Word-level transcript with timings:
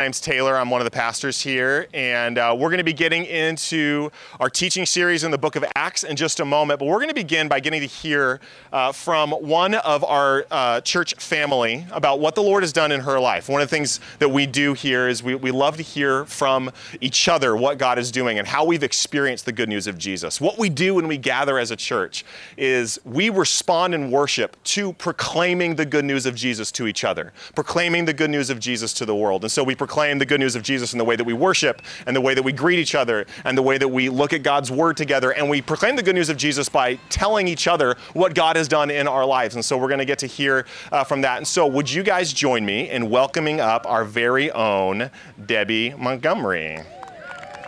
My 0.00 0.04
name's 0.04 0.18
Taylor. 0.18 0.56
I'm 0.56 0.70
one 0.70 0.80
of 0.80 0.86
the 0.86 0.90
pastors 0.90 1.42
here, 1.42 1.86
and 1.92 2.38
uh, 2.38 2.56
we're 2.58 2.70
going 2.70 2.78
to 2.78 2.84
be 2.84 2.94
getting 2.94 3.26
into 3.26 4.10
our 4.40 4.48
teaching 4.48 4.86
series 4.86 5.24
in 5.24 5.30
the 5.30 5.36
book 5.36 5.56
of 5.56 5.64
Acts 5.76 6.04
in 6.04 6.16
just 6.16 6.40
a 6.40 6.44
moment. 6.46 6.80
But 6.80 6.86
we're 6.86 7.00
going 7.00 7.08
to 7.08 7.14
begin 7.14 7.48
by 7.48 7.60
getting 7.60 7.82
to 7.82 7.86
hear 7.86 8.40
uh, 8.72 8.92
from 8.92 9.32
one 9.32 9.74
of 9.74 10.02
our 10.02 10.46
uh, 10.50 10.80
church 10.80 11.16
family 11.16 11.84
about 11.90 12.18
what 12.18 12.34
the 12.34 12.42
Lord 12.42 12.62
has 12.62 12.72
done 12.72 12.92
in 12.92 13.00
her 13.00 13.20
life. 13.20 13.50
One 13.50 13.60
of 13.60 13.68
the 13.68 13.76
things 13.76 14.00
that 14.20 14.30
we 14.30 14.46
do 14.46 14.72
here 14.72 15.06
is 15.06 15.22
we, 15.22 15.34
we 15.34 15.50
love 15.50 15.76
to 15.76 15.82
hear 15.82 16.24
from 16.24 16.70
each 17.02 17.28
other 17.28 17.54
what 17.54 17.76
God 17.76 17.98
is 17.98 18.10
doing 18.10 18.38
and 18.38 18.48
how 18.48 18.64
we've 18.64 18.82
experienced 18.82 19.44
the 19.44 19.52
good 19.52 19.68
news 19.68 19.86
of 19.86 19.98
Jesus. 19.98 20.40
What 20.40 20.56
we 20.56 20.70
do 20.70 20.94
when 20.94 21.08
we 21.08 21.18
gather 21.18 21.58
as 21.58 21.70
a 21.70 21.76
church 21.76 22.24
is 22.56 22.98
we 23.04 23.28
respond 23.28 23.94
in 23.94 24.10
worship 24.10 24.56
to 24.64 24.94
proclaiming 24.94 25.74
the 25.74 25.84
good 25.84 26.06
news 26.06 26.24
of 26.24 26.34
Jesus 26.34 26.72
to 26.72 26.86
each 26.86 27.04
other, 27.04 27.34
proclaiming 27.54 28.06
the 28.06 28.14
good 28.14 28.30
news 28.30 28.48
of 28.48 28.60
Jesus 28.60 28.94
to 28.94 29.04
the 29.04 29.14
world. 29.14 29.44
And 29.44 29.52
so 29.52 29.62
we 29.62 29.74
proclaim 29.74 29.89
the 29.90 30.26
good 30.26 30.40
news 30.40 30.54
of 30.54 30.62
Jesus 30.62 30.92
in 30.92 30.98
the 30.98 31.04
way 31.04 31.16
that 31.16 31.24
we 31.24 31.32
worship 31.32 31.82
and 32.06 32.14
the 32.14 32.20
way 32.20 32.32
that 32.32 32.42
we 32.42 32.52
greet 32.52 32.78
each 32.78 32.94
other 32.94 33.26
and 33.44 33.58
the 33.58 33.62
way 33.62 33.76
that 33.76 33.88
we 33.88 34.08
look 34.08 34.32
at 34.32 34.42
God's 34.42 34.70
word 34.70 34.96
together. 34.96 35.32
And 35.32 35.50
we 35.50 35.60
proclaim 35.60 35.96
the 35.96 36.02
good 36.02 36.14
news 36.14 36.28
of 36.28 36.36
Jesus 36.36 36.68
by 36.68 36.94
telling 37.08 37.48
each 37.48 37.66
other 37.66 37.96
what 38.12 38.34
God 38.34 38.56
has 38.56 38.68
done 38.68 38.90
in 38.90 39.08
our 39.08 39.24
lives. 39.26 39.56
And 39.56 39.64
so 39.64 39.76
we're 39.76 39.88
going 39.88 39.98
to 39.98 40.04
get 40.04 40.18
to 40.20 40.26
hear 40.26 40.64
uh, 40.92 41.04
from 41.04 41.20
that. 41.22 41.38
And 41.38 41.46
so, 41.46 41.66
would 41.66 41.90
you 41.90 42.02
guys 42.02 42.32
join 42.32 42.64
me 42.64 42.88
in 42.88 43.10
welcoming 43.10 43.60
up 43.60 43.84
our 43.86 44.04
very 44.04 44.50
own 44.52 45.10
Debbie 45.44 45.94
Montgomery? 45.98 46.78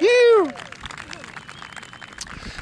You. 0.01 0.51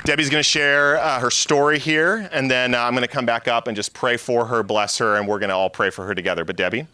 Debbie's 0.05 0.31
going 0.31 0.41
to 0.41 0.49
share 0.49 0.97
uh, 0.99 1.21
her 1.21 1.31
story 1.31 1.79
here, 1.79 2.29
and 2.33 2.51
then 2.51 2.75
uh, 2.75 2.79
I'm 2.79 2.95
going 2.95 3.03
to 3.03 3.09
come 3.09 3.27
back 3.27 3.47
up 3.47 3.69
and 3.69 3.77
just 3.77 3.93
pray 3.93 4.17
for 4.17 4.47
her, 4.47 4.63
bless 4.63 4.99
her, 4.99 5.17
and 5.17 5.29
we're 5.29 5.39
going 5.39 5.51
to 5.51 5.55
all 5.55 5.71
pray 5.71 5.91
for 5.91 6.07
her 6.07 6.15
together. 6.15 6.45
But 6.45 6.57
Debbie, 6.57 6.87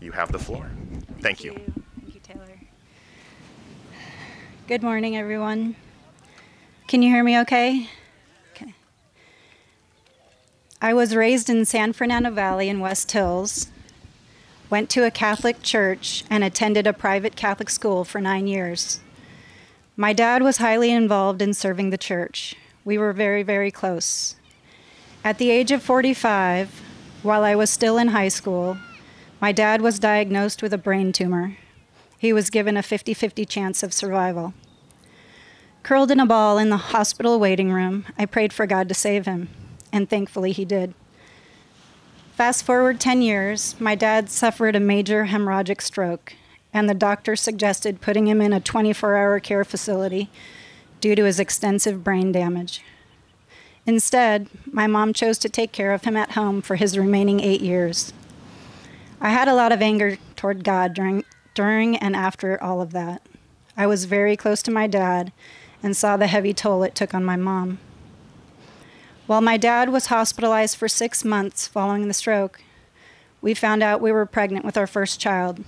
you 0.00 0.12
have 0.12 0.30
the 0.30 0.38
floor. 0.38 0.70
Thank, 1.24 1.42
you. 1.42 1.52
you. 1.52 1.72
Thank 2.02 2.14
you, 2.14 2.20
Taylor. 2.20 2.58
Good 4.68 4.82
morning, 4.82 5.16
everyone. 5.16 5.74
Can 6.86 7.00
you 7.00 7.08
hear 7.08 7.24
me 7.24 7.40
okay? 7.40 7.88
Okay. 8.54 8.74
I 10.82 10.92
was 10.92 11.16
raised 11.16 11.48
in 11.48 11.64
San 11.64 11.94
Fernando 11.94 12.30
Valley 12.30 12.68
in 12.68 12.78
West 12.78 13.10
Hills, 13.12 13.68
went 14.68 14.90
to 14.90 15.06
a 15.06 15.10
Catholic 15.10 15.62
church, 15.62 16.24
and 16.28 16.44
attended 16.44 16.86
a 16.86 16.92
private 16.92 17.36
Catholic 17.36 17.70
school 17.70 18.04
for 18.04 18.20
nine 18.20 18.46
years. 18.46 19.00
My 19.96 20.12
dad 20.12 20.42
was 20.42 20.58
highly 20.58 20.92
involved 20.92 21.40
in 21.40 21.54
serving 21.54 21.88
the 21.88 21.96
church. 21.96 22.54
We 22.84 22.98
were 22.98 23.14
very, 23.14 23.42
very 23.42 23.70
close. 23.70 24.36
At 25.24 25.38
the 25.38 25.48
age 25.48 25.72
of 25.72 25.82
45, 25.82 26.82
while 27.22 27.44
I 27.44 27.54
was 27.54 27.70
still 27.70 27.96
in 27.96 28.08
high 28.08 28.28
school, 28.28 28.76
my 29.44 29.52
dad 29.52 29.82
was 29.82 29.98
diagnosed 29.98 30.62
with 30.62 30.72
a 30.72 30.78
brain 30.78 31.12
tumor. 31.12 31.58
He 32.16 32.32
was 32.32 32.48
given 32.48 32.78
a 32.78 32.82
50 32.82 33.12
50 33.12 33.44
chance 33.44 33.82
of 33.82 33.92
survival. 33.92 34.54
Curled 35.82 36.10
in 36.10 36.18
a 36.18 36.24
ball 36.24 36.56
in 36.56 36.70
the 36.70 36.78
hospital 36.78 37.38
waiting 37.38 37.70
room, 37.70 38.06
I 38.16 38.24
prayed 38.24 38.54
for 38.54 38.64
God 38.64 38.88
to 38.88 38.94
save 38.94 39.26
him, 39.26 39.50
and 39.92 40.08
thankfully 40.08 40.52
he 40.52 40.64
did. 40.64 40.94
Fast 42.32 42.64
forward 42.64 42.98
10 42.98 43.20
years, 43.20 43.78
my 43.78 43.94
dad 43.94 44.30
suffered 44.30 44.76
a 44.76 44.80
major 44.80 45.26
hemorrhagic 45.26 45.82
stroke, 45.82 46.32
and 46.72 46.88
the 46.88 46.94
doctor 46.94 47.36
suggested 47.36 48.00
putting 48.00 48.26
him 48.26 48.40
in 48.40 48.54
a 48.54 48.60
24 48.60 49.14
hour 49.14 49.40
care 49.40 49.62
facility 49.62 50.30
due 51.02 51.14
to 51.14 51.24
his 51.24 51.38
extensive 51.38 52.02
brain 52.02 52.32
damage. 52.32 52.82
Instead, 53.84 54.48
my 54.64 54.86
mom 54.86 55.12
chose 55.12 55.36
to 55.36 55.50
take 55.50 55.70
care 55.70 55.92
of 55.92 56.04
him 56.04 56.16
at 56.16 56.30
home 56.30 56.62
for 56.62 56.76
his 56.76 56.96
remaining 56.96 57.40
eight 57.40 57.60
years. 57.60 58.14
I 59.20 59.30
had 59.30 59.48
a 59.48 59.54
lot 59.54 59.72
of 59.72 59.80
anger 59.80 60.18
toward 60.36 60.64
God 60.64 60.94
during, 60.94 61.24
during 61.54 61.96
and 61.96 62.14
after 62.14 62.62
all 62.62 62.80
of 62.80 62.92
that. 62.92 63.22
I 63.76 63.86
was 63.86 64.04
very 64.04 64.36
close 64.36 64.62
to 64.62 64.70
my 64.70 64.86
dad 64.86 65.32
and 65.82 65.96
saw 65.96 66.16
the 66.16 66.26
heavy 66.26 66.52
toll 66.52 66.82
it 66.82 66.94
took 66.94 67.14
on 67.14 67.24
my 67.24 67.36
mom. 67.36 67.78
While 69.26 69.40
my 69.40 69.56
dad 69.56 69.88
was 69.88 70.06
hospitalized 70.06 70.76
for 70.76 70.88
six 70.88 71.24
months 71.24 71.66
following 71.66 72.08
the 72.08 72.14
stroke, 72.14 72.62
we 73.40 73.54
found 73.54 73.82
out 73.82 74.00
we 74.00 74.12
were 74.12 74.26
pregnant 74.26 74.64
with 74.64 74.76
our 74.76 74.86
first 74.86 75.20
child. 75.20 75.64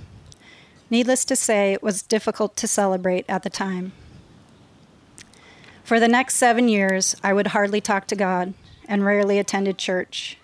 Needless 0.90 1.24
to 1.26 1.36
say, 1.36 1.72
it 1.72 1.82
was 1.82 2.02
difficult 2.02 2.56
to 2.56 2.68
celebrate 2.68 3.24
at 3.28 3.42
the 3.42 3.50
time. 3.50 3.92
For 5.82 5.98
the 5.98 6.08
next 6.08 6.36
seven 6.36 6.68
years, 6.68 7.16
I 7.22 7.32
would 7.32 7.48
hardly 7.48 7.80
talk 7.80 8.06
to 8.08 8.16
God 8.16 8.54
and 8.88 9.04
rarely 9.04 9.38
attended 9.38 9.78
church. 9.78 10.38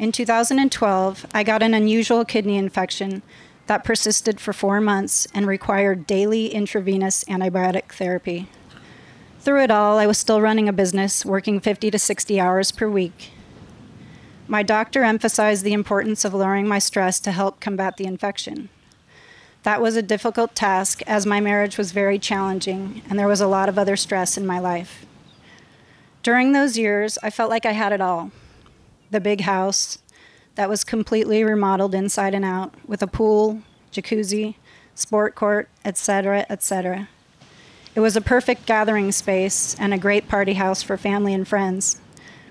In 0.00 0.12
2012, 0.12 1.26
I 1.34 1.42
got 1.42 1.62
an 1.62 1.74
unusual 1.74 2.24
kidney 2.24 2.56
infection 2.56 3.20
that 3.66 3.84
persisted 3.84 4.40
for 4.40 4.54
four 4.54 4.80
months 4.80 5.26
and 5.34 5.46
required 5.46 6.06
daily 6.06 6.46
intravenous 6.46 7.22
antibiotic 7.24 7.92
therapy. 7.92 8.48
Through 9.40 9.64
it 9.64 9.70
all, 9.70 9.98
I 9.98 10.06
was 10.06 10.16
still 10.16 10.40
running 10.40 10.70
a 10.70 10.72
business, 10.72 11.26
working 11.26 11.60
50 11.60 11.90
to 11.90 11.98
60 11.98 12.40
hours 12.40 12.72
per 12.72 12.88
week. 12.88 13.32
My 14.48 14.62
doctor 14.62 15.04
emphasized 15.04 15.64
the 15.64 15.74
importance 15.74 16.24
of 16.24 16.32
lowering 16.32 16.66
my 16.66 16.78
stress 16.78 17.20
to 17.20 17.30
help 17.30 17.60
combat 17.60 17.98
the 17.98 18.06
infection. 18.06 18.70
That 19.64 19.82
was 19.82 19.96
a 19.96 20.02
difficult 20.02 20.54
task 20.54 21.02
as 21.06 21.26
my 21.26 21.40
marriage 21.40 21.76
was 21.76 21.92
very 21.92 22.18
challenging 22.18 23.02
and 23.10 23.18
there 23.18 23.28
was 23.28 23.42
a 23.42 23.46
lot 23.46 23.68
of 23.68 23.78
other 23.78 23.96
stress 23.96 24.38
in 24.38 24.46
my 24.46 24.60
life. 24.60 25.04
During 26.22 26.52
those 26.52 26.78
years, 26.78 27.18
I 27.22 27.28
felt 27.28 27.50
like 27.50 27.66
I 27.66 27.72
had 27.72 27.92
it 27.92 28.00
all 28.00 28.30
the 29.10 29.20
big 29.20 29.42
house 29.42 29.98
that 30.54 30.68
was 30.68 30.84
completely 30.84 31.42
remodeled 31.44 31.94
inside 31.94 32.34
and 32.34 32.44
out 32.44 32.74
with 32.86 33.02
a 33.02 33.06
pool, 33.06 33.62
jacuzzi, 33.92 34.56
sport 34.94 35.34
court, 35.34 35.68
etc., 35.84 36.46
etc. 36.48 37.08
It 37.94 38.00
was 38.00 38.16
a 38.16 38.20
perfect 38.20 38.66
gathering 38.66 39.10
space 39.10 39.74
and 39.78 39.92
a 39.92 39.98
great 39.98 40.28
party 40.28 40.54
house 40.54 40.82
for 40.82 40.96
family 40.96 41.34
and 41.34 41.46
friends. 41.46 42.00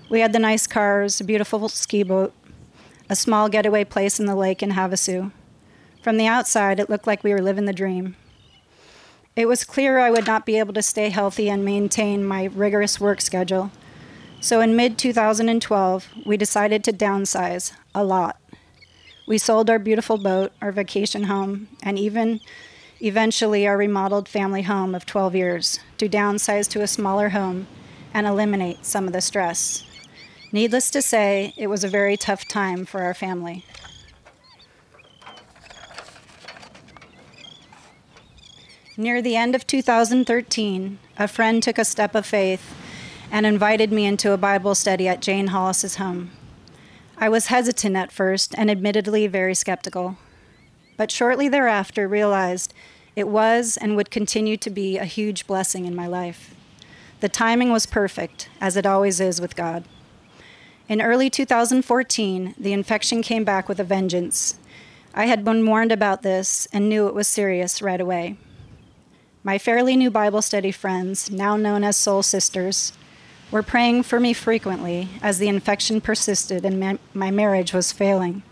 We 0.10 0.20
had 0.20 0.34
the 0.34 0.40
nice 0.40 0.68
cars, 0.68 1.22
a 1.22 1.24
beautiful 1.24 1.70
ski 1.70 2.04
boat, 2.04 2.34
a 3.10 3.16
small 3.16 3.48
getaway 3.48 3.84
place 3.84 4.20
in 4.20 4.26
the 4.26 4.36
lake 4.36 4.62
in 4.62 4.72
Havasu. 4.72 5.32
From 6.02 6.18
the 6.18 6.28
outside, 6.28 6.80
it 6.80 6.90
looked 6.90 7.08
like 7.08 7.24
we 7.24 7.32
were 7.32 7.42
living 7.42 7.66
the 7.66 7.74
dream. 7.74 8.16
It 9.36 9.48
was 9.48 9.64
clear 9.64 10.00
I 10.00 10.12
would 10.12 10.28
not 10.28 10.46
be 10.46 10.60
able 10.60 10.74
to 10.74 10.82
stay 10.82 11.10
healthy 11.10 11.50
and 11.50 11.64
maintain 11.64 12.26
my 12.26 12.46
rigorous 12.46 13.00
work 13.00 13.22
schedule. 13.22 13.72
So 14.42 14.62
in 14.62 14.76
mid 14.76 14.98
2012, 14.98 16.10
we 16.26 16.38
decided 16.38 16.82
to 16.86 16.94
downsize 16.94 17.74
a 17.94 18.06
lot. 18.06 18.40
We 19.28 19.38
sold 19.38 19.70
our 19.70 19.80
beautiful 19.80 20.18
boat, 20.18 20.54
our 20.62 20.72
vacation 20.72 21.26
home, 21.26 21.68
and 21.84 22.00
even 22.00 22.40
eventually 23.02 23.68
our 23.68 23.78
remodeled 23.78 24.30
family 24.30 24.62
home 24.62 24.96
of 24.96 25.06
12 25.06 25.36
years 25.36 25.80
to 25.98 26.08
downsize 26.08 26.70
to 26.70 26.82
a 26.82 26.88
smaller 26.88 27.30
home 27.30 27.68
and 28.14 28.26
eliminate 28.26 28.86
some 28.86 29.08
of 29.08 29.14
the 29.14 29.22
stress. 29.22 29.84
Needless 30.54 30.90
to 30.92 31.02
say, 31.02 31.54
it 31.58 31.68
was 31.68 31.84
a 31.84 31.90
very 31.90 32.16
tough 32.16 32.48
time 32.48 32.86
for 32.86 33.02
our 33.02 33.14
family. 33.14 33.66
Near 38.96 39.22
the 39.22 39.36
end 39.36 39.54
of 39.54 39.68
2013, 39.68 40.98
a 41.18 41.28
friend 41.28 41.62
took 41.62 41.78
a 41.78 41.86
step 41.86 42.16
of 42.16 42.26
faith 42.26 42.79
and 43.32 43.46
invited 43.46 43.92
me 43.92 44.06
into 44.06 44.32
a 44.32 44.38
Bible 44.38 44.76
study 44.76 45.08
at 45.08 45.22
Jane 45.22 45.48
Hollis's 45.48 45.96
home. 45.96 46.32
I 47.18 47.30
was 47.30 47.48
hesitant 47.48 47.96
at 47.96 48.12
first 48.12 48.56
and 48.58 48.72
admittedly 48.72 49.28
very 49.28 49.54
skeptical, 49.54 50.18
but 50.98 51.12
shortly 51.12 51.50
thereafter 51.50 52.08
realized 52.08 52.74
it 53.16 53.28
was 53.28 53.78
and 53.78 53.96
would 53.96 54.12
continue 54.12 54.58
to 54.58 54.70
be 54.70 54.98
a 54.98 55.06
huge 55.06 55.46
blessing 55.46 55.86
in 55.86 55.96
my 55.96 56.08
life. 56.08 56.56
The 57.20 57.30
timing 57.30 57.72
was 57.72 57.86
perfect, 57.86 58.50
as 58.62 58.78
it 58.78 58.86
always 58.86 59.20
is 59.20 59.42
with 59.42 59.56
God. 59.56 59.84
In 60.88 61.02
early 61.02 61.30
2014, 61.30 62.56
the 62.58 62.74
infection 62.74 63.22
came 63.22 63.44
back 63.44 63.68
with 63.68 63.80
a 63.80 63.84
vengeance. 63.84 64.58
I 65.14 65.26
had 65.26 65.44
been 65.44 65.66
warned 65.66 65.92
about 65.92 66.22
this 66.22 66.68
and 66.72 66.88
knew 66.88 67.08
it 67.08 67.14
was 67.14 67.28
serious 67.28 67.82
right 67.82 68.00
away. 68.00 68.38
My 69.44 69.58
fairly 69.58 69.96
new 69.96 70.10
Bible 70.10 70.42
study 70.42 70.72
friends, 70.72 71.30
now 71.30 71.58
known 71.58 71.84
as 71.84 71.98
Soul 71.98 72.24
Sisters, 72.24 72.94
were 73.52 73.64
praying 73.64 74.04
for 74.04 74.20
me 74.20 74.34
frequently 74.34 75.10
as 75.22 75.40
the 75.40 75.48
infection 75.48 76.02
persisted 76.02 76.66
and 76.66 77.00
my 77.14 77.32
marriage 77.32 77.74
was 77.74 77.92
failing. 77.92 78.44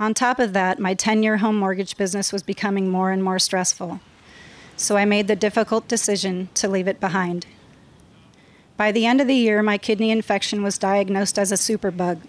On 0.00 0.14
top 0.14 0.38
of 0.38 0.52
that, 0.52 0.78
my 0.78 0.94
10 0.94 1.22
year 1.22 1.38
home 1.38 1.56
mortgage 1.56 1.96
business 1.96 2.32
was 2.32 2.42
becoming 2.42 2.88
more 2.88 3.10
and 3.10 3.22
more 3.22 3.38
stressful. 3.38 4.00
So 4.76 4.96
I 4.96 5.04
made 5.04 5.26
the 5.26 5.34
difficult 5.34 5.88
decision 5.88 6.50
to 6.54 6.68
leave 6.68 6.86
it 6.86 7.00
behind. 7.00 7.46
By 8.76 8.92
the 8.92 9.06
end 9.06 9.20
of 9.20 9.26
the 9.26 9.34
year, 9.34 9.60
my 9.60 9.76
kidney 9.76 10.12
infection 10.12 10.62
was 10.62 10.78
diagnosed 10.78 11.36
as 11.36 11.50
a 11.50 11.56
superbug. 11.56 12.20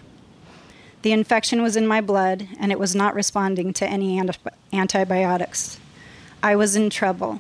The 1.04 1.12
infection 1.12 1.62
was 1.62 1.78
in 1.78 1.86
my 1.86 2.02
blood 2.02 2.48
and 2.60 2.72
it 2.72 2.80
was 2.80 2.96
not 2.96 3.14
responding 3.14 3.72
to 3.74 3.88
any 3.88 4.18
anti- 4.18 4.40
antibiotics. 4.74 5.80
I 6.42 6.56
was 6.56 6.76
in 6.76 6.90
trouble. 6.90 7.40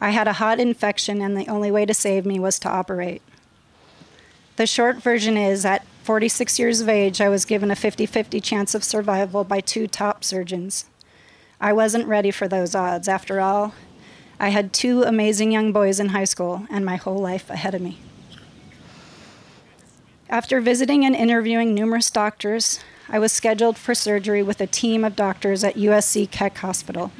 I 0.00 0.10
had 0.10 0.28
a 0.28 0.34
hot 0.34 0.60
infection, 0.60 1.20
and 1.20 1.36
the 1.36 1.48
only 1.48 1.70
way 1.70 1.86
to 1.86 1.94
save 1.94 2.26
me 2.26 2.38
was 2.38 2.58
to 2.60 2.68
operate. 2.68 3.22
The 4.56 4.66
short 4.66 5.02
version 5.02 5.36
is 5.36 5.64
at 5.64 5.86
46 6.04 6.58
years 6.58 6.82
of 6.82 6.88
age, 6.90 7.22
I 7.22 7.30
was 7.30 7.46
given 7.46 7.70
a 7.70 7.76
50 7.76 8.04
50 8.04 8.38
chance 8.40 8.74
of 8.74 8.84
survival 8.84 9.42
by 9.42 9.60
two 9.60 9.86
top 9.86 10.22
surgeons. 10.22 10.84
I 11.58 11.72
wasn't 11.72 12.06
ready 12.06 12.30
for 12.30 12.46
those 12.46 12.74
odds. 12.74 13.08
After 13.08 13.40
all, 13.40 13.72
I 14.38 14.50
had 14.50 14.74
two 14.74 15.02
amazing 15.02 15.50
young 15.50 15.72
boys 15.72 15.98
in 15.98 16.10
high 16.10 16.24
school 16.24 16.66
and 16.68 16.84
my 16.84 16.96
whole 16.96 17.16
life 17.16 17.48
ahead 17.48 17.74
of 17.74 17.80
me. 17.80 18.00
After 20.28 20.60
visiting 20.60 21.06
and 21.06 21.16
interviewing 21.16 21.72
numerous 21.74 22.10
doctors, 22.10 22.80
I 23.08 23.18
was 23.18 23.32
scheduled 23.32 23.78
for 23.78 23.94
surgery 23.94 24.42
with 24.42 24.60
a 24.60 24.66
team 24.66 25.04
of 25.04 25.16
doctors 25.16 25.64
at 25.64 25.76
USC 25.76 26.30
Keck 26.30 26.58
Hospital. 26.58 27.12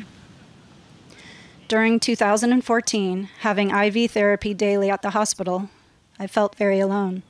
During 1.66 1.98
2014, 1.98 3.30
having 3.40 3.70
IV 3.70 4.10
therapy 4.10 4.52
daily 4.52 4.90
at 4.90 5.00
the 5.00 5.10
hospital, 5.10 5.70
I 6.18 6.26
felt 6.26 6.56
very 6.56 6.78
alone. 6.78 7.22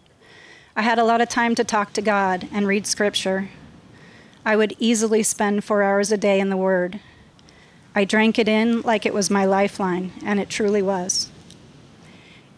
I 0.74 0.82
had 0.82 0.98
a 0.98 1.04
lot 1.04 1.20
of 1.20 1.28
time 1.28 1.54
to 1.54 1.62
talk 1.62 1.92
to 1.92 2.02
God 2.02 2.48
and 2.52 2.66
read 2.66 2.84
scripture. 2.84 3.50
I 4.44 4.56
would 4.56 4.74
easily 4.80 5.22
spend 5.22 5.62
four 5.62 5.84
hours 5.84 6.10
a 6.10 6.16
day 6.16 6.40
in 6.40 6.50
the 6.50 6.56
Word. 6.56 6.98
I 7.94 8.04
drank 8.04 8.36
it 8.40 8.48
in 8.48 8.80
like 8.82 9.06
it 9.06 9.14
was 9.14 9.30
my 9.30 9.44
lifeline, 9.44 10.12
and 10.24 10.40
it 10.40 10.48
truly 10.48 10.82
was. 10.82 11.30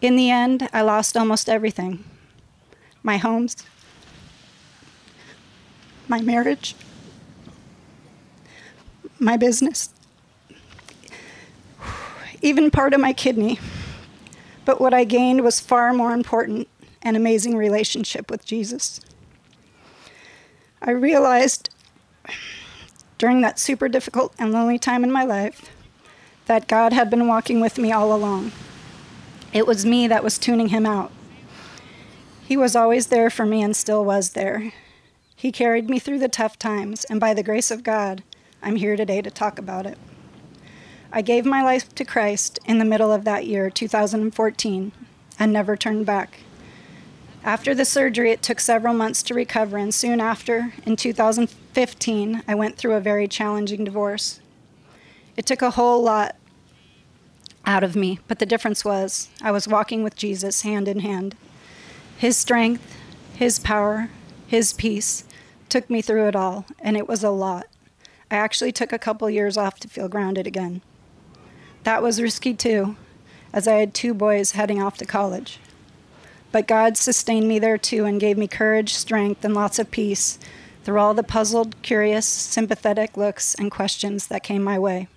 In 0.01 0.15
the 0.15 0.31
end, 0.31 0.67
I 0.73 0.81
lost 0.81 1.15
almost 1.15 1.47
everything 1.47 2.03
my 3.03 3.17
homes, 3.17 3.55
my 6.07 6.21
marriage, 6.21 6.75
my 9.19 9.37
business, 9.37 9.89
even 12.41 12.71
part 12.71 12.93
of 12.93 12.99
my 12.99 13.13
kidney. 13.13 13.59
But 14.65 14.81
what 14.81 14.93
I 14.93 15.03
gained 15.03 15.41
was 15.41 15.59
far 15.59 15.93
more 15.93 16.11
important 16.11 16.67
an 17.01 17.15
amazing 17.15 17.55
relationship 17.55 18.29
with 18.29 18.45
Jesus. 18.45 18.99
I 20.81 20.91
realized 20.91 21.69
during 23.17 23.41
that 23.41 23.59
super 23.59 23.87
difficult 23.87 24.33
and 24.37 24.51
lonely 24.51 24.77
time 24.77 25.03
in 25.03 25.11
my 25.11 25.23
life 25.23 25.71
that 26.45 26.67
God 26.67 26.93
had 26.93 27.09
been 27.09 27.27
walking 27.27 27.59
with 27.59 27.77
me 27.77 27.91
all 27.91 28.13
along. 28.13 28.51
It 29.53 29.65
was 29.65 29.85
me 29.85 30.07
that 30.07 30.23
was 30.23 30.37
tuning 30.37 30.69
him 30.69 30.85
out. 30.85 31.11
He 32.43 32.57
was 32.57 32.75
always 32.75 33.07
there 33.07 33.29
for 33.29 33.45
me 33.45 33.61
and 33.61 33.75
still 33.75 34.05
was 34.05 34.31
there. 34.31 34.71
He 35.35 35.51
carried 35.51 35.89
me 35.89 35.99
through 35.99 36.19
the 36.19 36.29
tough 36.29 36.57
times, 36.57 37.03
and 37.05 37.19
by 37.19 37.33
the 37.33 37.43
grace 37.43 37.71
of 37.71 37.83
God, 37.83 38.23
I'm 38.61 38.77
here 38.77 38.95
today 38.95 39.21
to 39.21 39.29
talk 39.29 39.59
about 39.59 39.85
it. 39.85 39.97
I 41.11 41.21
gave 41.21 41.45
my 41.45 41.63
life 41.63 41.93
to 41.95 42.05
Christ 42.05 42.59
in 42.65 42.79
the 42.79 42.85
middle 42.85 43.11
of 43.11 43.23
that 43.23 43.47
year, 43.47 43.69
2014, 43.69 44.91
and 45.39 45.53
never 45.53 45.77
turned 45.77 46.05
back. 46.05 46.41
After 47.43 47.73
the 47.73 47.85
surgery, 47.85 48.31
it 48.31 48.41
took 48.41 48.59
several 48.59 48.93
months 48.93 49.23
to 49.23 49.33
recover, 49.33 49.77
and 49.77 49.93
soon 49.93 50.19
after, 50.19 50.73
in 50.85 50.97
2015, 50.97 52.43
I 52.45 52.55
went 52.55 52.77
through 52.77 52.95
a 52.95 52.99
very 52.99 53.27
challenging 53.27 53.85
divorce. 53.85 54.41
It 55.37 55.45
took 55.45 55.61
a 55.61 55.71
whole 55.71 56.03
lot 56.03 56.35
out 57.65 57.83
of 57.83 57.95
me, 57.95 58.19
but 58.27 58.39
the 58.39 58.45
difference 58.45 58.83
was 58.83 59.29
I 59.41 59.51
was 59.51 59.67
walking 59.67 60.03
with 60.03 60.17
Jesus 60.17 60.63
hand 60.63 60.89
in 60.89 60.99
hand. 60.99 61.35
His 62.17 62.35
strength, 62.35 62.97
His 63.35 63.59
power, 63.59 64.09
His 64.47 64.73
peace 64.73 65.23
took 65.69 65.89
me 65.89 66.01
through 66.01 66.27
it 66.27 66.35
all, 66.35 66.65
and 66.79 66.97
it 66.97 67.07
was 67.07 67.23
a 67.23 67.29
lot. 67.29 67.67
I 68.29 68.35
actually 68.35 68.73
took 68.73 68.91
a 68.91 68.99
couple 68.99 69.29
years 69.29 69.55
off 69.55 69.79
to 69.79 69.87
feel 69.87 70.09
grounded 70.09 70.47
again. 70.47 70.81
That 71.87 72.03
was 72.03 72.21
risky 72.21 72.53
too, 72.53 72.97
as 73.53 73.65
I 73.65 73.75
had 73.75 73.93
two 73.93 74.13
boys 74.13 74.51
heading 74.51 74.81
off 74.81 74.97
to 74.97 75.05
college. 75.05 75.57
But 76.51 76.67
God 76.67 76.97
sustained 76.97 77.47
me 77.47 77.59
there 77.59 77.77
too 77.77 78.03
and 78.03 78.19
gave 78.19 78.37
me 78.37 78.45
courage, 78.45 78.93
strength, 78.93 79.45
and 79.45 79.53
lots 79.53 79.79
of 79.79 79.89
peace 79.89 80.37
through 80.83 80.99
all 80.99 81.13
the 81.13 81.23
puzzled, 81.23 81.81
curious, 81.83 82.25
sympathetic 82.25 83.15
looks 83.15 83.55
and 83.55 83.71
questions 83.71 84.27
that 84.27 84.43
came 84.43 84.65
my 84.65 84.77
way. 84.77 85.07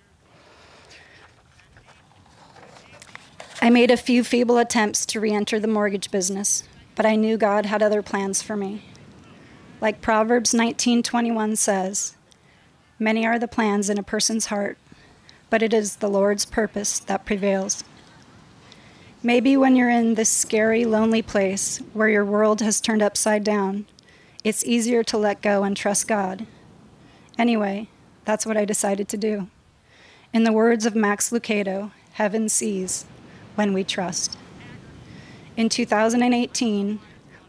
I 3.61 3.69
made 3.69 3.90
a 3.90 3.96
few 3.96 4.23
feeble 4.23 4.58
attempts 4.58 5.05
to 5.06 5.19
re 5.19 5.32
enter 5.32 5.58
the 5.58 5.66
mortgage 5.66 6.12
business, 6.12 6.62
but 6.94 7.05
I 7.05 7.16
knew 7.16 7.37
God 7.37 7.66
had 7.66 7.82
other 7.82 8.00
plans 8.00 8.43
for 8.43 8.56
me. 8.56 8.84
Like 9.81 10.00
Proverbs 10.00 10.55
19:21 10.55 11.56
says, 11.56 12.14
many 13.00 13.26
are 13.26 13.40
the 13.40 13.49
plans 13.49 13.90
in 13.90 13.99
a 13.99 14.05
person's 14.05 14.46
heart, 14.46 14.78
but 15.50 15.62
it 15.62 15.75
is 15.75 15.97
the 15.97 16.08
Lord's 16.08 16.47
purpose 16.47 17.00
that 17.00 17.26
prevails. 17.26 17.85
Maybe 19.23 19.56
when 19.56 19.76
you're 19.76 19.91
in 19.91 20.14
this 20.14 20.31
scary, 20.31 20.85
lonely 20.87 21.20
place 21.20 21.79
where 21.93 22.08
your 22.08 22.25
world 22.25 22.62
has 22.62 22.81
turned 22.81 23.02
upside 23.02 23.44
down, 23.44 23.85
it's 24.43 24.64
easier 24.64 25.05
to 25.05 25.19
let 25.19 25.43
go 25.43 25.62
and 25.64 25.76
trust 25.76 26.08
God. 26.08 26.47
Anyway, 27.37 27.88
that's 28.25 28.47
what 28.47 28.56
I 28.56 28.64
decided 28.64 29.08
to 29.08 29.19
do. 29.19 29.49
In 30.32 30.44
the 30.44 30.52
words 30.52 30.87
of 30.87 30.94
Max 30.94 31.31
Lucado, 31.31 31.91
heaven 32.12 32.49
sees 32.49 33.05
when 33.56 33.75
we 33.75 33.85
trust. 33.85 34.38
In 35.56 35.69
2018, 35.69 37.00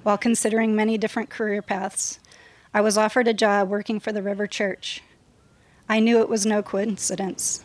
while 0.03 0.17
considering 0.17 0.75
many 0.75 0.97
different 0.97 1.29
career 1.29 1.61
paths, 1.61 2.19
I 2.73 2.81
was 2.81 2.97
offered 2.97 3.27
a 3.27 3.33
job 3.33 3.69
working 3.69 3.99
for 3.99 4.11
the 4.11 4.23
River 4.23 4.47
Church. 4.47 5.01
I 5.87 5.99
knew 5.99 6.19
it 6.19 6.29
was 6.29 6.45
no 6.45 6.63
coincidence. 6.63 7.63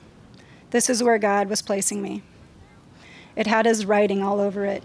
This 0.77 0.91
is 0.91 1.03
where 1.03 1.17
God 1.17 1.49
was 1.49 1.63
placing 1.63 2.03
me. 2.03 2.23
It 3.35 3.47
had 3.47 3.65
His 3.65 3.87
writing 3.87 4.23
all 4.23 4.41
over 4.41 4.67
it, 4.67 4.85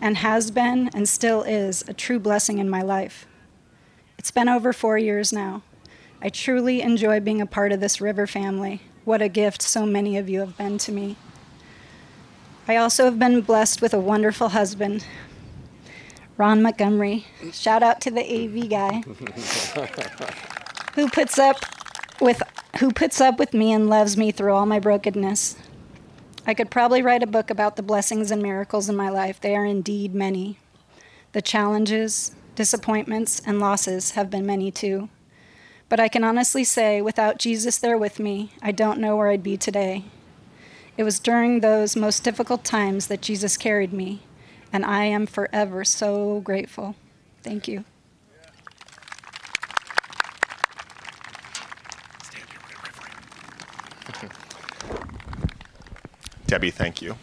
and 0.00 0.18
has 0.18 0.52
been 0.52 0.88
and 0.94 1.08
still 1.08 1.42
is 1.42 1.82
a 1.88 1.92
true 1.92 2.20
blessing 2.20 2.58
in 2.58 2.70
my 2.70 2.80
life. 2.80 3.26
It's 4.18 4.30
been 4.30 4.48
over 4.48 4.72
four 4.72 4.96
years 4.96 5.32
now. 5.32 5.64
I 6.22 6.28
truly 6.28 6.80
enjoy 6.80 7.18
being 7.18 7.40
a 7.40 7.46
part 7.46 7.72
of 7.72 7.80
this 7.80 8.00
river 8.00 8.28
family. 8.28 8.82
What 9.04 9.20
a 9.20 9.28
gift 9.28 9.62
so 9.62 9.84
many 9.84 10.16
of 10.16 10.28
you 10.28 10.38
have 10.38 10.56
been 10.56 10.78
to 10.78 10.92
me. 10.92 11.16
I 12.68 12.76
also 12.76 13.06
have 13.06 13.18
been 13.18 13.40
blessed 13.40 13.82
with 13.82 13.92
a 13.92 13.98
wonderful 13.98 14.50
husband, 14.50 15.04
Ron 16.36 16.62
Montgomery. 16.62 17.26
Shout 17.50 17.82
out 17.82 18.00
to 18.02 18.12
the 18.12 18.22
AV 18.22 18.70
guy 18.70 19.00
who 20.94 21.08
puts 21.10 21.36
up 21.36 21.56
with 22.20 22.42
who 22.78 22.92
puts 22.92 23.20
up 23.20 23.38
with 23.38 23.54
me 23.54 23.72
and 23.72 23.88
loves 23.88 24.16
me 24.16 24.30
through 24.30 24.52
all 24.52 24.66
my 24.66 24.78
brokenness. 24.78 25.56
I 26.46 26.54
could 26.54 26.70
probably 26.70 27.02
write 27.02 27.22
a 27.22 27.26
book 27.26 27.50
about 27.50 27.76
the 27.76 27.82
blessings 27.82 28.30
and 28.30 28.42
miracles 28.42 28.88
in 28.88 28.96
my 28.96 29.08
life. 29.08 29.40
They 29.40 29.56
are 29.56 29.64
indeed 29.64 30.14
many. 30.14 30.58
The 31.32 31.42
challenges, 31.42 32.32
disappointments, 32.54 33.42
and 33.44 33.58
losses 33.58 34.12
have 34.12 34.30
been 34.30 34.46
many 34.46 34.70
too. 34.70 35.08
But 35.88 36.00
I 36.00 36.08
can 36.08 36.24
honestly 36.24 36.64
say, 36.64 37.00
without 37.00 37.38
Jesus 37.38 37.78
there 37.78 37.98
with 37.98 38.18
me, 38.18 38.52
I 38.62 38.72
don't 38.72 39.00
know 39.00 39.16
where 39.16 39.28
I'd 39.28 39.42
be 39.42 39.56
today. 39.56 40.04
It 40.96 41.04
was 41.04 41.18
during 41.18 41.60
those 41.60 41.96
most 41.96 42.24
difficult 42.24 42.64
times 42.64 43.08
that 43.08 43.20
Jesus 43.20 43.56
carried 43.56 43.92
me, 43.92 44.22
and 44.72 44.84
I 44.84 45.04
am 45.04 45.26
forever 45.26 45.84
so 45.84 46.40
grateful. 46.40 46.96
Thank 47.42 47.68
you. 47.68 47.84
Debbie, 56.56 56.70
thank 56.70 57.02
you. 57.02 57.18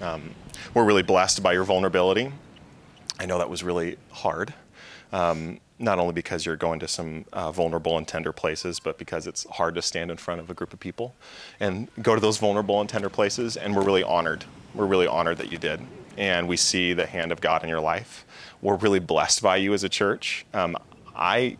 Um, 0.00 0.36
we're 0.72 0.84
really 0.84 1.02
blessed 1.02 1.42
by 1.42 1.52
your 1.52 1.64
vulnerability. 1.64 2.32
I 3.18 3.26
know 3.26 3.38
that 3.38 3.50
was 3.50 3.64
really 3.64 3.96
hard, 4.12 4.54
um, 5.12 5.58
not 5.80 5.98
only 5.98 6.12
because 6.12 6.46
you're 6.46 6.54
going 6.54 6.78
to 6.78 6.86
some 6.86 7.24
uh, 7.32 7.50
vulnerable 7.50 7.98
and 7.98 8.06
tender 8.06 8.32
places, 8.32 8.78
but 8.78 8.96
because 8.96 9.26
it's 9.26 9.44
hard 9.50 9.74
to 9.74 9.82
stand 9.82 10.12
in 10.12 10.16
front 10.16 10.40
of 10.40 10.48
a 10.48 10.54
group 10.54 10.72
of 10.72 10.78
people 10.78 11.16
and 11.58 11.88
go 12.02 12.14
to 12.14 12.20
those 12.20 12.38
vulnerable 12.38 12.80
and 12.80 12.88
tender 12.88 13.10
places. 13.10 13.56
And 13.56 13.74
we're 13.74 13.82
really 13.82 14.04
honored. 14.04 14.44
We're 14.76 14.86
really 14.86 15.08
honored 15.08 15.38
that 15.38 15.50
you 15.50 15.58
did. 15.58 15.80
And 16.16 16.46
we 16.46 16.56
see 16.56 16.92
the 16.92 17.06
hand 17.06 17.32
of 17.32 17.40
God 17.40 17.64
in 17.64 17.68
your 17.68 17.80
life. 17.80 18.24
We're 18.62 18.76
really 18.76 19.00
blessed 19.00 19.42
by 19.42 19.56
you 19.56 19.74
as 19.74 19.82
a 19.82 19.88
church. 19.88 20.46
Um, 20.54 20.76
I 21.16 21.56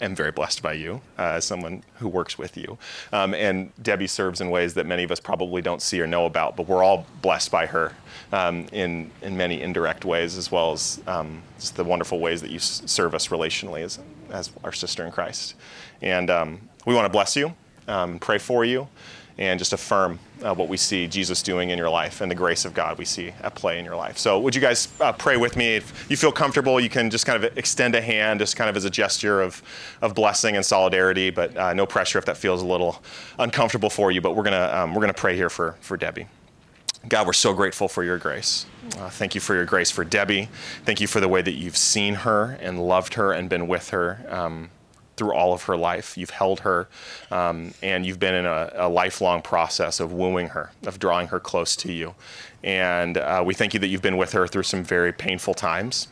am 0.00 0.14
very 0.14 0.30
blessed 0.30 0.62
by 0.62 0.72
you 0.72 1.00
uh, 1.18 1.36
as 1.38 1.44
someone 1.44 1.82
who 1.94 2.08
works 2.08 2.38
with 2.38 2.56
you. 2.56 2.78
Um, 3.12 3.34
and 3.34 3.72
Debbie 3.82 4.06
serves 4.06 4.40
in 4.40 4.50
ways 4.50 4.74
that 4.74 4.86
many 4.86 5.04
of 5.04 5.10
us 5.10 5.20
probably 5.20 5.62
don't 5.62 5.82
see 5.82 6.00
or 6.00 6.06
know 6.06 6.26
about, 6.26 6.56
but 6.56 6.68
we're 6.68 6.82
all 6.82 7.06
blessed 7.22 7.50
by 7.50 7.66
her 7.66 7.92
um, 8.32 8.66
in, 8.72 9.10
in 9.22 9.36
many 9.36 9.60
indirect 9.60 10.04
ways, 10.04 10.36
as 10.36 10.50
well 10.50 10.72
as 10.72 11.00
um, 11.06 11.42
just 11.58 11.76
the 11.76 11.84
wonderful 11.84 12.20
ways 12.20 12.40
that 12.40 12.50
you 12.50 12.56
s- 12.56 12.82
serve 12.86 13.14
us 13.14 13.28
relationally 13.28 13.82
as, 13.82 13.98
as 14.30 14.50
our 14.62 14.72
sister 14.72 15.04
in 15.04 15.12
Christ. 15.12 15.54
And 16.02 16.30
um, 16.30 16.68
we 16.86 16.94
want 16.94 17.06
to 17.06 17.10
bless 17.10 17.36
you, 17.36 17.54
um, 17.88 18.18
pray 18.18 18.38
for 18.38 18.64
you, 18.64 18.88
and 19.36 19.58
just 19.58 19.72
affirm 19.72 20.18
uh, 20.42 20.54
what 20.54 20.68
we 20.68 20.76
see 20.76 21.06
Jesus 21.06 21.42
doing 21.42 21.70
in 21.70 21.78
your 21.78 21.90
life 21.90 22.20
and 22.20 22.30
the 22.30 22.34
grace 22.34 22.64
of 22.64 22.74
God 22.74 22.98
we 22.98 23.04
see 23.04 23.32
at 23.42 23.54
play 23.54 23.78
in 23.78 23.84
your 23.84 23.96
life. 23.96 24.16
So, 24.16 24.38
would 24.38 24.54
you 24.54 24.60
guys 24.60 24.88
uh, 25.00 25.12
pray 25.12 25.36
with 25.36 25.56
me? 25.56 25.76
If 25.76 26.08
you 26.08 26.16
feel 26.16 26.32
comfortable, 26.32 26.78
you 26.78 26.88
can 26.88 27.10
just 27.10 27.26
kind 27.26 27.42
of 27.42 27.58
extend 27.58 27.94
a 27.94 28.00
hand, 28.00 28.40
just 28.40 28.56
kind 28.56 28.70
of 28.70 28.76
as 28.76 28.84
a 28.84 28.90
gesture 28.90 29.42
of, 29.42 29.62
of 30.00 30.14
blessing 30.14 30.56
and 30.56 30.64
solidarity, 30.64 31.30
but 31.30 31.56
uh, 31.56 31.74
no 31.74 31.86
pressure 31.86 32.18
if 32.18 32.24
that 32.26 32.36
feels 32.36 32.62
a 32.62 32.66
little 32.66 33.02
uncomfortable 33.38 33.90
for 33.90 34.10
you. 34.10 34.20
But 34.20 34.36
we're 34.36 34.44
gonna 34.44 34.70
um, 34.72 34.94
we're 34.94 35.00
gonna 35.00 35.14
pray 35.14 35.36
here 35.36 35.50
for 35.50 35.76
for 35.80 35.96
Debbie. 35.96 36.26
God, 37.08 37.26
we're 37.26 37.34
so 37.34 37.52
grateful 37.52 37.86
for 37.86 38.02
your 38.02 38.16
grace. 38.16 38.64
Uh, 38.98 39.10
thank 39.10 39.34
you 39.34 39.40
for 39.40 39.54
your 39.54 39.66
grace 39.66 39.90
for 39.90 40.04
Debbie. 40.04 40.48
Thank 40.84 41.00
you 41.00 41.06
for 41.06 41.20
the 41.20 41.28
way 41.28 41.42
that 41.42 41.52
you've 41.52 41.76
seen 41.76 42.14
her 42.14 42.58
and 42.62 42.86
loved 42.86 43.14
her 43.14 43.32
and 43.32 43.48
been 43.48 43.68
with 43.68 43.90
her. 43.90 44.24
Um, 44.28 44.70
through 45.16 45.32
all 45.32 45.52
of 45.52 45.64
her 45.64 45.76
life. 45.76 46.16
You've 46.16 46.30
held 46.30 46.60
her, 46.60 46.88
um, 47.30 47.74
and 47.82 48.04
you've 48.04 48.18
been 48.18 48.34
in 48.34 48.46
a, 48.46 48.70
a, 48.74 48.88
lifelong 48.88 49.42
process 49.42 50.00
of 50.00 50.12
wooing 50.12 50.48
her, 50.48 50.72
of 50.86 50.98
drawing 50.98 51.28
her 51.28 51.40
close 51.40 51.76
to 51.76 51.92
you. 51.92 52.14
And 52.62 53.18
uh, 53.18 53.42
we 53.44 53.54
thank 53.54 53.74
you 53.74 53.80
that 53.80 53.88
you've 53.88 54.02
been 54.02 54.16
with 54.16 54.32
her 54.32 54.46
through 54.46 54.62
some 54.64 54.82
very 54.82 55.12
painful 55.12 55.54
times. 55.54 56.08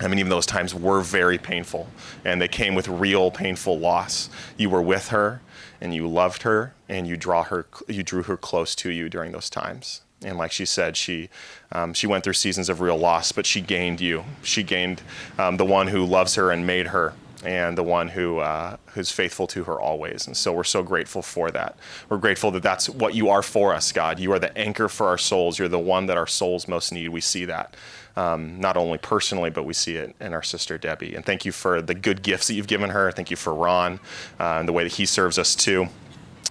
I 0.00 0.08
mean, 0.08 0.18
even 0.18 0.30
those 0.30 0.46
times 0.46 0.74
were 0.74 1.00
very 1.00 1.38
painful, 1.38 1.88
and 2.24 2.40
they 2.40 2.48
came 2.48 2.74
with 2.74 2.88
real 2.88 3.30
painful 3.30 3.78
loss. 3.78 4.28
You 4.56 4.68
were 4.68 4.82
with 4.82 5.08
her, 5.08 5.40
and 5.80 5.94
you 5.94 6.06
loved 6.06 6.42
her, 6.42 6.74
and 6.88 7.06
you 7.06 7.16
draw 7.16 7.44
her, 7.44 7.66
you 7.88 8.02
drew 8.02 8.22
her 8.24 8.36
close 8.36 8.74
to 8.76 8.90
you 8.90 9.08
during 9.08 9.32
those 9.32 9.48
times. 9.48 10.02
And 10.22 10.38
like 10.38 10.52
she 10.52 10.64
said, 10.64 10.96
she 10.96 11.28
um, 11.72 11.92
she 11.92 12.06
went 12.06 12.24
through 12.24 12.34
seasons 12.34 12.68
of 12.68 12.80
real 12.80 12.96
loss, 12.96 13.32
but 13.32 13.46
she 13.46 13.60
gained 13.60 14.00
you. 14.00 14.24
She 14.42 14.62
gained 14.62 15.02
um, 15.38 15.56
the 15.56 15.64
one 15.64 15.88
who 15.88 16.04
loves 16.04 16.36
her 16.36 16.50
and 16.50 16.66
made 16.66 16.88
her, 16.88 17.14
and 17.46 17.78
the 17.78 17.82
one 17.82 18.08
who 18.08 18.38
uh, 18.38 18.76
who's 18.88 19.12
faithful 19.12 19.46
to 19.46 19.64
her 19.64 19.80
always. 19.80 20.26
And 20.26 20.36
so 20.36 20.52
we're 20.52 20.64
so 20.64 20.82
grateful 20.82 21.22
for 21.22 21.50
that. 21.52 21.76
We're 22.08 22.18
grateful 22.18 22.50
that 22.50 22.62
that's 22.62 22.88
what 22.88 23.14
you 23.14 23.28
are 23.28 23.42
for 23.42 23.72
us, 23.72 23.92
God. 23.92 24.18
You 24.18 24.32
are 24.32 24.38
the 24.40 24.56
anchor 24.58 24.88
for 24.88 25.06
our 25.06 25.16
souls. 25.16 25.58
You're 25.58 25.68
the 25.68 25.78
one 25.78 26.06
that 26.06 26.16
our 26.16 26.26
souls 26.26 26.66
most 26.66 26.92
need. 26.92 27.08
We 27.08 27.20
see 27.20 27.44
that. 27.44 27.76
Um, 28.16 28.58
not 28.60 28.76
only 28.76 28.98
personally, 28.98 29.50
but 29.50 29.64
we 29.64 29.74
see 29.74 29.96
it 29.96 30.16
in 30.20 30.32
our 30.32 30.42
sister 30.42 30.76
Debbie. 30.76 31.14
And 31.14 31.24
thank 31.24 31.44
you 31.44 31.52
for 31.52 31.80
the 31.80 31.94
good 31.94 32.22
gifts 32.22 32.48
that 32.48 32.54
you've 32.54 32.66
given 32.66 32.90
her. 32.90 33.12
Thank 33.12 33.30
you 33.30 33.36
for 33.36 33.54
Ron 33.54 34.00
uh, 34.40 34.56
and 34.58 34.66
the 34.66 34.72
way 34.72 34.82
that 34.82 34.94
he 34.94 35.06
serves 35.06 35.38
us 35.38 35.54
too. 35.54 35.88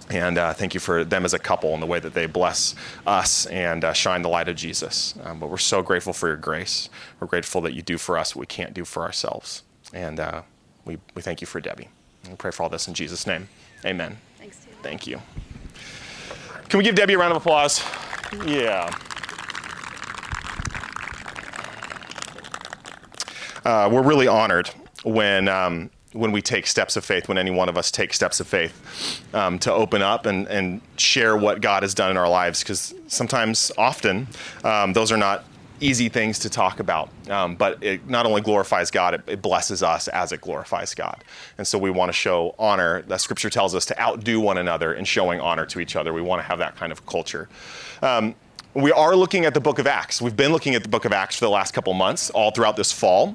And 0.08 0.38
uh, 0.38 0.54
thank 0.54 0.72
you 0.72 0.80
for 0.80 1.04
them 1.04 1.24
as 1.24 1.34
a 1.34 1.38
couple 1.38 1.74
and 1.74 1.82
the 1.82 1.86
way 1.86 1.98
that 1.98 2.14
they 2.14 2.26
bless 2.26 2.76
us 3.06 3.46
and 3.46 3.84
uh, 3.84 3.92
shine 3.92 4.22
the 4.22 4.28
light 4.28 4.48
of 4.48 4.54
Jesus. 4.54 5.14
Um, 5.24 5.40
but 5.40 5.50
we're 5.50 5.58
so 5.58 5.82
grateful 5.82 6.12
for 6.12 6.28
your 6.28 6.36
grace. 6.36 6.88
We're 7.18 7.26
grateful 7.26 7.60
that 7.62 7.74
you 7.74 7.82
do 7.82 7.98
for 7.98 8.16
us 8.16 8.36
what 8.36 8.40
we 8.40 8.46
can't 8.46 8.72
do 8.72 8.84
for 8.84 9.02
ourselves. 9.02 9.64
And 9.92 10.20
uh, 10.20 10.42
we, 10.86 10.98
we 11.14 11.20
thank 11.20 11.40
you 11.40 11.46
for 11.46 11.60
Debbie. 11.60 11.88
We 12.28 12.36
pray 12.36 12.50
for 12.50 12.62
all 12.62 12.68
this 12.68 12.88
in 12.88 12.94
Jesus' 12.94 13.26
name. 13.26 13.48
Amen. 13.84 14.16
Thanks, 14.38 14.64
Taylor. 14.64 14.76
Thank 14.82 15.06
you. 15.06 15.20
Can 16.68 16.78
we 16.78 16.84
give 16.84 16.94
Debbie 16.94 17.14
a 17.14 17.18
round 17.18 17.32
of 17.32 17.36
applause? 17.38 17.84
Yeah. 18.46 18.96
Uh, 23.64 23.88
we're 23.90 24.02
really 24.02 24.28
honored 24.28 24.70
when 25.04 25.48
um, 25.48 25.90
when 26.12 26.32
we 26.32 26.40
take 26.40 26.66
steps 26.66 26.96
of 26.96 27.04
faith, 27.04 27.28
when 27.28 27.36
any 27.36 27.50
one 27.50 27.68
of 27.68 27.76
us 27.76 27.90
takes 27.90 28.16
steps 28.16 28.40
of 28.40 28.46
faith, 28.46 29.22
um, 29.34 29.58
to 29.58 29.72
open 29.72 30.02
up 30.02 30.24
and, 30.24 30.48
and 30.48 30.80
share 30.96 31.36
what 31.36 31.60
God 31.60 31.82
has 31.82 31.94
done 31.94 32.10
in 32.10 32.16
our 32.16 32.28
lives. 32.28 32.60
Because 32.60 32.94
sometimes, 33.06 33.70
often, 33.76 34.26
um, 34.64 34.92
those 34.92 35.12
are 35.12 35.16
not 35.18 35.44
easy 35.80 36.08
things 36.08 36.38
to 36.40 36.50
talk 36.50 36.80
about. 36.80 37.10
Um, 37.28 37.56
but 37.56 37.82
it 37.82 38.08
not 38.08 38.26
only 38.26 38.40
glorifies 38.40 38.90
God, 38.90 39.14
it, 39.14 39.22
it, 39.26 39.42
blesses 39.42 39.82
us 39.82 40.08
as 40.08 40.32
it 40.32 40.40
glorifies 40.40 40.94
God. 40.94 41.22
And 41.58 41.66
so 41.66 41.78
we 41.78 41.90
want 41.90 42.08
to 42.08 42.12
show 42.12 42.54
honor. 42.58 43.02
That 43.02 43.20
scripture 43.20 43.50
tells 43.50 43.74
us 43.74 43.86
to 43.86 44.00
outdo 44.00 44.40
one 44.40 44.58
another 44.58 44.94
in 44.94 45.04
showing 45.04 45.40
honor 45.40 45.66
to 45.66 45.80
each 45.80 45.96
other. 45.96 46.12
We 46.12 46.22
want 46.22 46.40
to 46.40 46.46
have 46.46 46.58
that 46.58 46.76
kind 46.76 46.92
of 46.92 47.04
culture. 47.06 47.48
Um, 48.02 48.34
we 48.74 48.92
are 48.92 49.16
looking 49.16 49.46
at 49.46 49.54
the 49.54 49.60
book 49.60 49.78
of 49.78 49.86
Acts. 49.86 50.20
We've 50.20 50.36
been 50.36 50.52
looking 50.52 50.74
at 50.74 50.82
the 50.82 50.88
book 50.88 51.06
of 51.06 51.12
Acts 51.12 51.36
for 51.36 51.46
the 51.46 51.50
last 51.50 51.72
couple 51.72 51.94
months, 51.94 52.28
all 52.30 52.50
throughout 52.50 52.76
this 52.76 52.92
fall. 52.92 53.34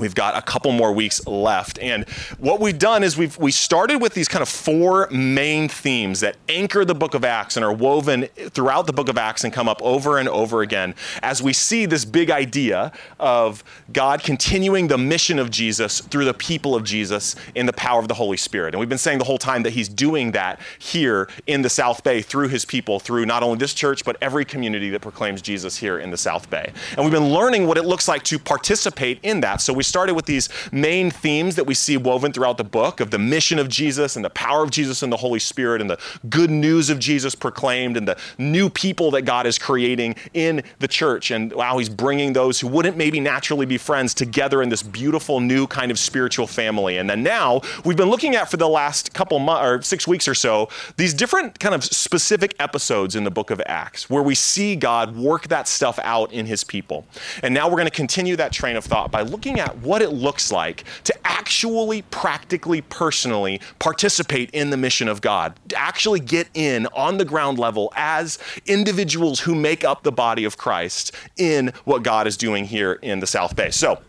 We've 0.00 0.14
got 0.14 0.36
a 0.36 0.42
couple 0.42 0.72
more 0.72 0.92
weeks 0.92 1.26
left. 1.26 1.78
And 1.78 2.08
what 2.38 2.60
we've 2.60 2.78
done 2.78 3.04
is 3.04 3.16
we've 3.16 3.36
we 3.38 3.52
started 3.52 4.00
with 4.00 4.14
these 4.14 4.28
kind 4.28 4.42
of 4.42 4.48
four 4.48 5.08
main 5.10 5.68
themes 5.68 6.20
that 6.20 6.36
anchor 6.48 6.84
the 6.84 6.94
book 6.94 7.14
of 7.14 7.24
Acts 7.24 7.56
and 7.56 7.64
are 7.64 7.72
woven 7.72 8.26
throughout 8.50 8.86
the 8.86 8.92
book 8.92 9.08
of 9.08 9.18
Acts 9.18 9.44
and 9.44 9.52
come 9.52 9.68
up 9.68 9.80
over 9.82 10.18
and 10.18 10.28
over 10.28 10.62
again 10.62 10.94
as 11.22 11.42
we 11.42 11.52
see 11.52 11.86
this 11.86 12.04
big 12.04 12.30
idea 12.30 12.92
of 13.18 13.62
God 13.92 14.22
continuing 14.22 14.88
the 14.88 14.98
mission 14.98 15.38
of 15.38 15.50
Jesus 15.50 16.00
through 16.00 16.24
the 16.24 16.34
people 16.34 16.74
of 16.74 16.84
Jesus 16.84 17.36
in 17.54 17.66
the 17.66 17.72
power 17.72 18.00
of 18.00 18.08
the 18.08 18.14
Holy 18.14 18.36
Spirit. 18.36 18.74
And 18.74 18.80
we've 18.80 18.88
been 18.88 18.98
saying 18.98 19.18
the 19.18 19.24
whole 19.24 19.38
time 19.38 19.62
that 19.62 19.70
he's 19.70 19.88
doing 19.88 20.32
that 20.32 20.60
here 20.78 21.28
in 21.46 21.62
the 21.62 21.70
South 21.70 22.02
Bay 22.02 22.22
through 22.22 22.48
his 22.48 22.64
people, 22.64 23.00
through 23.00 23.26
not 23.26 23.42
only 23.42 23.58
this 23.58 23.74
church, 23.74 24.04
but 24.04 24.16
every 24.20 24.44
community 24.44 24.90
that 24.90 25.00
proclaims 25.00 25.42
Jesus 25.42 25.76
here 25.76 25.98
in 25.98 26.10
the 26.10 26.16
South 26.16 26.48
Bay. 26.50 26.72
And 26.96 27.04
we've 27.04 27.12
been 27.12 27.32
learning 27.32 27.66
what 27.66 27.76
it 27.76 27.84
looks 27.84 28.08
like 28.08 28.22
to 28.24 28.38
participate 28.38 29.18
in 29.22 29.40
that. 29.40 29.60
So 29.60 29.72
we 29.72 29.82
started 29.90 30.14
with 30.14 30.26
these 30.26 30.48
main 30.72 31.10
themes 31.10 31.56
that 31.56 31.66
we 31.66 31.74
see 31.74 31.96
woven 31.96 32.32
throughout 32.32 32.56
the 32.56 32.64
book 32.64 33.00
of 33.00 33.10
the 33.10 33.18
mission 33.18 33.58
of 33.58 33.68
Jesus 33.68 34.16
and 34.16 34.24
the 34.24 34.30
power 34.30 34.62
of 34.62 34.70
Jesus 34.70 35.02
and 35.02 35.12
the 35.12 35.18
Holy 35.18 35.40
Spirit 35.40 35.80
and 35.80 35.90
the 35.90 35.98
good 36.28 36.50
news 36.50 36.88
of 36.88 36.98
Jesus 36.98 37.34
proclaimed 37.34 37.96
and 37.96 38.06
the 38.08 38.16
new 38.38 38.70
people 38.70 39.10
that 39.10 39.22
God 39.22 39.46
is 39.46 39.58
creating 39.58 40.14
in 40.32 40.62
the 40.78 40.88
church 40.88 41.30
and 41.30 41.52
how 41.52 41.78
he's 41.78 41.88
bringing 41.88 42.32
those 42.32 42.60
who 42.60 42.68
wouldn't 42.68 42.96
maybe 42.96 43.20
naturally 43.20 43.66
be 43.66 43.76
friends 43.76 44.14
together 44.14 44.62
in 44.62 44.68
this 44.68 44.82
beautiful 44.82 45.40
new 45.40 45.66
kind 45.66 45.90
of 45.90 45.98
spiritual 45.98 46.46
family. 46.46 46.96
And 46.96 47.10
then 47.10 47.22
now 47.22 47.60
we've 47.84 47.96
been 47.96 48.10
looking 48.10 48.36
at 48.36 48.50
for 48.50 48.56
the 48.56 48.68
last 48.68 49.12
couple 49.12 49.38
months 49.38 49.66
or 49.66 49.82
six 49.82 50.06
weeks 50.06 50.28
or 50.28 50.34
so 50.34 50.68
these 50.96 51.12
different 51.12 51.58
kind 51.58 51.74
of 51.74 51.84
specific 51.84 52.54
episodes 52.60 53.16
in 53.16 53.24
the 53.24 53.30
book 53.30 53.50
of 53.50 53.60
Acts 53.66 54.08
where 54.08 54.22
we 54.22 54.34
see 54.34 54.76
God 54.76 55.16
work 55.16 55.48
that 55.48 55.68
stuff 55.68 55.98
out 56.02 56.32
in 56.32 56.46
his 56.46 56.64
people. 56.64 57.06
And 57.42 57.52
now 57.52 57.68
we're 57.68 57.76
going 57.76 57.86
to 57.86 57.90
continue 57.90 58.36
that 58.36 58.52
train 58.52 58.76
of 58.76 58.84
thought 58.84 59.10
by 59.10 59.22
looking 59.22 59.60
at 59.60 59.69
what 59.78 60.02
it 60.02 60.10
looks 60.10 60.52
like 60.52 60.84
to 61.04 61.14
actually, 61.24 62.02
practically, 62.02 62.80
personally 62.82 63.60
participate 63.78 64.50
in 64.50 64.70
the 64.70 64.76
mission 64.76 65.08
of 65.08 65.20
God, 65.20 65.58
to 65.68 65.76
actually 65.76 66.20
get 66.20 66.48
in 66.54 66.86
on 66.88 67.18
the 67.18 67.24
ground 67.24 67.58
level 67.58 67.92
as 67.96 68.38
individuals 68.66 69.40
who 69.40 69.54
make 69.54 69.84
up 69.84 70.02
the 70.02 70.12
body 70.12 70.44
of 70.44 70.56
Christ 70.56 71.12
in 71.36 71.72
what 71.84 72.02
God 72.02 72.26
is 72.26 72.36
doing 72.36 72.64
here 72.64 72.94
in 72.94 73.20
the 73.20 73.26
South 73.26 73.56
Bay. 73.56 73.70
So, 73.70 74.00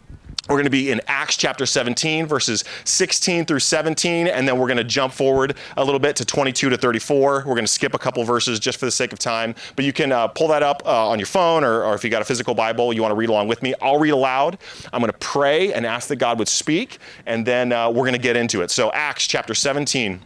we're 0.52 0.58
going 0.58 0.66
to 0.66 0.70
be 0.70 0.92
in 0.92 1.00
Acts 1.08 1.38
chapter 1.38 1.66
17, 1.66 2.26
verses 2.26 2.66
16 2.84 3.46
through 3.46 3.60
17, 3.60 4.28
and 4.28 4.46
then 4.46 4.60
we're 4.60 4.68
going 4.68 4.76
to 4.76 4.84
jump 4.84 5.14
forward 5.14 5.56
a 5.78 5.86
little 5.86 6.00
bit 6.00 6.18
to 6.18 6.26
22 6.26 6.70
to 6.70 6.78
34. 6.78 7.36
We're 7.38 7.44
going 7.44 7.64
to 7.64 7.68
skip 7.68 7.94
a 7.94 7.98
couple 7.98 8.22
verses 8.26 8.60
just 8.60 8.78
for 8.78 8.86
the 8.86 8.92
sake 8.92 9.14
of 9.14 9.20
time, 9.20 9.56
but 9.78 9.86
you 9.86 9.94
can 9.94 10.12
uh, 10.12 10.28
pull 10.28 10.50
that 10.50 10.62
up 10.62 10.84
uh, 10.86 11.08
on 11.08 11.20
your 11.20 11.26
phone, 11.26 11.64
or, 11.64 11.86
or 11.86 11.96
if 11.96 12.04
you 12.04 12.10
got 12.10 12.22
a 12.22 12.26
physical 12.26 12.54
Bible, 12.54 12.92
you 12.92 13.02
want 13.02 13.14
to 13.14 13.16
read 13.16 13.30
along 13.30 13.48
with 13.48 13.64
me. 13.64 13.74
I'll 13.82 13.98
read 13.98 14.10
aloud. 14.10 14.58
I'm 14.92 15.00
going 15.00 15.12
to 15.12 15.18
pray 15.20 15.72
and 15.72 15.86
ask 15.86 16.10
that 16.10 16.18
God 16.18 16.38
would 16.38 16.50
speak, 16.50 16.98
and 17.26 17.46
then 17.46 17.72
uh, 17.72 17.90
we're 17.90 18.04
going 18.04 18.12
to 18.12 18.20
get 18.20 18.36
into 18.36 18.62
it. 18.62 18.72
So, 18.72 18.92
Acts 18.92 19.28
chapter 19.28 19.54
17, 19.54 20.20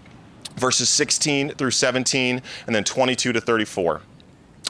verses 0.55 0.89
16 0.89 1.49
through 1.51 1.69
17, 1.69 2.41
and 2.65 2.75
then 2.75 2.83
22 2.83 3.31
to 3.31 3.39
34 3.39 4.01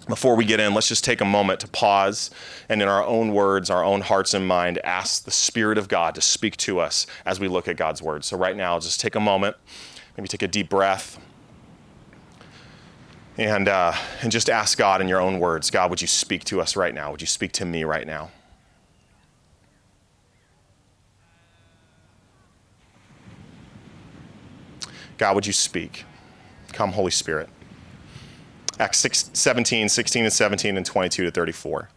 before 0.07 0.35
we 0.35 0.45
get 0.45 0.59
in, 0.59 0.73
let's 0.73 0.87
just 0.87 1.03
take 1.03 1.21
a 1.21 1.25
moment 1.25 1.59
to 1.61 1.67
pause 1.67 2.29
and, 2.69 2.81
in 2.81 2.87
our 2.87 3.03
own 3.03 3.33
words, 3.33 3.69
our 3.69 3.83
own 3.83 4.01
hearts 4.01 4.33
and 4.33 4.47
mind, 4.47 4.79
ask 4.83 5.23
the 5.23 5.31
Spirit 5.31 5.77
of 5.77 5.87
God 5.87 6.15
to 6.15 6.21
speak 6.21 6.57
to 6.57 6.79
us 6.79 7.07
as 7.25 7.39
we 7.39 7.47
look 7.47 7.67
at 7.67 7.75
God's 7.75 8.01
Word. 8.01 8.23
So, 8.23 8.37
right 8.37 8.55
now, 8.55 8.79
just 8.79 8.99
take 8.99 9.15
a 9.15 9.19
moment, 9.19 9.55
maybe 10.15 10.27
take 10.27 10.43
a 10.43 10.47
deep 10.47 10.69
breath, 10.69 11.19
and, 13.37 13.67
uh, 13.67 13.93
and 14.21 14.31
just 14.31 14.49
ask 14.49 14.77
God 14.77 15.01
in 15.01 15.07
your 15.07 15.19
own 15.19 15.39
words 15.39 15.69
God, 15.71 15.89
would 15.89 16.01
you 16.01 16.07
speak 16.07 16.43
to 16.45 16.61
us 16.61 16.75
right 16.75 16.93
now? 16.93 17.11
Would 17.11 17.21
you 17.21 17.27
speak 17.27 17.51
to 17.53 17.65
me 17.65 17.83
right 17.83 18.07
now? 18.07 18.31
God, 25.17 25.35
would 25.35 25.47
you 25.47 25.53
speak? 25.53 26.05
Come, 26.73 26.91
Holy 26.91 27.11
Spirit. 27.11 27.49
Acts 28.79 28.99
6, 28.99 29.31
17, 29.33 29.89
16 29.89 30.23
and 30.25 30.33
17, 30.33 30.77
and 30.77 30.85
22 30.85 31.25
to 31.25 31.31
34. 31.31 31.89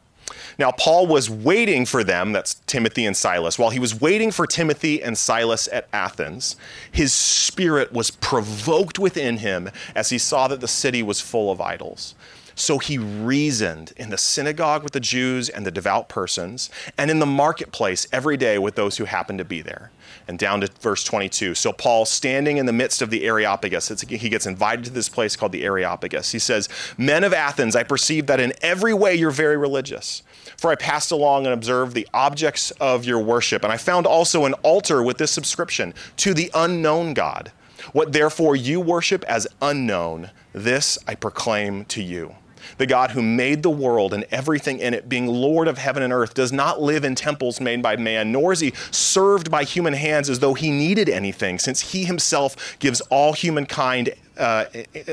Now, 0.59 0.73
Paul 0.73 1.07
was 1.07 1.31
waiting 1.31 1.87
for 1.87 2.03
them, 2.03 2.33
that's 2.33 2.55
Timothy 2.67 3.07
and 3.07 3.17
Silas. 3.17 3.59
While 3.59 3.71
he 3.71 3.79
was 3.79 3.99
waiting 3.99 4.31
for 4.31 4.47
Timothy 4.47 5.03
and 5.03 5.17
Silas 5.17 5.69
at 5.73 5.89
Athens, 5.93 6.57
his 6.91 7.13
spirit 7.13 7.93
was 7.93 8.11
provoked 8.11 8.99
within 8.99 9.39
him 9.39 9.71
as 9.95 10.11
he 10.11 10.19
saw 10.19 10.49
that 10.49 10.61
the 10.61 10.69
city 10.69 11.03
was 11.03 11.21
full 11.21 11.51
of 11.51 11.61
idols. 11.61 12.15
So 12.59 12.79
he 12.79 12.99
reasoned 12.99 13.93
in 13.97 14.11
the 14.11 14.19
synagogue 14.19 14.83
with 14.83 14.93
the 14.93 14.99
Jews 14.99 15.49
and 15.49 15.65
the 15.65 15.71
devout 15.71 16.09
persons, 16.09 16.71
and 16.99 17.09
in 17.09 17.21
the 17.21 17.27
marketplace 17.27 18.09
every 18.13 18.37
day 18.37 18.59
with 18.59 18.75
those 18.75 18.97
who 18.97 19.05
happened 19.05 19.39
to 19.39 19.45
be 19.45 19.63
there. 19.63 19.93
And 20.27 20.41
down 20.41 20.63
to 20.63 20.69
verse 20.81 21.05
22. 21.05 21.55
So 21.55 21.73
Paul, 21.73 22.05
standing 22.05 22.57
in 22.57 22.67
the 22.67 22.73
midst 22.73 23.01
of 23.01 23.11
the 23.11 23.25
Areopagus, 23.25 24.01
he 24.01 24.29
gets 24.29 24.45
invited 24.45 24.85
to 24.87 24.91
this 24.91 25.09
place 25.09 25.37
called 25.37 25.53
the 25.53 25.63
Areopagus. 25.63 26.33
He 26.33 26.41
says, 26.41 26.69
Men 26.99 27.23
of 27.23 27.33
Athens, 27.33 27.77
I 27.77 27.85
perceive 27.85 28.27
that 28.27 28.41
in 28.41 28.53
every 28.61 28.93
way 28.93 29.15
you're 29.15 29.31
very 29.31 29.57
religious. 29.57 30.25
For 30.57 30.73
I 30.73 30.75
passed 30.75 31.13
along 31.13 31.47
and 31.47 31.55
observed 31.55 31.95
the 31.95 32.09
objects 32.13 32.73
of 32.73 33.05
your 33.05 33.21
worship, 33.21 33.63
and 33.63 33.73
I 33.73 33.77
found 33.77 34.05
also 34.05 34.47
an 34.47 34.55
altar 34.65 35.01
with 35.01 35.19
this 35.19 35.31
subscription 35.31 35.95
to 36.17 36.35
the 36.35 36.51
unknown 36.55 37.15
God. 37.15 37.53
What 37.93 38.13
therefore 38.13 38.57
you 38.57 38.81
worship 38.81 39.23
as 39.29 39.47
unknown, 39.63 40.33
this 40.53 40.99
I 41.07 41.15
proclaim 41.15 41.85
to 41.85 42.03
you 42.03 42.35
the 42.77 42.87
God 42.87 43.13
who 43.13 43.23
made 43.23 43.63
the 43.63 43.71
world 43.71 44.13
and 44.13 44.25
everything 44.31 44.79
in 44.79 44.95
it, 44.95 45.09
being 45.09 45.27
Lord 45.27 45.69
of 45.69 45.79
heaven 45.79 46.03
and 46.03 46.13
earth, 46.13 46.35
does 46.35 46.53
not 46.53 46.81
live 46.81 47.05
in 47.05 47.15
temples 47.15 47.61
made 47.61 47.83
by 47.83 47.97
man, 47.97 48.33
nor 48.33 48.53
is 48.53 48.61
he 48.61 48.73
served 48.91 49.51
by 49.51 49.65
human 49.65 49.95
hands 49.95 50.29
as 50.29 50.41
though 50.41 50.55
he 50.55 50.71
needed 50.71 51.09
anything, 51.09 51.59
since 51.59 51.93
he 51.93 52.05
himself 52.05 52.79
gives 52.79 53.01
all 53.03 53.33
humankind 53.33 54.15
uh, 54.39 54.67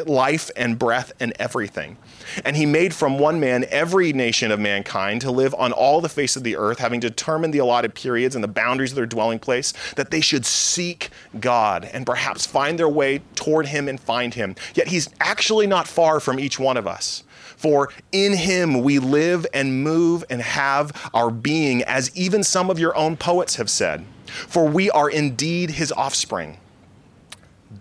life 0.06 0.52
and 0.56 0.78
breath 0.78 1.12
and 1.20 1.34
everything. 1.40 1.98
And 2.44 2.56
he 2.56 2.66
made 2.66 2.94
from 2.94 3.18
one 3.18 3.40
man 3.40 3.66
every 3.70 4.14
nation 4.14 4.52
of 4.52 4.60
mankind 4.60 5.22
to 5.22 5.32
live 5.32 5.54
on 5.56 5.72
all 5.72 6.02
the 6.02 6.10
face 6.10 6.36
of 6.36 6.44
the 6.44 6.56
earth, 6.56 6.80
having 6.80 7.00
determined 7.00 7.54
the 7.54 7.60
allotted 7.60 7.96
periods 7.96 8.36
and 8.36 8.44
the 8.44 8.48
boundaries 8.48 8.92
of 8.92 8.96
their 8.96 9.06
dwelling 9.06 9.40
place, 9.40 9.74
that 9.96 10.12
they 10.12 10.22
should 10.22 10.46
seek 10.46 11.10
God 11.40 11.90
and 11.92 12.06
perhaps 12.06 12.46
find 12.46 12.78
their 12.78 12.90
way 12.90 13.22
toward 13.36 13.68
him 13.68 13.88
and 13.88 14.00
find 14.00 14.34
him. 14.34 14.56
Yet 14.74 14.88
he's 14.88 15.10
actually 15.20 15.68
not 15.68 15.88
far 15.88 16.20
from 16.20 16.40
each 16.40 16.60
one 16.60 16.78
of 16.78 16.88
us. 16.88 17.24
For 17.56 17.90
in 18.12 18.34
him 18.34 18.82
we 18.82 19.00
live 19.00 19.46
and 19.54 19.84
move 19.84 20.24
and 20.30 20.42
have 20.42 21.10
our 21.14 21.30
being, 21.30 21.84
as 21.84 22.16
even 22.16 22.44
some 22.44 22.70
of 22.70 22.80
your 22.80 22.96
own 22.96 23.18
poets 23.18 23.56
have 23.56 23.70
said. 23.70 24.06
For 24.26 24.68
we 24.68 24.90
are 24.92 25.10
indeed 25.10 25.72
his 25.72 25.92
offspring. 25.92 26.58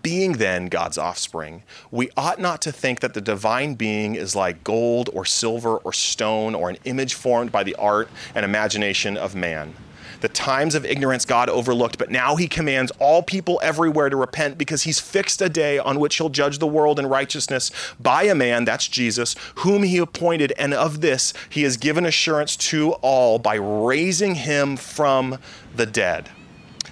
Being 0.01 0.33
then 0.33 0.67
God's 0.67 0.97
offspring, 0.97 1.63
we 1.89 2.09
ought 2.17 2.39
not 2.39 2.61
to 2.63 2.71
think 2.71 2.99
that 2.99 3.13
the 3.13 3.21
divine 3.21 3.75
being 3.75 4.15
is 4.15 4.35
like 4.35 4.63
gold 4.63 5.09
or 5.13 5.25
silver 5.25 5.77
or 5.77 5.93
stone 5.93 6.53
or 6.53 6.69
an 6.69 6.77
image 6.85 7.13
formed 7.13 7.51
by 7.51 7.63
the 7.63 7.75
art 7.75 8.09
and 8.33 8.43
imagination 8.43 9.17
of 9.17 9.35
man. 9.35 9.73
The 10.21 10.29
times 10.29 10.75
of 10.75 10.85
ignorance 10.85 11.25
God 11.25 11.49
overlooked, 11.49 11.97
but 11.97 12.11
now 12.11 12.35
he 12.35 12.47
commands 12.47 12.91
all 12.99 13.21
people 13.21 13.59
everywhere 13.63 14.09
to 14.09 14.15
repent 14.15 14.57
because 14.57 14.83
he's 14.83 14.99
fixed 14.99 15.41
a 15.41 15.49
day 15.49 15.77
on 15.77 15.99
which 15.99 16.17
he'll 16.17 16.29
judge 16.29 16.59
the 16.59 16.67
world 16.67 16.99
in 16.99 17.07
righteousness 17.07 17.71
by 17.99 18.23
a 18.23 18.35
man, 18.35 18.65
that's 18.65 18.87
Jesus, 18.87 19.35
whom 19.55 19.83
he 19.83 19.97
appointed. 19.97 20.53
And 20.57 20.73
of 20.73 21.01
this 21.01 21.33
he 21.49 21.63
has 21.63 21.77
given 21.77 22.05
assurance 22.05 22.55
to 22.57 22.93
all 23.01 23.39
by 23.39 23.55
raising 23.55 24.35
him 24.35 24.77
from 24.77 25.39
the 25.75 25.85
dead. 25.85 26.29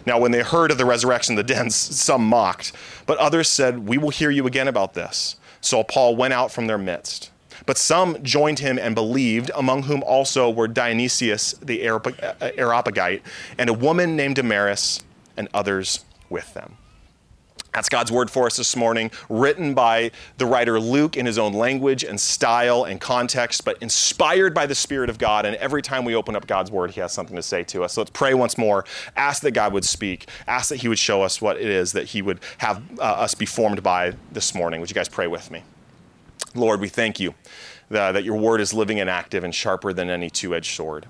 Now, 0.06 0.20
when 0.20 0.32
they 0.32 0.42
heard 0.42 0.72
of 0.72 0.77
the 0.77 0.86
resurrection 0.86 1.38
of 1.38 1.48
the 1.48 1.53
dead, 1.53 1.72
some 1.72 2.25
mocked, 2.27 2.74
but 3.06 3.18
others 3.18 3.48
said, 3.48 3.88
We 3.88 3.98
will 3.98 4.10
hear 4.10 4.30
you 4.30 4.48
again 4.48 4.68
about 4.68 4.94
this. 4.94 5.38
So 5.62 5.84
Paul 5.84 6.15
went 6.15 6.34
out 6.34 6.51
from 6.51 6.68
their 6.68 6.77
midst. 6.77 7.32
But 7.65 7.77
some 7.77 8.22
joined 8.24 8.60
him 8.60 8.77
and 8.77 8.93
believed, 8.96 9.51
among 9.55 9.84
whom 9.84 10.03
also 10.03 10.50
were 10.50 10.67
Dionysius 10.67 11.53
the 11.62 11.84
Areopagite 11.84 13.22
and 13.58 13.70
a 13.70 13.74
woman 13.74 14.15
named 14.15 14.36
Damaris, 14.36 15.03
and 15.36 15.48
others 15.53 16.05
with 16.29 16.53
them. 16.53 16.77
That's 17.74 17.89
God's 17.89 18.12
word 18.12 18.29
for 18.29 18.46
us 18.46 18.55
this 18.55 18.75
morning, 18.75 19.10
written 19.29 19.74
by 19.74 20.12
the 20.38 20.46
writer 20.46 20.79
Luke 20.79 21.17
in 21.17 21.25
his 21.25 21.39
own 21.39 21.53
language 21.53 22.03
and 22.03 22.22
style 22.22 22.84
and 22.84 23.01
context, 23.01 23.65
but 23.65 23.82
inspired 23.82 24.53
by 24.53 24.67
the 24.67 24.75
Spirit 24.75 25.10
of 25.10 25.17
God. 25.17 25.46
And 25.48 25.55
every 25.55 25.82
time 25.82 26.05
we 26.05 26.13
open 26.13 26.36
up 26.36 26.46
God's 26.46 26.70
word, 26.70 26.91
he 26.91 27.01
has 27.01 27.12
something 27.12 27.36
to 27.36 27.41
say 27.41 27.63
to 27.63 27.84
us. 27.84 27.93
So 27.93 28.01
let's 28.01 28.12
pray 28.12 28.36
once 28.36 28.60
more. 28.60 28.86
Ask 29.15 29.41
that 29.41 29.51
God 29.51 29.74
would 29.74 29.86
speak. 29.86 30.27
Ask 30.46 30.70
that 30.70 30.77
he 30.77 30.88
would 30.88 31.00
show 31.00 31.24
us 31.24 31.41
what 31.41 31.58
it 31.58 31.67
is 31.67 31.93
that 31.93 32.05
he 32.10 32.22
would 32.22 32.41
have 32.60 32.84
uh, 33.00 33.03
us 33.03 33.34
be 33.34 33.48
formed 33.48 33.82
by 33.82 34.13
this 34.32 34.53
morning. 34.53 34.79
Would 34.79 34.91
you 34.91 34.96
guys 34.96 35.10
pray 35.10 35.25
with 35.25 35.50
me? 35.50 35.63
Lord, 36.55 36.79
we 36.79 36.89
thank 36.89 37.19
you 37.19 37.33
that, 37.89 38.24
your 38.24 38.38
word 38.38 38.62
is 38.62 38.74
living 38.74 39.00
and 39.00 39.10
active 39.10 39.43
and 39.43 39.53
sharper 39.53 39.93
than 39.93 40.10
any 40.10 40.29
two 40.29 40.55
edged 40.55 40.75
sword. 40.75 41.05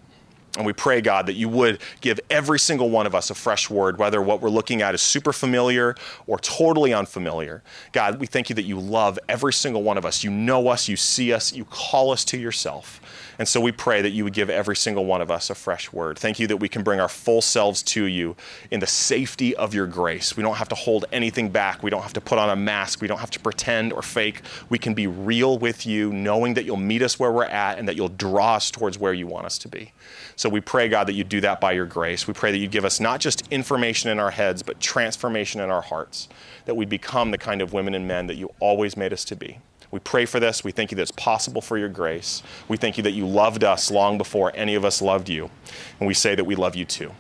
And 0.55 0.67
we 0.67 0.73
pray, 0.73 1.01
God, 1.01 1.25
that 1.25 1.33
you 1.33 1.49
would 1.49 1.81
give 2.01 2.19
every 2.29 2.59
single 2.59 2.91
one 2.91 3.07
of 3.07 3.15
us 3.15 3.31
a 3.31 3.35
fresh 3.35 3.71
word, 3.71 3.97
whether 3.97 4.21
what 4.21 4.39
we're 4.39 4.49
looking 4.49 4.83
at 4.83 4.93
is 4.93 5.01
super 5.01 5.33
familiar 5.33 5.95
or 6.27 6.37
totally 6.37 6.93
unfamiliar. 6.93 7.63
God, 7.91 8.19
we 8.19 8.27
thank 8.27 8.49
you 8.49 8.55
that 8.55 8.63
you 8.63 8.79
love 8.79 9.17
every 9.27 9.51
single 9.51 9.81
one 9.81 9.97
of 9.97 10.05
us. 10.05 10.23
You 10.23 10.29
know 10.29 10.67
us, 10.67 10.87
you 10.87 10.95
see 10.95 11.33
us, 11.33 11.53
you 11.53 11.65
call 11.65 12.11
us 12.11 12.23
to 12.25 12.37
yourself. 12.37 13.01
And 13.39 13.47
so 13.47 13.59
we 13.59 13.71
pray 13.71 14.01
that 14.01 14.11
you 14.11 14.23
would 14.23 14.33
give 14.33 14.49
every 14.49 14.75
single 14.75 15.05
one 15.05 15.21
of 15.21 15.31
us 15.31 15.49
a 15.49 15.55
fresh 15.55 15.91
word. 15.91 16.19
Thank 16.19 16.39
you 16.39 16.47
that 16.47 16.57
we 16.57 16.69
can 16.69 16.83
bring 16.83 16.99
our 16.99 17.09
full 17.09 17.41
selves 17.41 17.81
to 17.83 18.05
you 18.05 18.35
in 18.71 18.79
the 18.79 18.87
safety 18.87 19.55
of 19.55 19.73
your 19.73 19.87
grace. 19.87 20.37
We 20.37 20.43
don't 20.43 20.55
have 20.55 20.69
to 20.69 20.75
hold 20.75 21.05
anything 21.11 21.49
back. 21.49 21.83
We 21.83 21.89
don't 21.89 22.03
have 22.03 22.13
to 22.13 22.21
put 22.21 22.37
on 22.37 22.49
a 22.49 22.55
mask. 22.55 23.01
We 23.01 23.07
don't 23.07 23.19
have 23.19 23.31
to 23.31 23.39
pretend 23.39 23.93
or 23.93 24.01
fake. 24.01 24.41
We 24.69 24.77
can 24.77 24.93
be 24.93 25.07
real 25.07 25.57
with 25.57 25.85
you, 25.85 26.13
knowing 26.13 26.53
that 26.55 26.65
you'll 26.65 26.77
meet 26.77 27.01
us 27.01 27.19
where 27.19 27.31
we're 27.31 27.45
at 27.45 27.79
and 27.79 27.87
that 27.87 27.95
you'll 27.95 28.09
draw 28.09 28.55
us 28.55 28.69
towards 28.69 28.99
where 28.99 29.13
you 29.13 29.27
want 29.27 29.45
us 29.45 29.57
to 29.59 29.67
be. 29.67 29.93
So 30.35 30.49
we 30.49 30.61
pray, 30.61 30.89
God, 30.89 31.07
that 31.07 31.13
you 31.13 31.23
do 31.23 31.41
that 31.41 31.61
by 31.61 31.73
your 31.73 31.85
grace. 31.85 32.27
We 32.27 32.33
pray 32.33 32.51
that 32.51 32.57
you 32.57 32.67
give 32.67 32.85
us 32.85 32.99
not 32.99 33.19
just 33.19 33.47
information 33.51 34.09
in 34.09 34.19
our 34.19 34.31
heads, 34.31 34.63
but 34.63 34.79
transformation 34.79 35.61
in 35.61 35.69
our 35.69 35.81
hearts, 35.81 36.29
that 36.65 36.75
we 36.75 36.85
become 36.85 37.31
the 37.31 37.37
kind 37.37 37.61
of 37.61 37.73
women 37.73 37.93
and 37.93 38.07
men 38.07 38.27
that 38.27 38.35
you 38.35 38.51
always 38.59 38.97
made 38.97 39.13
us 39.13 39.25
to 39.25 39.35
be. 39.35 39.59
We 39.93 39.99
pray 39.99 40.25
for 40.25 40.39
this. 40.39 40.63
We 40.63 40.71
thank 40.71 40.89
you 40.89 40.95
that 40.95 41.03
it's 41.03 41.11
possible 41.11 41.61
for 41.61 41.77
your 41.77 41.87
grace. 41.87 42.41
We 42.67 42.77
thank 42.77 42.97
you 42.97 43.03
that 43.03 43.11
you 43.11 43.27
loved 43.27 43.63
us 43.63 43.91
long 43.91 44.17
before 44.17 44.51
any 44.55 44.73
of 44.73 44.83
us 44.83 45.03
loved 45.03 45.29
you. 45.29 45.51
And 45.99 46.07
we 46.07 46.15
say 46.15 46.33
that 46.33 46.45
we 46.45 46.55
love 46.55 46.75
you 46.75 46.83
too. 46.83 47.11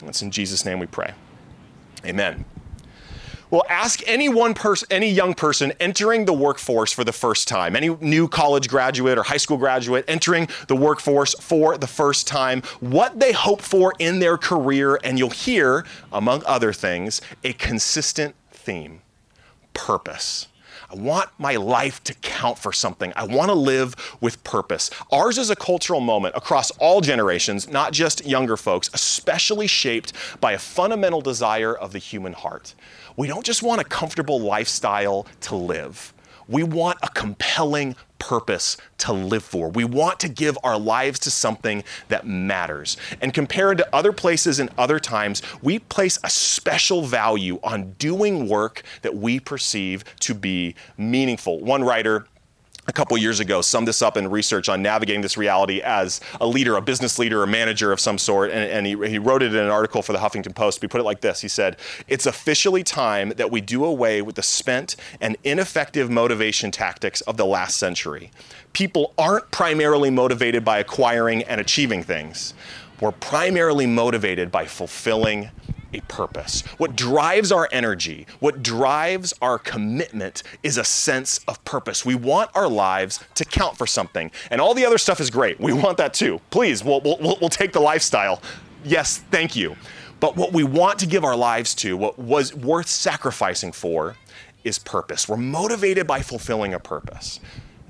And 0.00 0.08
it's 0.08 0.22
in 0.22 0.30
Jesus' 0.30 0.64
name 0.64 0.78
we 0.78 0.86
pray. 0.86 1.12
Amen. 2.02 2.46
Well, 3.50 3.64
ask 3.68 4.00
any 4.06 4.30
one 4.30 4.54
person, 4.54 4.88
any 4.90 5.10
young 5.10 5.34
person 5.34 5.74
entering 5.78 6.24
the 6.24 6.32
workforce 6.32 6.92
for 6.92 7.04
the 7.04 7.12
first 7.12 7.46
time, 7.46 7.76
any 7.76 7.90
new 7.96 8.26
college 8.26 8.70
graduate 8.70 9.18
or 9.18 9.22
high 9.24 9.36
school 9.36 9.58
graduate 9.58 10.06
entering 10.08 10.48
the 10.68 10.76
workforce 10.76 11.34
for 11.34 11.76
the 11.76 11.86
first 11.86 12.26
time, 12.26 12.62
what 12.80 13.20
they 13.20 13.32
hope 13.32 13.60
for 13.60 13.92
in 13.98 14.18
their 14.20 14.38
career, 14.38 14.98
and 15.04 15.18
you'll 15.18 15.28
hear, 15.28 15.84
among 16.10 16.42
other 16.46 16.72
things, 16.72 17.20
a 17.44 17.52
consistent 17.52 18.34
theme 18.50 19.02
purpose. 19.74 20.48
I 20.94 20.96
want 20.96 21.28
my 21.38 21.56
life 21.56 22.04
to 22.04 22.14
count 22.14 22.56
for 22.56 22.72
something. 22.72 23.12
I 23.16 23.24
want 23.24 23.48
to 23.48 23.54
live 23.54 23.96
with 24.20 24.44
purpose. 24.44 24.90
Ours 25.10 25.38
is 25.38 25.50
a 25.50 25.56
cultural 25.56 25.98
moment 25.98 26.36
across 26.36 26.70
all 26.78 27.00
generations, 27.00 27.68
not 27.68 27.92
just 27.92 28.24
younger 28.24 28.56
folks, 28.56 28.90
especially 28.94 29.66
shaped 29.66 30.12
by 30.40 30.52
a 30.52 30.58
fundamental 30.58 31.20
desire 31.20 31.74
of 31.74 31.92
the 31.92 31.98
human 31.98 32.32
heart. 32.32 32.76
We 33.16 33.26
don't 33.26 33.44
just 33.44 33.60
want 33.60 33.80
a 33.80 33.84
comfortable 33.84 34.40
lifestyle 34.40 35.26
to 35.40 35.56
live. 35.56 36.14
We 36.46 36.62
want 36.62 36.98
a 37.02 37.08
compelling 37.08 37.96
purpose 38.28 38.78
to 38.96 39.12
live 39.12 39.44
for. 39.44 39.68
We 39.68 39.84
want 39.84 40.18
to 40.20 40.30
give 40.30 40.56
our 40.64 40.78
lives 40.78 41.18
to 41.20 41.30
something 41.30 41.84
that 42.08 42.26
matters. 42.26 42.96
And 43.20 43.34
compared 43.34 43.76
to 43.78 43.94
other 43.94 44.12
places 44.12 44.60
and 44.60 44.70
other 44.78 44.98
times, 44.98 45.42
we 45.60 45.78
place 45.78 46.18
a 46.24 46.30
special 46.30 47.02
value 47.02 47.60
on 47.62 47.92
doing 47.98 48.48
work 48.48 48.82
that 49.02 49.14
we 49.14 49.40
perceive 49.40 50.04
to 50.20 50.34
be 50.34 50.74
meaningful. 50.96 51.60
One 51.60 51.84
writer 51.84 52.26
a 52.86 52.92
couple 52.92 53.16
years 53.16 53.40
ago 53.40 53.60
summed 53.60 53.88
this 53.88 54.02
up 54.02 54.16
in 54.16 54.30
research 54.30 54.68
on 54.68 54.82
navigating 54.82 55.22
this 55.22 55.36
reality 55.36 55.80
as 55.82 56.20
a 56.40 56.46
leader, 56.46 56.76
a 56.76 56.82
business 56.82 57.18
leader, 57.18 57.42
a 57.42 57.46
manager 57.46 57.92
of 57.92 58.00
some 58.00 58.18
sort. 58.18 58.50
And, 58.50 58.70
and 58.70 58.86
he, 58.86 59.08
he, 59.08 59.18
wrote 59.18 59.42
it 59.42 59.54
in 59.54 59.60
an 59.60 59.70
article 59.70 60.02
for 60.02 60.12
the 60.12 60.18
Huffington 60.18 60.54
Post. 60.54 60.80
He 60.80 60.86
put 60.86 61.00
it 61.00 61.04
like 61.04 61.20
this 61.20 61.40
He 61.40 61.48
said, 61.48 61.76
It's 62.08 62.26
officially 62.26 62.82
time 62.82 63.30
that 63.30 63.50
we 63.50 63.60
do 63.60 63.84
away 63.84 64.22
with 64.22 64.34
the 64.34 64.42
spent 64.42 64.96
and 65.20 65.36
ineffective 65.44 66.10
motivation 66.10 66.70
tactics 66.70 67.20
of 67.22 67.36
the 67.36 67.46
last 67.46 67.76
century. 67.76 68.30
People 68.72 69.14
aren't 69.16 69.50
primarily 69.50 70.10
motivated 70.10 70.64
by 70.64 70.78
acquiring 70.78 71.42
and 71.44 71.60
achieving 71.60 72.02
things, 72.02 72.54
we're 73.00 73.12
primarily 73.12 73.86
motivated 73.86 74.52
by 74.52 74.66
fulfilling 74.66 75.50
a 75.94 76.00
purpose. 76.02 76.62
What 76.78 76.96
drives 76.96 77.52
our 77.52 77.68
energy, 77.72 78.26
what 78.40 78.62
drives 78.62 79.32
our 79.40 79.58
commitment 79.58 80.42
is 80.62 80.76
a 80.76 80.84
sense 80.84 81.40
of 81.46 81.64
purpose. 81.64 82.04
We 82.04 82.14
want 82.14 82.50
our 82.54 82.68
lives 82.68 83.20
to 83.34 83.44
count 83.44 83.78
for 83.78 83.86
something. 83.86 84.30
And 84.50 84.60
all 84.60 84.74
the 84.74 84.84
other 84.84 84.98
stuff 84.98 85.20
is 85.20 85.30
great. 85.30 85.60
We 85.60 85.72
want 85.72 85.98
that 85.98 86.14
too. 86.14 86.40
Please, 86.50 86.82
we'll, 86.84 87.00
we'll, 87.00 87.18
we'll 87.40 87.48
take 87.48 87.72
the 87.72 87.80
lifestyle. 87.80 88.42
Yes, 88.84 89.18
thank 89.30 89.56
you. 89.56 89.76
But 90.20 90.36
what 90.36 90.52
we 90.52 90.64
want 90.64 90.98
to 91.00 91.06
give 91.06 91.24
our 91.24 91.36
lives 91.36 91.74
to, 91.76 91.96
what 91.96 92.18
was 92.18 92.54
worth 92.54 92.88
sacrificing 92.88 93.72
for, 93.72 94.16
is 94.64 94.78
purpose. 94.78 95.28
We're 95.28 95.36
motivated 95.36 96.06
by 96.06 96.22
fulfilling 96.22 96.74
a 96.74 96.80
purpose 96.80 97.40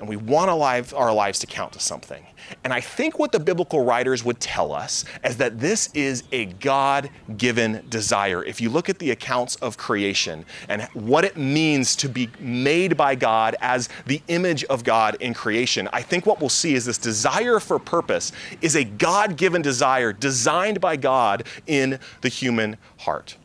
and 0.01 0.09
we 0.09 0.17
want 0.17 0.51
our, 0.51 1.15
lives 1.15 1.39
to 1.39 1.47
count 1.47 1.73
to 1.73 1.81
something. 1.81 2.25
And 2.65 2.73
I 2.73 2.81
think 2.81 3.19
what 3.19 3.33
the 3.33 3.39
biblical 3.39 3.85
writers 3.85 4.25
would 4.25 4.41
tell 4.41 4.73
us 4.73 5.05
is 5.23 5.37
that 5.37 5.61
this 5.61 5.89
is 5.95 6.25
a 6.33 6.47
God 6.47 7.11
given 7.37 7.85
desire. 7.89 8.45
If 8.45 8.61
you 8.61 8.71
look 8.71 8.89
at 8.89 8.99
the 8.99 9.13
accounts 9.13 9.57
of 9.57 9.77
creation 9.77 10.45
and 10.69 10.83
what 10.95 11.25
it 11.25 11.37
means 11.37 11.95
to 11.97 12.09
be 12.09 12.29
made 12.41 12.97
by 12.97 13.15
God 13.15 13.57
as 13.61 13.89
the 14.07 14.21
image 14.29 14.65
of 14.65 14.83
God 14.83 15.17
in 15.21 15.33
creation, 15.33 15.89
I 15.93 16.03
think 16.03 16.27
what 16.27 16.41
we'll 16.41 16.49
see 16.49 16.75
is 16.75 16.85
this 16.85 16.99
desire 16.99 17.61
for 17.61 17.79
purpose 17.79 18.33
is 18.61 18.75
a 18.75 18.85
God 18.85 19.37
given 19.37 19.63
desire 19.63 20.13
designed 20.13 20.81
by 20.81 20.97
God 20.97 21.45
in 21.67 21.99
the 22.21 22.29
human 22.29 22.77
heart. 22.99 23.37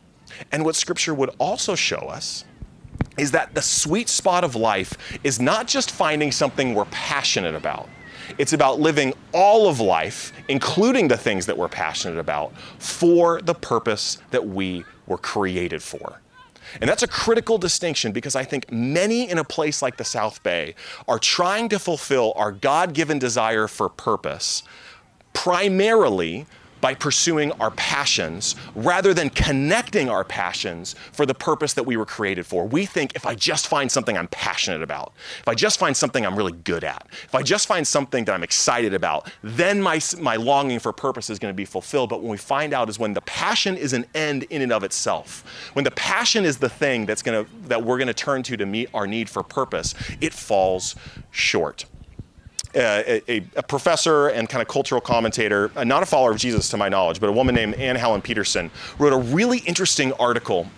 And 0.52 0.64
what 0.64 0.74
scripture 0.74 1.14
would 1.14 1.30
also 1.38 1.74
show 1.74 1.96
us 1.96 2.44
is 3.20 3.30
that 3.32 3.54
the 3.54 3.62
sweet 3.62 4.08
spot 4.08 4.44
of 4.44 4.56
life 4.56 4.94
is 5.22 5.38
not 5.38 5.68
just 5.68 5.90
finding 5.90 6.32
something 6.32 6.74
we're 6.74 6.86
passionate 6.86 7.54
about. 7.54 7.88
It's 8.38 8.52
about 8.52 8.80
living 8.80 9.12
all 9.32 9.68
of 9.68 9.78
life, 9.78 10.32
including 10.48 11.08
the 11.08 11.16
things 11.16 11.46
that 11.46 11.56
we're 11.56 11.68
passionate 11.68 12.18
about, 12.18 12.56
for 12.78 13.42
the 13.42 13.54
purpose 13.54 14.18
that 14.30 14.46
we 14.46 14.84
were 15.06 15.18
created 15.18 15.82
for. 15.82 16.20
And 16.80 16.88
that's 16.88 17.02
a 17.02 17.08
critical 17.08 17.58
distinction 17.58 18.12
because 18.12 18.36
I 18.36 18.44
think 18.44 18.70
many 18.70 19.28
in 19.28 19.38
a 19.38 19.44
place 19.44 19.82
like 19.82 19.96
the 19.96 20.04
South 20.04 20.42
Bay 20.42 20.74
are 21.08 21.18
trying 21.18 21.68
to 21.70 21.78
fulfill 21.78 22.32
our 22.36 22.52
God 22.52 22.94
given 22.94 23.18
desire 23.18 23.66
for 23.66 23.88
purpose 23.88 24.62
primarily 25.32 26.46
by 26.80 26.94
pursuing 26.94 27.52
our 27.52 27.70
passions 27.72 28.56
rather 28.74 29.12
than 29.14 29.30
connecting 29.30 30.08
our 30.08 30.24
passions 30.24 30.94
for 31.12 31.26
the 31.26 31.34
purpose 31.34 31.74
that 31.74 31.84
we 31.84 31.96
were 31.96 32.06
created 32.06 32.46
for. 32.46 32.66
We 32.66 32.86
think 32.86 33.14
if 33.14 33.26
I 33.26 33.34
just 33.34 33.68
find 33.68 33.90
something 33.90 34.16
I'm 34.16 34.28
passionate 34.28 34.82
about, 34.82 35.12
if 35.40 35.48
I 35.48 35.54
just 35.54 35.78
find 35.78 35.96
something 35.96 36.24
I'm 36.24 36.36
really 36.36 36.52
good 36.52 36.84
at, 36.84 37.06
if 37.24 37.34
I 37.34 37.42
just 37.42 37.66
find 37.66 37.86
something 37.86 38.24
that 38.24 38.32
I'm 38.32 38.42
excited 38.42 38.94
about, 38.94 39.30
then 39.42 39.80
my, 39.82 40.00
my 40.18 40.36
longing 40.36 40.78
for 40.78 40.92
purpose 40.92 41.30
is 41.30 41.38
going 41.38 41.52
to 41.52 41.56
be 41.56 41.64
fulfilled. 41.64 42.10
But 42.10 42.22
when 42.22 42.30
we 42.30 42.36
find 42.36 42.72
out 42.72 42.88
is 42.88 42.98
when 42.98 43.14
the 43.14 43.20
passion 43.22 43.76
is 43.76 43.92
an 43.92 44.06
end 44.14 44.44
in 44.44 44.62
and 44.62 44.72
of 44.72 44.84
itself, 44.84 45.44
when 45.74 45.84
the 45.84 45.90
passion 45.92 46.44
is 46.44 46.58
the 46.58 46.68
thing 46.68 47.06
that's 47.06 47.22
going 47.22 47.44
to, 47.44 47.50
that 47.68 47.84
we're 47.84 47.98
going 47.98 48.08
to 48.08 48.14
turn 48.14 48.42
to 48.44 48.56
to 48.56 48.66
meet 48.66 48.88
our 48.94 49.06
need 49.06 49.28
for 49.28 49.42
purpose, 49.42 49.94
it 50.20 50.32
falls 50.32 50.96
short. 51.30 51.84
Uh, 52.72 53.02
a, 53.26 53.44
a, 53.56 53.62
professor 53.64 54.28
and 54.28 54.48
kind 54.48 54.62
of 54.62 54.68
cultural 54.68 55.00
commentator, 55.00 55.72
uh, 55.74 55.82
not 55.82 56.04
a 56.04 56.06
follower 56.06 56.30
of 56.30 56.36
Jesus 56.36 56.68
to 56.68 56.76
my 56.76 56.88
knowledge, 56.88 57.18
but 57.18 57.28
a 57.28 57.32
woman 57.32 57.52
named 57.52 57.74
Anne 57.74 57.96
Helen 57.96 58.22
Petersen, 58.22 58.70
wrote 59.00 59.12
a 59.12 59.16
really 59.16 59.58
interesting 59.66 60.12
article 60.20 60.68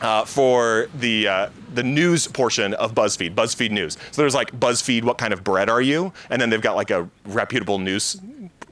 uh, 0.00 0.24
for 0.24 0.88
the 0.98 1.28
uh, 1.28 1.50
the 1.74 1.82
news 1.82 2.26
portion 2.26 2.74
of 2.74 2.94
BuzzFeed, 2.94 3.34
BuzzFeed 3.34 3.70
News. 3.70 3.96
So 4.10 4.22
there's 4.22 4.34
like 4.34 4.50
BuzzFeed, 4.58 5.04
what 5.04 5.18
kind 5.18 5.32
of 5.32 5.44
bread 5.44 5.68
are 5.68 5.80
you? 5.80 6.12
And 6.30 6.42
then 6.42 6.50
they've 6.50 6.60
got 6.60 6.76
like 6.76 6.90
a 6.90 7.08
reputable 7.24 7.78
news 7.78 8.20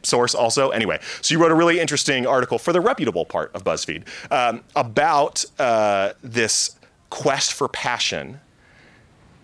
source 0.02 0.34
also. 0.34 0.70
Anyway, 0.70 0.98
so 1.20 1.34
you 1.34 1.40
wrote 1.40 1.50
a 1.50 1.54
really 1.54 1.80
interesting 1.80 2.26
article 2.26 2.58
for 2.58 2.72
the 2.72 2.80
reputable 2.80 3.24
part 3.24 3.54
of 3.54 3.64
BuzzFeed 3.64 4.04
um, 4.30 4.62
about 4.74 5.44
uh, 5.58 6.12
this 6.22 6.76
quest 7.10 7.52
for 7.52 7.68
passion 7.68 8.40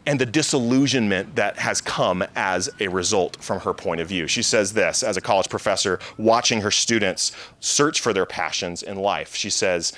and 0.07 0.19
the 0.19 0.27
disillusionment 0.27 1.37
that 1.37 1.59
has 1.59 1.81
come 1.81 2.25
as 2.35 2.69
a 2.81 2.89
result 2.89 3.37
from 3.43 3.61
her 3.61 3.73
point 3.73 4.01
of 4.01 4.09
view. 4.09 4.27
She 4.27 4.43
says 4.43 4.73
this 4.73 5.03
as 5.03 5.17
a 5.17 5.21
college 5.21 5.49
professor 5.49 5.99
watching 6.19 6.61
her 6.61 6.71
students 6.71 7.33
search 7.61 8.01
for 8.01 8.13
their 8.13 8.27
passions 8.27 8.83
in 8.83 8.97
life. 8.97 9.35
She 9.35 9.51
says, 9.51 9.93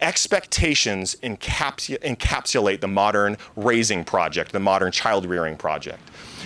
Expectations 0.00 1.16
encapsu- 1.24 1.98
encapsulate 2.02 2.80
the 2.80 2.86
modern 2.86 3.36
raising 3.56 4.04
project, 4.04 4.52
the 4.52 4.60
modern 4.60 4.92
child 4.92 5.26
rearing 5.26 5.56
project, 5.56 5.98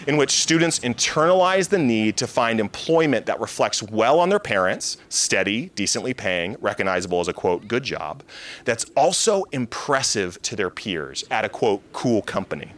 in 0.06 0.16
which 0.16 0.30
students 0.30 0.78
internalize 0.78 1.68
the 1.68 1.76
need 1.76 2.16
to 2.16 2.26
find 2.26 2.58
employment 2.58 3.26
that 3.26 3.38
reflects 3.40 3.82
well 3.82 4.20
on 4.20 4.30
their 4.30 4.38
parents, 4.38 4.96
steady, 5.10 5.70
decently 5.74 6.14
paying, 6.14 6.56
recognizable 6.62 7.20
as 7.20 7.28
a 7.28 7.34
quote, 7.34 7.68
good 7.68 7.82
job, 7.82 8.22
that's 8.64 8.86
also 8.96 9.44
impressive 9.52 10.40
to 10.40 10.56
their 10.56 10.70
peers 10.70 11.22
at 11.30 11.44
a 11.44 11.48
quote, 11.50 11.82
cool 11.92 12.22
company 12.22 12.72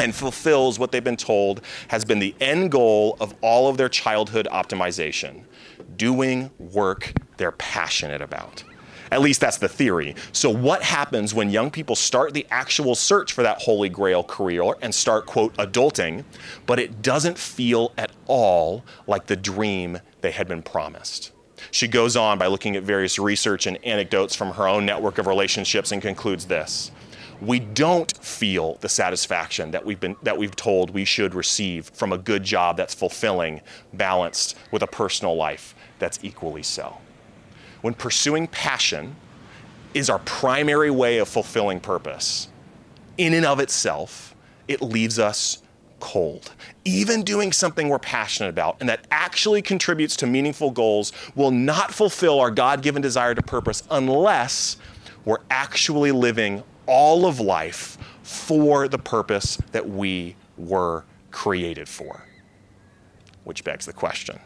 and 0.00 0.14
fulfills 0.14 0.78
what 0.78 0.92
they've 0.92 1.04
been 1.04 1.16
told 1.16 1.60
has 1.88 2.04
been 2.04 2.18
the 2.18 2.34
end 2.40 2.70
goal 2.70 3.16
of 3.20 3.34
all 3.40 3.68
of 3.68 3.76
their 3.76 3.88
childhood 3.88 4.48
optimization 4.50 5.42
doing 5.96 6.50
work 6.58 7.12
they're 7.36 7.52
passionate 7.52 8.22
about. 8.22 8.64
At 9.12 9.22
least 9.22 9.40
that's 9.40 9.58
the 9.58 9.68
theory. 9.68 10.14
So, 10.32 10.50
what 10.50 10.82
happens 10.82 11.34
when 11.34 11.50
young 11.50 11.70
people 11.70 11.96
start 11.96 12.32
the 12.32 12.46
actual 12.50 12.94
search 12.94 13.32
for 13.32 13.42
that 13.42 13.60
holy 13.62 13.88
grail 13.88 14.22
career 14.22 14.62
and 14.82 14.94
start, 14.94 15.26
quote, 15.26 15.52
adulting, 15.56 16.24
but 16.64 16.78
it 16.78 17.02
doesn't 17.02 17.36
feel 17.36 17.92
at 17.98 18.12
all 18.26 18.84
like 19.08 19.26
the 19.26 19.36
dream 19.36 19.98
they 20.20 20.30
had 20.30 20.46
been 20.46 20.62
promised? 20.62 21.32
She 21.72 21.88
goes 21.88 22.16
on 22.16 22.38
by 22.38 22.46
looking 22.46 22.76
at 22.76 22.84
various 22.84 23.18
research 23.18 23.66
and 23.66 23.84
anecdotes 23.84 24.34
from 24.34 24.52
her 24.52 24.66
own 24.68 24.86
network 24.86 25.18
of 25.18 25.26
relationships 25.26 25.92
and 25.92 26.00
concludes 26.00 26.46
this 26.46 26.92
we 27.40 27.58
don't 27.58 28.16
feel 28.18 28.76
the 28.80 28.88
satisfaction 28.88 29.70
that 29.70 29.84
we've 29.84 30.00
been 30.00 30.16
that 30.22 30.36
we've 30.36 30.54
told 30.56 30.90
we 30.90 31.04
should 31.04 31.34
receive 31.34 31.88
from 31.90 32.12
a 32.12 32.18
good 32.18 32.42
job 32.42 32.76
that's 32.76 32.94
fulfilling, 32.94 33.60
balanced 33.94 34.56
with 34.70 34.82
a 34.82 34.86
personal 34.86 35.34
life 35.36 35.74
that's 35.98 36.18
equally 36.22 36.62
so. 36.62 36.98
When 37.80 37.94
pursuing 37.94 38.46
passion 38.46 39.16
is 39.94 40.10
our 40.10 40.18
primary 40.20 40.90
way 40.90 41.18
of 41.18 41.28
fulfilling 41.28 41.80
purpose, 41.80 42.48
in 43.16 43.34
and 43.34 43.46
of 43.46 43.58
itself, 43.58 44.34
it 44.68 44.82
leaves 44.82 45.18
us 45.18 45.62
cold. 45.98 46.52
Even 46.84 47.22
doing 47.22 47.52
something 47.52 47.88
we're 47.88 47.98
passionate 47.98 48.48
about 48.48 48.76
and 48.80 48.88
that 48.88 49.06
actually 49.10 49.62
contributes 49.62 50.16
to 50.16 50.26
meaningful 50.26 50.70
goals 50.70 51.12
will 51.34 51.50
not 51.50 51.92
fulfill 51.92 52.40
our 52.40 52.50
God 52.50 52.82
given 52.82 53.02
desire 53.02 53.34
to 53.34 53.42
purpose 53.42 53.82
unless 53.90 54.76
we're 55.24 55.40
actually 55.50 56.12
living 56.12 56.62
all 56.90 57.24
of 57.24 57.38
life 57.38 57.96
for 58.22 58.88
the 58.88 58.98
purpose 58.98 59.56
that 59.70 59.88
we 59.88 60.34
were 60.58 61.04
created 61.30 61.88
for. 61.88 62.26
Which 63.44 63.64
begs 63.64 63.86
the 63.86 63.92
question 63.92 64.40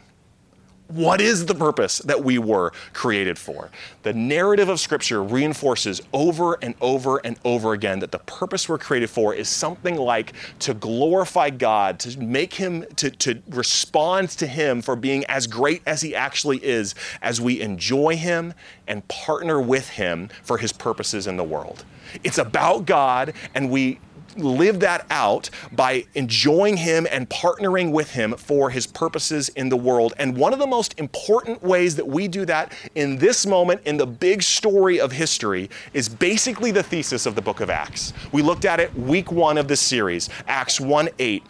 what 0.87 1.19
is 1.19 1.47
the 1.47 1.55
purpose 1.55 1.97
that 1.99 2.23
we 2.23 2.37
were 2.37 2.71
created 2.93 3.39
for? 3.39 3.71
The 4.03 4.13
narrative 4.13 4.69
of 4.69 4.79
Scripture 4.79 5.23
reinforces 5.23 5.99
over 6.13 6.59
and 6.61 6.75
over 6.79 7.17
and 7.25 7.39
over 7.43 7.73
again 7.73 7.99
that 7.99 8.11
the 8.11 8.19
purpose 8.19 8.69
we're 8.69 8.77
created 8.77 9.09
for 9.09 9.33
is 9.33 9.49
something 9.49 9.95
like 9.95 10.33
to 10.59 10.75
glorify 10.75 11.49
God, 11.49 11.99
to 12.01 12.19
make 12.19 12.53
Him, 12.53 12.85
to, 12.97 13.09
to 13.09 13.41
respond 13.49 14.29
to 14.29 14.45
Him 14.45 14.83
for 14.83 14.95
being 14.95 15.25
as 15.25 15.47
great 15.47 15.81
as 15.87 16.01
He 16.01 16.15
actually 16.15 16.63
is, 16.63 16.93
as 17.21 17.41
we 17.41 17.61
enjoy 17.61 18.15
Him 18.15 18.53
and 18.87 19.07
partner 19.07 19.59
with 19.59 19.89
Him 19.89 20.29
for 20.43 20.59
His 20.59 20.71
purposes 20.71 21.25
in 21.25 21.35
the 21.35 21.43
world. 21.43 21.83
It's 22.23 22.37
about 22.37 22.85
God, 22.85 23.33
and 23.53 23.69
we 23.69 23.99
live 24.37 24.79
that 24.81 25.05
out 25.09 25.49
by 25.71 26.05
enjoying 26.13 26.77
Him 26.77 27.07
and 27.09 27.29
partnering 27.29 27.91
with 27.91 28.11
Him 28.11 28.33
for 28.33 28.69
His 28.69 28.87
purposes 28.87 29.49
in 29.49 29.69
the 29.69 29.77
world. 29.77 30.13
And 30.17 30.37
one 30.37 30.53
of 30.53 30.59
the 30.59 30.67
most 30.67 30.97
important 30.99 31.61
ways 31.63 31.95
that 31.95 32.07
we 32.07 32.27
do 32.27 32.45
that 32.45 32.73
in 32.95 33.17
this 33.17 33.45
moment 33.45 33.81
in 33.85 33.97
the 33.97 34.07
big 34.07 34.43
story 34.43 34.99
of 34.99 35.11
history 35.11 35.69
is 35.93 36.09
basically 36.09 36.71
the 36.71 36.83
thesis 36.83 37.25
of 37.25 37.35
the 37.35 37.41
book 37.41 37.61
of 37.61 37.69
Acts. 37.69 38.13
We 38.31 38.41
looked 38.41 38.65
at 38.65 38.79
it 38.79 38.93
week 38.95 39.31
one 39.31 39.57
of 39.57 39.67
this 39.67 39.81
series, 39.81 40.29
Acts 40.47 40.79
1 40.79 41.09
8. 41.19 41.43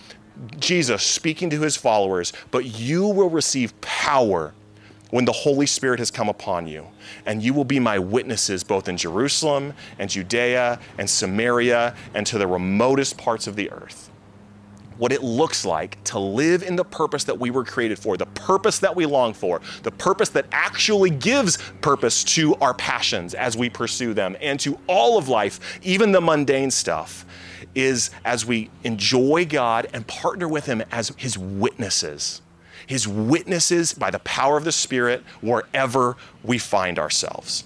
Jesus 0.60 1.02
speaking 1.02 1.50
to 1.50 1.62
his 1.62 1.78
followers, 1.78 2.34
but 2.52 2.66
you 2.66 3.08
will 3.08 3.30
receive 3.30 3.80
power 3.80 4.54
when 5.16 5.24
the 5.24 5.32
Holy 5.32 5.66
Spirit 5.66 5.98
has 5.98 6.12
come 6.12 6.28
upon 6.28 6.68
you, 6.68 6.86
and 7.26 7.42
you 7.42 7.54
will 7.54 7.64
be 7.64 7.80
my 7.80 7.98
witnesses 7.98 8.66
both 8.66 8.90
in 8.90 8.98
Jerusalem 8.98 9.74
and 9.98 10.10
Judea 10.10 10.78
and 10.98 11.10
Samaria 11.10 11.96
and 12.14 12.28
to 12.28 12.38
the 12.38 12.46
remotest 12.46 13.18
parts 13.18 13.48
of 13.48 13.56
the 13.56 13.72
earth. 13.72 14.12
What 14.98 15.14
it 15.14 15.24
looks 15.24 15.64
like 15.64 16.04
to 16.04 16.20
live 16.20 16.64
in 16.64 16.76
the 16.76 16.84
purpose 16.84 17.24
that 17.24 17.40
we 17.40 17.50
were 17.50 17.64
created 17.64 17.98
for, 17.98 18.18
the 18.18 18.26
purpose 18.26 18.80
that 18.80 18.94
we 18.94 19.06
long 19.06 19.34
for, 19.34 19.62
the 19.84 19.92
purpose 19.92 20.28
that 20.32 20.48
actually 20.52 21.12
gives 21.12 21.60
purpose 21.80 22.26
to 22.36 22.56
our 22.56 22.74
passions 22.74 23.34
as 23.34 23.56
we 23.56 23.70
pursue 23.70 24.14
them 24.14 24.36
and 24.42 24.60
to 24.60 24.78
all 24.86 25.18
of 25.18 25.30
life, 25.30 25.80
even 25.82 26.12
the 26.12 26.20
mundane 26.20 26.72
stuff, 26.72 27.26
is 27.74 28.12
as 28.26 28.46
we 28.46 28.70
enjoy 28.84 29.46
God 29.46 29.88
and 29.94 30.06
partner 30.08 30.50
with 30.50 30.66
Him 30.66 30.84
as 30.92 31.14
His 31.16 31.38
witnesses 31.38 32.42
his 32.88 33.08
witnesses 33.08 33.94
by 33.94 34.12
the 34.12 34.20
power 34.20 34.58
of 34.58 34.64
the 34.64 34.72
Spirit 34.72 35.24
wherever 35.42 36.18
we 36.44 36.58
find 36.58 37.00
ourselves. 37.00 37.66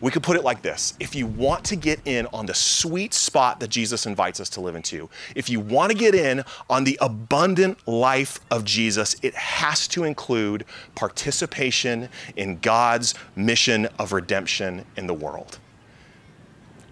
We 0.00 0.10
could 0.10 0.22
put 0.22 0.36
it 0.36 0.44
like 0.44 0.62
this 0.62 0.94
if 1.00 1.14
you 1.14 1.26
want 1.26 1.64
to 1.66 1.76
get 1.76 2.00
in 2.04 2.26
on 2.26 2.46
the 2.46 2.54
sweet 2.54 3.14
spot 3.14 3.60
that 3.60 3.68
Jesus 3.68 4.04
invites 4.04 4.40
us 4.40 4.50
to 4.50 4.60
live 4.60 4.76
into, 4.76 5.08
if 5.34 5.48
you 5.48 5.58
want 5.58 5.90
to 5.90 5.96
get 5.96 6.14
in 6.14 6.44
on 6.68 6.84
the 6.84 6.98
abundant 7.00 7.86
life 7.88 8.38
of 8.50 8.64
Jesus, 8.64 9.16
it 9.22 9.34
has 9.34 9.88
to 9.88 10.04
include 10.04 10.64
participation 10.94 12.08
in 12.36 12.58
God's 12.58 13.14
mission 13.34 13.86
of 13.98 14.12
redemption 14.12 14.84
in 14.96 15.06
the 15.06 15.14
world. 15.14 15.58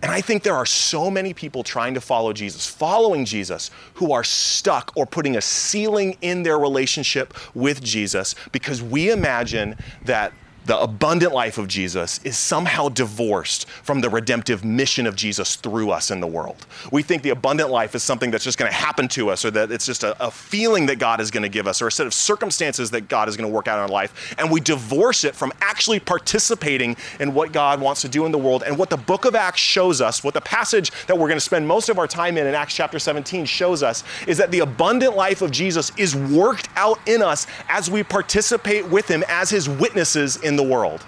And 0.04 0.12
I 0.12 0.20
think 0.20 0.42
there 0.42 0.54
are 0.54 0.66
so 0.66 1.10
many 1.10 1.32
people 1.32 1.62
trying 1.62 1.94
to 1.94 2.00
follow 2.00 2.34
Jesus, 2.34 2.66
following 2.66 3.24
Jesus, 3.24 3.70
who 3.94 4.12
are 4.12 4.22
stuck 4.22 4.92
or 4.96 5.06
putting 5.06 5.34
a 5.34 5.40
ceiling 5.40 6.18
in 6.20 6.42
their 6.42 6.58
relationship 6.58 7.32
with 7.54 7.82
Jesus 7.82 8.34
because 8.52 8.82
we 8.82 9.10
imagine 9.10 9.78
that 10.04 10.34
the 10.64 10.78
abundant 10.80 11.32
life 11.32 11.58
of 11.58 11.68
Jesus 11.68 12.20
is 12.24 12.38
somehow 12.38 12.88
divorced 12.88 13.68
from 13.68 14.00
the 14.00 14.08
redemptive 14.08 14.64
mission 14.64 15.06
of 15.06 15.14
Jesus 15.14 15.56
through 15.56 15.90
us 15.90 16.10
in 16.10 16.20
the 16.20 16.26
world. 16.26 16.66
We 16.90 17.02
think 17.02 17.22
the 17.22 17.30
abundant 17.30 17.70
life 17.70 17.94
is 17.94 18.02
something 18.02 18.30
that's 18.30 18.44
just 18.44 18.58
going 18.58 18.70
to 18.70 18.76
happen 18.76 19.08
to 19.08 19.30
us, 19.30 19.44
or 19.44 19.50
that 19.50 19.70
it's 19.70 19.84
just 19.84 20.04
a, 20.04 20.24
a 20.24 20.30
feeling 20.30 20.86
that 20.86 20.98
God 20.98 21.20
is 21.20 21.30
going 21.30 21.42
to 21.42 21.50
give 21.50 21.66
us, 21.66 21.82
or 21.82 21.88
a 21.88 21.92
set 21.92 22.06
of 22.06 22.14
circumstances 22.14 22.90
that 22.92 23.08
God 23.08 23.28
is 23.28 23.36
going 23.36 23.48
to 23.48 23.54
work 23.54 23.68
out 23.68 23.76
in 23.76 23.82
our 23.82 23.88
life. 23.88 24.34
And 24.38 24.50
we 24.50 24.60
divorce 24.60 25.24
it 25.24 25.34
from 25.34 25.52
actually 25.60 26.00
participating 26.00 26.96
in 27.20 27.34
what 27.34 27.52
God 27.52 27.80
wants 27.80 28.00
to 28.02 28.08
do 28.08 28.24
in 28.24 28.32
the 28.32 28.38
world. 28.38 28.62
And 28.66 28.78
what 28.78 28.88
the 28.88 28.96
book 28.96 29.26
of 29.26 29.34
Acts 29.34 29.60
shows 29.60 30.00
us, 30.00 30.24
what 30.24 30.34
the 30.34 30.40
passage 30.40 30.90
that 31.06 31.18
we're 31.18 31.28
going 31.28 31.36
to 31.36 31.40
spend 31.40 31.68
most 31.68 31.90
of 31.90 31.98
our 31.98 32.06
time 32.06 32.38
in 32.38 32.46
in 32.46 32.54
Acts 32.54 32.74
chapter 32.74 32.98
17 32.98 33.44
shows 33.44 33.82
us, 33.82 34.02
is 34.26 34.38
that 34.38 34.50
the 34.50 34.60
abundant 34.60 35.14
life 35.14 35.42
of 35.42 35.50
Jesus 35.50 35.92
is 35.98 36.16
worked 36.16 36.70
out 36.76 36.98
in 37.06 37.22
us 37.22 37.46
as 37.68 37.90
we 37.90 38.02
participate 38.02 38.88
with 38.88 39.08
Him 39.08 39.22
as 39.28 39.50
His 39.50 39.68
witnesses 39.68 40.36
in 40.36 40.53
the 40.56 40.62
world. 40.62 41.04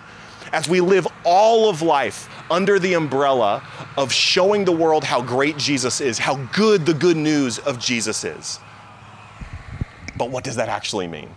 As 0.53 0.69
we 0.69 0.81
live 0.81 1.07
all 1.25 1.69
of 1.69 1.83
life 1.83 2.29
under 2.51 2.79
the 2.79 2.95
umbrella 2.95 3.63
of 3.97 4.13
showing 4.13 4.65
the 4.65 4.73
world 4.73 5.05
how 5.05 5.21
great 5.21 5.57
Jesus 5.57 6.01
is, 6.01 6.19
how 6.19 6.37
good 6.53 6.87
the 6.87 6.95
good 6.95 7.17
news 7.17 7.59
of 7.59 7.79
Jesus 7.79 8.25
is. 8.25 8.61
But 10.17 10.31
what 10.31 10.45
does 10.45 10.57
that 10.57 10.69
actually 10.69 11.09
mean? 11.09 11.29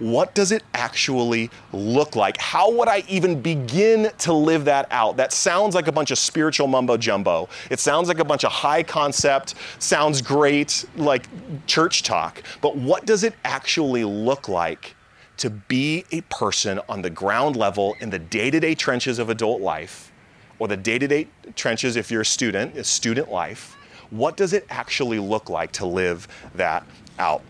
what 0.00 0.34
does 0.34 0.50
it 0.50 0.64
actually 0.74 1.50
look 1.72 2.16
like? 2.16 2.38
How 2.38 2.72
would 2.72 2.88
I 2.88 3.04
even 3.08 3.40
begin 3.40 4.10
to 4.18 4.32
live 4.32 4.64
that 4.64 4.88
out? 4.90 5.16
That 5.16 5.32
sounds 5.32 5.74
like 5.74 5.86
a 5.86 5.92
bunch 5.92 6.10
of 6.10 6.18
spiritual 6.18 6.66
mumbo 6.66 6.96
jumbo. 6.96 7.48
It 7.70 7.78
sounds 7.78 8.08
like 8.08 8.18
a 8.18 8.24
bunch 8.24 8.44
of 8.44 8.50
high 8.50 8.82
concept, 8.82 9.54
sounds 9.78 10.20
great, 10.20 10.84
like 10.96 11.26
church 11.66 12.02
talk. 12.02 12.42
But 12.60 12.76
what 12.76 13.06
does 13.06 13.22
it 13.22 13.34
actually 13.44 14.04
look 14.04 14.48
like 14.48 14.96
to 15.40 15.48
be 15.48 16.04
a 16.12 16.20
person 16.22 16.80
on 16.86 17.00
the 17.00 17.08
ground 17.08 17.56
level 17.56 17.96
in 17.98 18.10
the 18.10 18.18
day 18.18 18.50
to 18.50 18.60
day 18.60 18.74
trenches 18.74 19.18
of 19.18 19.30
adult 19.30 19.60
life, 19.62 20.12
or 20.58 20.68
the 20.68 20.76
day 20.76 20.98
to 20.98 21.08
day 21.08 21.26
trenches 21.56 21.96
if 21.96 22.10
you're 22.10 22.20
a 22.20 22.26
student, 22.26 22.76
a 22.76 22.84
student 22.84 23.30
life? 23.30 23.76
What 24.10 24.36
does 24.36 24.52
it 24.52 24.66
actually 24.68 25.18
look 25.18 25.48
like 25.48 25.72
to 25.72 25.86
live 25.86 26.28
that 26.54 26.84
out? 27.18 27.42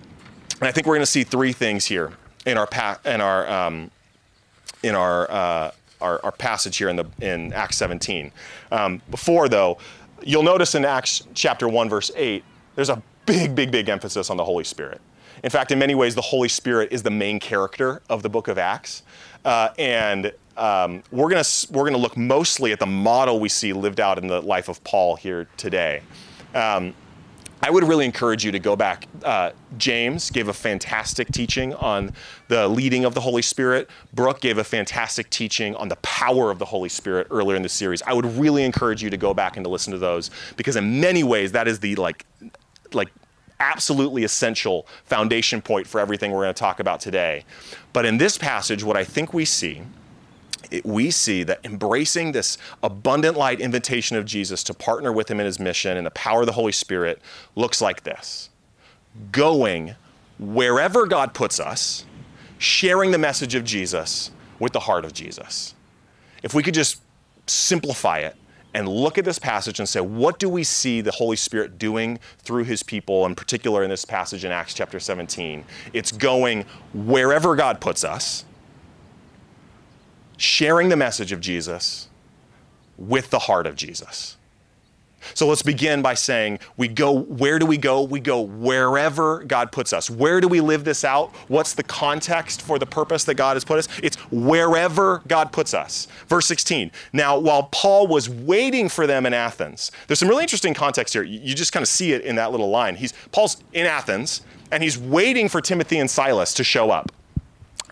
And 0.61 0.69
I 0.69 0.73
think 0.73 0.87
we're 0.87 0.95
going 0.95 1.03
to 1.03 1.07
see 1.07 1.25
three 1.25 1.53
things 1.53 1.85
here 1.85 2.13
in 2.47 2.57
our 2.57 2.67
pa- 2.67 3.01
in 3.05 3.21
our 3.21 3.49
um, 3.51 3.91
in 4.83 4.95
our, 4.95 5.31
uh, 5.31 5.71
our, 6.01 6.25
our 6.25 6.33
passage 6.33 6.77
here 6.77 6.89
in 6.89 6.97
the 6.97 7.07
in 7.21 7.53
Acts 7.53 7.77
17. 7.77 8.31
Um, 8.71 9.03
before 9.11 9.49
though, 9.49 9.79
you'll 10.23 10.45
notice 10.45 10.77
in 10.77 10.85
Acts 10.85 11.27
chapter 11.35 11.69
one 11.69 11.89
verse 11.89 12.13
eight, 12.15 12.45
there's 12.77 12.89
a 12.89 13.03
big 13.27 13.57
big 13.57 13.73
big 13.73 13.89
emphasis 13.89 14.31
on 14.31 14.37
the 14.37 14.45
Holy 14.45 14.65
Spirit. 14.65 15.01
In 15.43 15.51
fact, 15.51 15.71
in 15.71 15.79
many 15.79 15.95
ways, 15.95 16.15
the 16.15 16.21
Holy 16.21 16.49
Spirit 16.49 16.93
is 16.93 17.03
the 17.03 17.11
main 17.11 17.41
character 17.41 18.03
of 18.09 18.23
the 18.23 18.29
book 18.29 18.49
of 18.49 18.59
Acts, 18.59 19.03
uh, 19.45 19.71
and 19.79 20.33
um, 20.57 21.03
we're 21.11 21.31
gonna 21.31 21.45
we're 21.71 21.85
gonna 21.85 21.97
look 21.97 22.17
mostly 22.17 22.73
at 22.73 22.79
the 22.79 22.87
model 22.87 23.41
we 23.41 23.49
see 23.49 23.73
lived 23.73 24.01
out 24.01 24.19
in 24.19 24.27
the 24.27 24.41
life 24.43 24.69
of 24.69 24.83
Paul 24.85 25.17
here 25.17 25.49
today. 25.57 26.03
Um, 26.55 26.95
I 27.63 27.71
would 27.71 27.85
really 27.85 28.07
encourage 28.07 28.45
you 28.45 28.53
to 28.53 28.59
go 28.59 28.75
back. 28.75 29.07
Uh, 29.23 29.51
James 29.77 30.31
gave 30.31 30.49
a 30.49 30.53
fantastic 30.53 31.31
teaching 31.31 31.75
on 31.75 32.15
the 32.49 32.67
leading 32.67 33.05
of 33.05 33.13
the 33.15 33.21
Holy 33.21 33.43
Spirit. 33.43 33.91
Brooke 34.15 34.41
gave 34.41 34.57
a 34.57 34.65
fantastic 34.65 35.29
teaching 35.29 35.77
on 35.77 35.89
the 35.89 35.97
power 35.97 36.51
of 36.51 36.59
the 36.59 36.65
Holy 36.65 36.89
Spirit 36.89 37.27
earlier 37.31 37.57
in 37.57 37.63
the 37.63 37.69
series. 37.69 38.01
I 38.03 38.15
would 38.15 38.25
really 38.25 38.65
encourage 38.65 39.03
you 39.03 39.11
to 39.11 39.19
go 39.19 39.35
back 39.35 39.57
and 39.57 39.65
to 39.65 39.71
listen 39.71 39.93
to 39.93 39.99
those 39.99 40.31
because 40.57 40.77
in 40.77 41.01
many 41.01 41.23
ways 41.23 41.53
that 41.53 41.69
is 41.69 41.81
the 41.81 41.97
like 41.97 42.25
like 42.95 43.11
absolutely 43.61 44.25
essential 44.25 44.87
foundation 45.05 45.63
point 45.63 45.87
for 45.87 46.01
everything 46.01 46.33
we're 46.33 46.43
going 46.43 46.55
to 46.55 46.59
talk 46.59 46.81
about 46.81 47.01
today. 47.01 47.45
But 47.93 48.07
in 48.07 48.19
this 48.19 48.37
passage 48.37 48.83
what 48.83 48.97
I 48.97 49.05
think 49.05 49.33
we 49.33 49.45
see 49.45 49.83
it, 50.71 50.85
we 50.85 51.11
see 51.11 51.43
that 51.45 51.61
embracing 51.65 52.33
this 52.33 52.57
abundant 52.83 53.37
light 53.37 53.61
invitation 53.61 54.17
of 54.17 54.25
Jesus 54.25 54.63
to 54.65 54.75
partner 54.75 55.13
with 55.13 55.31
him 55.31 55.41
in 55.41 55.47
his 55.47 55.59
mission 55.59 55.97
and 55.97 56.07
the 56.07 56.13
power 56.13 56.41
of 56.41 56.47
the 56.47 56.53
Holy 56.53 56.73
Spirit 56.73 57.21
looks 57.57 57.81
like 57.81 58.03
this 58.05 58.51
going 59.33 59.95
wherever 60.39 61.07
God 61.07 61.35
puts 61.35 61.59
us, 61.59 62.05
sharing 62.59 63.11
the 63.11 63.19
message 63.19 63.55
of 63.55 63.65
Jesus 63.65 64.31
with 64.59 64.73
the 64.73 64.81
heart 64.81 65.05
of 65.05 65.13
Jesus. 65.13 65.75
If 66.43 66.55
we 66.55 66.63
could 66.63 66.75
just 66.75 67.01
simplify 67.47 68.19
it 68.19 68.37
and 68.75 68.89
look 68.89 69.19
at 69.19 69.25
this 69.25 69.39
passage 69.39 69.79
and 69.79 69.89
say, 69.89 70.01
what 70.01 70.39
do 70.39 70.49
we 70.49 70.63
see 70.63 71.01
the 71.01 71.11
Holy 71.11 71.37
Spirit 71.37 71.79
doing 71.79 72.19
through 72.39 72.65
his 72.65 72.83
people, 72.83 73.27
in 73.27 73.35
particular 73.35 73.83
in 73.83 73.91
this 73.91 74.05
passage 74.05 74.45
in 74.45 74.53
Acts 74.53 74.75
chapter 74.75 75.01
17? 75.01 75.65
It's 75.93 76.13
going 76.13 76.65
wherever 76.95 77.57
God 77.57 77.81
puts 77.81 78.05
us 78.05 78.45
sharing 80.37 80.89
the 80.89 80.97
message 80.97 81.33
of 81.33 81.41
Jesus 81.41 82.09
with 82.97 83.31
the 83.31 83.41
heart 83.41 83.67
of 83.67 83.77
Jesus. 83.77 84.37
So 85.35 85.47
let's 85.47 85.63
begin 85.63 86.03
by 86.03 86.15
saying 86.15 86.59
we 86.77 86.89
go, 86.89 87.13
where 87.13 87.59
do 87.59 87.67
we 87.67 87.77
go? 87.77 88.03
We 88.03 88.21
go 88.21 88.41
wherever 88.41 89.45
God 89.45 89.73
puts 89.73 89.93
us. 89.93 90.11
Where 90.11 90.41
do 90.41 90.49
we 90.49 90.61
live 90.61 90.85
this 90.85 91.05
out? 91.05 91.35
What's 91.49 91.75
the 91.75 91.83
context 91.83 92.63
for 92.63 92.79
the 92.79 92.87
purpose 92.87 93.25
that 93.25 93.35
God 93.35 93.57
has 93.57 93.65
put 93.65 93.79
us? 93.79 93.89
It's 94.03 94.17
wherever 94.31 95.23
God 95.29 95.53
puts 95.53 95.75
us. 95.75 96.09
Verse 96.29 96.47
16. 96.47 96.91
Now, 97.13 97.39
while 97.39 97.65
Paul 97.65 98.07
was 98.07 98.29
waiting 98.29 98.89
for 98.89 99.07
them 99.07 99.27
in 99.27 99.35
Athens, 99.35 99.91
there's 100.07 100.19
some 100.19 100.29
really 100.29 100.43
interesting 100.43 100.75
context 100.75 101.15
here. 101.15 101.23
You 101.23 101.55
just 101.55 101.73
kind 101.73 101.83
of 101.83 101.89
see 101.89 102.13
it 102.13 102.23
in 102.23 102.37
that 102.37 102.51
little 102.51 102.71
line. 102.71 102.97
He's 102.97 103.13
Paul's 103.33 103.63
in 103.73 103.87
Athens 103.87 104.43
and 104.71 104.83
he's 104.83 104.99
waiting 104.99 105.49
for 105.49 105.61
Timothy 105.61 105.99
and 105.99 106.11
Silas 106.11 106.55
to 106.55 106.65
show 106.65 106.91
up. 106.91 107.13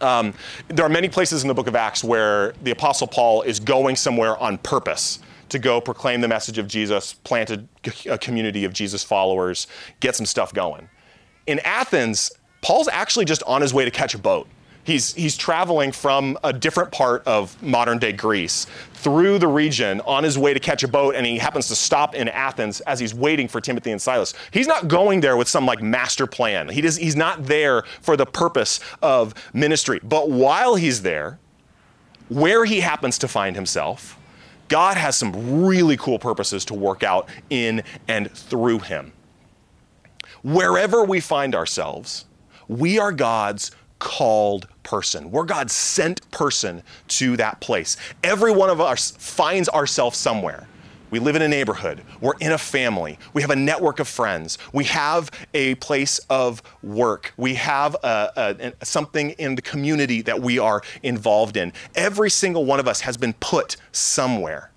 Um, 0.01 0.35
there 0.69 0.85
are 0.85 0.91
many 0.91 1.09
places 1.09 1.43
in 1.43 1.49
the 1.49 1.55
book 1.55 1.67
of 1.67 1.75
Acts 1.75 2.05
where 2.05 2.53
the 2.63 2.71
Apostle 2.71 3.07
Paul 3.09 3.43
is 3.43 3.59
going 3.59 3.97
somewhere 3.97 4.37
on 4.37 4.59
purpose 4.59 5.19
to 5.49 5.59
go 5.59 5.81
proclaim 5.81 6.21
the 6.21 6.29
message 6.29 6.59
of 6.59 6.69
Jesus, 6.69 7.15
plant 7.15 7.51
a, 7.51 7.65
a 8.11 8.19
community 8.19 8.65
of 8.65 8.73
Jesus 8.73 9.03
followers, 9.05 9.67
get 10.01 10.15
some 10.15 10.27
stuff 10.27 10.53
going. 10.53 10.89
In 11.47 11.59
Athens, 11.61 12.31
Paul's 12.61 12.89
actually 12.89 13.25
just 13.25 13.43
on 13.45 13.63
his 13.63 13.73
way 13.73 13.85
to 13.85 13.91
catch 13.91 14.15
a 14.15 14.19
boat. 14.19 14.49
He's, 14.85 15.13
he's 15.13 15.37
traveling 15.37 15.93
from 15.93 16.39
a 16.43 16.51
different 16.51 16.93
part 16.93 17.23
of 17.27 17.63
modern 17.63 17.99
day 17.99 18.13
Greece 18.13 18.67
through 18.95 19.39
the 19.39 19.47
region 19.47 20.01
on 20.07 20.25
his 20.25 20.39
way 20.39 20.55
to 20.55 20.61
catch 20.61 20.83
a 20.83 20.89
boat, 20.89 21.15
and 21.15 21.27
he 21.27 21.37
happens 21.37 21.69
to 21.69 21.77
stop 21.77 22.15
in 22.15 22.27
Athens 22.29 22.81
as 22.83 22.99
he's 22.99 23.13
waiting 23.13 23.49
for 23.49 23.61
Timothy 23.61 23.91
and 23.91 24.01
Silas. 24.01 24.33
He's 24.51 24.67
not 24.67 24.89
going 24.89 25.21
there 25.21 25.37
with 25.37 25.47
some 25.47 25.67
like 25.67 25.83
master 25.83 26.27
plan. 26.27 26.71
He 26.71 26.81
does, 26.81 26.97
he's 26.97 27.17
not 27.17 27.45
there 27.45 27.83
for 28.01 28.17
the 28.17 28.25
purpose 28.25 28.81
of 29.03 29.35
ministry. 29.53 30.01
But 30.03 30.31
while 30.31 30.75
he's 30.75 31.03
there, 31.03 31.39
where 32.31 32.65
he 32.65 32.81
happens 32.81 33.19
to 33.19 33.29
find 33.29 33.57
himself, 33.57 34.18
God 34.69 34.97
has 34.97 35.17
some 35.17 35.65
really 35.65 35.97
cool 35.97 36.19
purposes 36.19 36.65
to 36.67 36.75
work 36.75 37.03
out 37.03 37.29
in 37.51 37.83
and 38.07 38.31
through 38.31 38.81
him. 38.81 39.13
Wherever 40.43 41.05
we 41.05 41.21
find 41.21 41.55
ourselves, 41.55 42.27
we 42.69 42.99
are 42.99 43.13
God's 43.13 43.71
called 43.99 44.69
person. 44.83 45.31
We're 45.31 45.45
God's 45.45 45.73
sent 45.73 46.31
person 46.31 46.83
to 47.09 47.37
that 47.39 47.61
place. 47.61 47.97
Every 48.23 48.53
one 48.53 48.71
of 48.71 48.81
us 48.81 49.11
finds 49.19 49.69
ourselves 49.69 50.17
somewhere. 50.17 50.69
We 51.11 51.19
live 51.19 51.37
in 51.37 51.43
a 51.43 51.49
neighborhood. 51.49 52.03
We're 52.21 52.37
in 52.41 52.53
a 52.53 52.59
family. 52.59 53.19
We 53.33 53.43
have 53.43 53.51
a 53.51 53.57
network 53.57 53.99
of 54.01 54.09
friends. 54.09 54.59
We 54.73 54.85
have 54.85 55.31
a 55.55 55.75
place 55.77 56.19
of 56.31 56.63
work. 56.83 57.33
We 57.37 57.55
have 57.55 57.97
uh, 58.03 58.31
uh, 58.37 58.55
a, 58.59 58.73
a, 58.81 58.85
something 58.85 59.31
in 59.31 59.55
the 59.55 59.63
community 59.63 60.23
that 60.23 60.41
we 60.41 60.59
are 60.59 60.83
involved 61.03 61.57
in. 61.57 61.73
Every 61.95 62.31
single 62.31 62.65
one 62.65 62.81
of 62.81 62.89
us 62.89 63.01
has 63.03 63.17
been 63.17 63.33
put 63.35 63.77
somewhere 63.93 64.71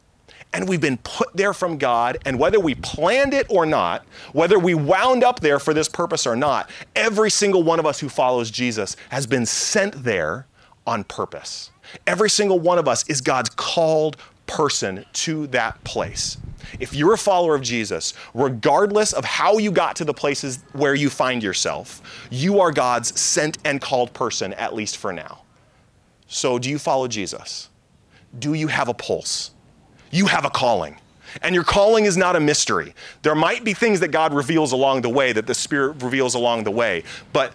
and 0.54 0.68
we've 0.68 0.82
been 0.82 0.98
put 0.98 1.30
there 1.36 1.54
from 1.54 1.78
God. 1.78 2.18
And 2.26 2.38
whether 2.38 2.60
we 2.60 2.76
planned 2.76 3.34
it 3.34 3.48
or 3.50 3.66
not, 3.66 4.06
whether 4.34 4.60
we 4.60 4.74
wound 4.74 5.24
up 5.24 5.40
there 5.40 5.60
for 5.60 5.74
this 5.74 5.88
purpose 5.88 6.28
or 6.28 6.36
not, 6.36 6.70
every 6.96 7.32
single 7.32 7.64
one 7.64 7.80
of 7.80 7.86
us 7.86 8.00
who 8.00 8.10
follows 8.10 8.52
Jesus 8.52 8.96
has 9.10 9.26
been 9.26 9.46
sent 9.46 10.04
there 10.04 10.48
on 10.86 11.04
purpose. 11.06 11.72
Every 12.08 12.30
single 12.30 12.60
one 12.60 12.78
of 12.78 12.88
us 12.88 13.08
is 13.10 13.22
God's 13.22 13.50
called 13.50 14.18
person 14.48 15.06
to 15.14 15.48
that 15.48 15.84
place. 15.84 16.38
If 16.80 16.94
you're 16.94 17.14
a 17.14 17.18
follower 17.18 17.56
of 17.56 17.62
Jesus, 17.62 18.14
regardless 18.34 19.14
of 19.14 19.26
how 19.26 19.58
you 19.58 19.72
got 19.72 19.96
to 19.98 20.06
the 20.06 20.14
places 20.14 20.60
where 20.74 20.96
you 20.96 21.10
find 21.10 21.42
yourself, 21.42 22.28
you 22.30 22.60
are 22.60 22.72
God's 22.72 23.20
sent 23.20 23.58
and 23.66 23.82
called 23.82 24.14
person, 24.14 24.54
at 24.54 24.74
least 24.74 24.98
for 24.98 25.12
now. 25.12 25.42
So, 26.28 26.60
do 26.60 26.70
you 26.70 26.80
follow 26.80 27.08
Jesus? 27.08 27.70
Do 28.40 28.54
you 28.54 28.68
have 28.68 28.88
a 28.88 28.94
pulse? 28.94 29.52
You 30.12 30.28
have 30.28 30.46
a 30.46 30.50
calling. 30.50 30.98
And 31.42 31.56
your 31.56 31.64
calling 31.64 32.06
is 32.06 32.18
not 32.18 32.36
a 32.36 32.40
mystery. 32.40 32.94
There 33.22 33.36
might 33.36 33.64
be 33.64 33.74
things 33.74 34.00
that 34.02 34.10
God 34.10 34.34
reveals 34.34 34.72
along 34.72 35.02
the 35.02 35.10
way, 35.10 35.32
that 35.34 35.48
the 35.48 35.54
Spirit 35.54 36.02
reveals 36.02 36.36
along 36.36 36.66
the 36.66 36.72
way, 36.72 37.04
but 37.32 37.54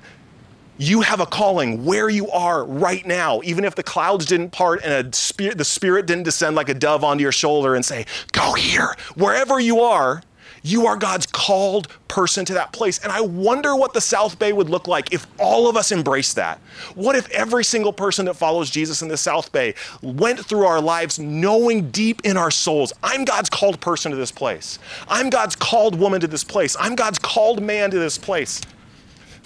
you 0.78 1.00
have 1.00 1.20
a 1.20 1.26
calling 1.26 1.84
where 1.84 2.08
you 2.08 2.30
are 2.30 2.64
right 2.64 3.04
now. 3.06 3.40
Even 3.44 3.64
if 3.64 3.74
the 3.74 3.82
clouds 3.82 4.26
didn't 4.26 4.50
part 4.50 4.82
and 4.84 5.14
spirit, 5.14 5.58
the 5.58 5.64
Spirit 5.64 6.06
didn't 6.06 6.24
descend 6.24 6.56
like 6.56 6.68
a 6.68 6.74
dove 6.74 7.04
onto 7.04 7.22
your 7.22 7.32
shoulder 7.32 7.74
and 7.74 7.84
say, 7.84 8.06
Go 8.32 8.54
here. 8.54 8.94
Wherever 9.14 9.58
you 9.60 9.80
are, 9.80 10.22
you 10.62 10.86
are 10.86 10.96
God's 10.96 11.26
called 11.26 11.86
person 12.08 12.44
to 12.46 12.54
that 12.54 12.72
place. 12.72 12.98
And 12.98 13.12
I 13.12 13.20
wonder 13.20 13.76
what 13.76 13.94
the 13.94 14.00
South 14.00 14.36
Bay 14.38 14.52
would 14.52 14.68
look 14.68 14.88
like 14.88 15.12
if 15.12 15.26
all 15.38 15.68
of 15.68 15.76
us 15.76 15.92
embraced 15.92 16.34
that. 16.36 16.58
What 16.96 17.14
if 17.14 17.30
every 17.30 17.62
single 17.62 17.92
person 17.92 18.26
that 18.26 18.34
follows 18.34 18.68
Jesus 18.68 19.00
in 19.00 19.06
the 19.06 19.16
South 19.16 19.52
Bay 19.52 19.74
went 20.02 20.44
through 20.44 20.66
our 20.66 20.80
lives 20.80 21.20
knowing 21.20 21.90
deep 21.90 22.22
in 22.24 22.36
our 22.36 22.50
souls, 22.50 22.92
I'm 23.02 23.24
God's 23.24 23.48
called 23.48 23.80
person 23.80 24.10
to 24.10 24.16
this 24.16 24.32
place. 24.32 24.80
I'm 25.06 25.30
God's 25.30 25.54
called 25.54 25.98
woman 25.98 26.20
to 26.20 26.26
this 26.26 26.44
place. 26.44 26.76
I'm 26.80 26.96
God's 26.96 27.20
called 27.20 27.62
man 27.62 27.92
to 27.92 27.98
this 27.98 28.18
place. 28.18 28.60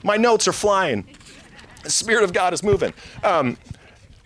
My 0.02 0.16
notes 0.16 0.48
are 0.48 0.52
flying. 0.52 1.04
The 1.82 1.90
Spirit 1.90 2.24
of 2.24 2.32
God 2.32 2.52
is 2.52 2.62
moving. 2.62 2.92
Um, 3.22 3.56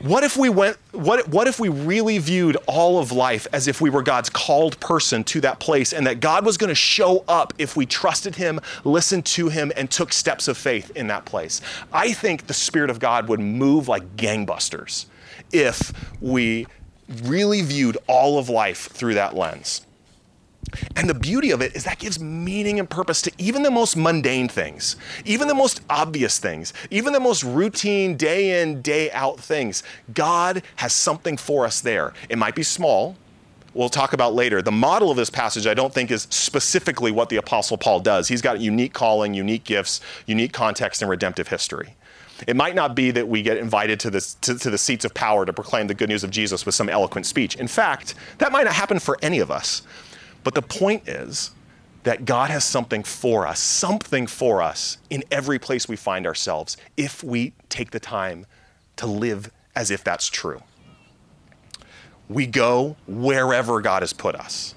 what 0.04 0.22
if 0.22 0.36
we 0.36 0.50
went 0.50 0.76
what, 0.92 1.28
what 1.28 1.48
if 1.48 1.58
we 1.58 1.70
really 1.70 2.18
viewed 2.18 2.56
all 2.66 2.98
of 2.98 3.10
life 3.10 3.46
as 3.54 3.68
if 3.68 3.80
we 3.80 3.88
were 3.88 4.02
God's 4.02 4.28
called 4.28 4.78
person 4.78 5.24
to 5.24 5.40
that 5.40 5.60
place 5.60 5.94
and 5.94 6.06
that 6.06 6.20
God 6.20 6.44
was 6.44 6.58
going 6.58 6.68
to 6.68 6.74
show 6.74 7.24
up 7.26 7.54
if 7.58 7.74
we 7.74 7.86
trusted 7.86 8.34
him, 8.34 8.60
listened 8.84 9.24
to 9.26 9.48
him 9.48 9.72
and 9.76 9.90
took 9.90 10.12
steps 10.12 10.46
of 10.46 10.58
faith 10.58 10.90
in 10.94 11.06
that 11.06 11.24
place? 11.24 11.62
I 11.92 12.12
think 12.12 12.48
the 12.48 12.54
spirit 12.54 12.90
of 12.90 12.98
God 12.98 13.28
would 13.28 13.40
move 13.40 13.88
like 13.88 14.16
gangbusters 14.16 15.06
if 15.52 15.92
we 16.20 16.66
really 17.22 17.62
viewed 17.62 17.96
all 18.06 18.38
of 18.38 18.48
life 18.48 18.88
through 18.88 19.14
that 19.14 19.34
lens. 19.34 19.83
And 20.96 21.08
the 21.08 21.14
beauty 21.14 21.50
of 21.50 21.60
it 21.60 21.74
is 21.74 21.84
that 21.84 21.98
gives 21.98 22.20
meaning 22.20 22.78
and 22.78 22.88
purpose 22.88 23.22
to 23.22 23.32
even 23.38 23.62
the 23.62 23.70
most 23.70 23.96
mundane 23.96 24.48
things, 24.48 24.96
even 25.24 25.48
the 25.48 25.54
most 25.54 25.80
obvious 25.90 26.38
things, 26.38 26.72
even 26.90 27.12
the 27.12 27.20
most 27.20 27.44
routine 27.44 28.16
day 28.16 28.62
in, 28.62 28.82
day 28.82 29.10
out 29.12 29.38
things. 29.38 29.82
God 30.12 30.62
has 30.76 30.92
something 30.92 31.36
for 31.36 31.64
us 31.64 31.80
there. 31.80 32.12
It 32.28 32.38
might 32.38 32.54
be 32.54 32.62
small. 32.62 33.16
We'll 33.74 33.88
talk 33.88 34.12
about 34.12 34.34
later. 34.34 34.62
The 34.62 34.72
model 34.72 35.10
of 35.10 35.16
this 35.16 35.30
passage, 35.30 35.66
I 35.66 35.74
don't 35.74 35.92
think, 35.92 36.12
is 36.12 36.28
specifically 36.30 37.10
what 37.10 37.28
the 37.28 37.36
Apostle 37.36 37.76
Paul 37.76 37.98
does. 38.00 38.28
He's 38.28 38.40
got 38.40 38.60
unique 38.60 38.92
calling, 38.92 39.34
unique 39.34 39.64
gifts, 39.64 40.00
unique 40.26 40.52
context, 40.52 41.02
and 41.02 41.10
redemptive 41.10 41.48
history. 41.48 41.94
It 42.46 42.56
might 42.56 42.74
not 42.74 42.94
be 42.94 43.10
that 43.12 43.28
we 43.28 43.42
get 43.42 43.56
invited 43.56 44.00
to, 44.00 44.10
this, 44.10 44.34
to, 44.42 44.58
to, 44.58 44.70
the 44.70 44.78
seats 44.78 45.04
of 45.04 45.14
power 45.14 45.46
to 45.46 45.52
proclaim 45.52 45.86
the 45.86 45.94
good 45.94 46.08
news 46.08 46.24
of 46.24 46.30
Jesus 46.30 46.66
with 46.66 46.74
some 46.74 46.88
eloquent 46.88 47.26
speech. 47.26 47.56
In 47.56 47.68
fact, 47.68 48.14
that 48.38 48.52
might 48.52 48.64
not 48.64 48.74
happen 48.74 48.98
for 48.98 49.18
any 49.22 49.38
of 49.38 49.50
us. 49.50 49.82
But 50.44 50.54
the 50.54 50.62
point 50.62 51.08
is 51.08 51.50
that 52.04 52.26
God 52.26 52.50
has 52.50 52.64
something 52.64 53.02
for 53.02 53.46
us, 53.46 53.58
something 53.58 54.26
for 54.26 54.62
us 54.62 54.98
in 55.10 55.24
every 55.30 55.58
place 55.58 55.88
we 55.88 55.96
find 55.96 56.26
ourselves 56.26 56.76
if 56.96 57.24
we 57.24 57.54
take 57.70 57.90
the 57.90 57.98
time 57.98 58.46
to 58.96 59.06
live 59.06 59.50
as 59.74 59.90
if 59.90 60.04
that's 60.04 60.28
true. 60.28 60.62
We 62.28 62.46
go 62.46 62.96
wherever 63.06 63.80
God 63.80 64.02
has 64.02 64.12
put 64.12 64.34
us. 64.34 64.74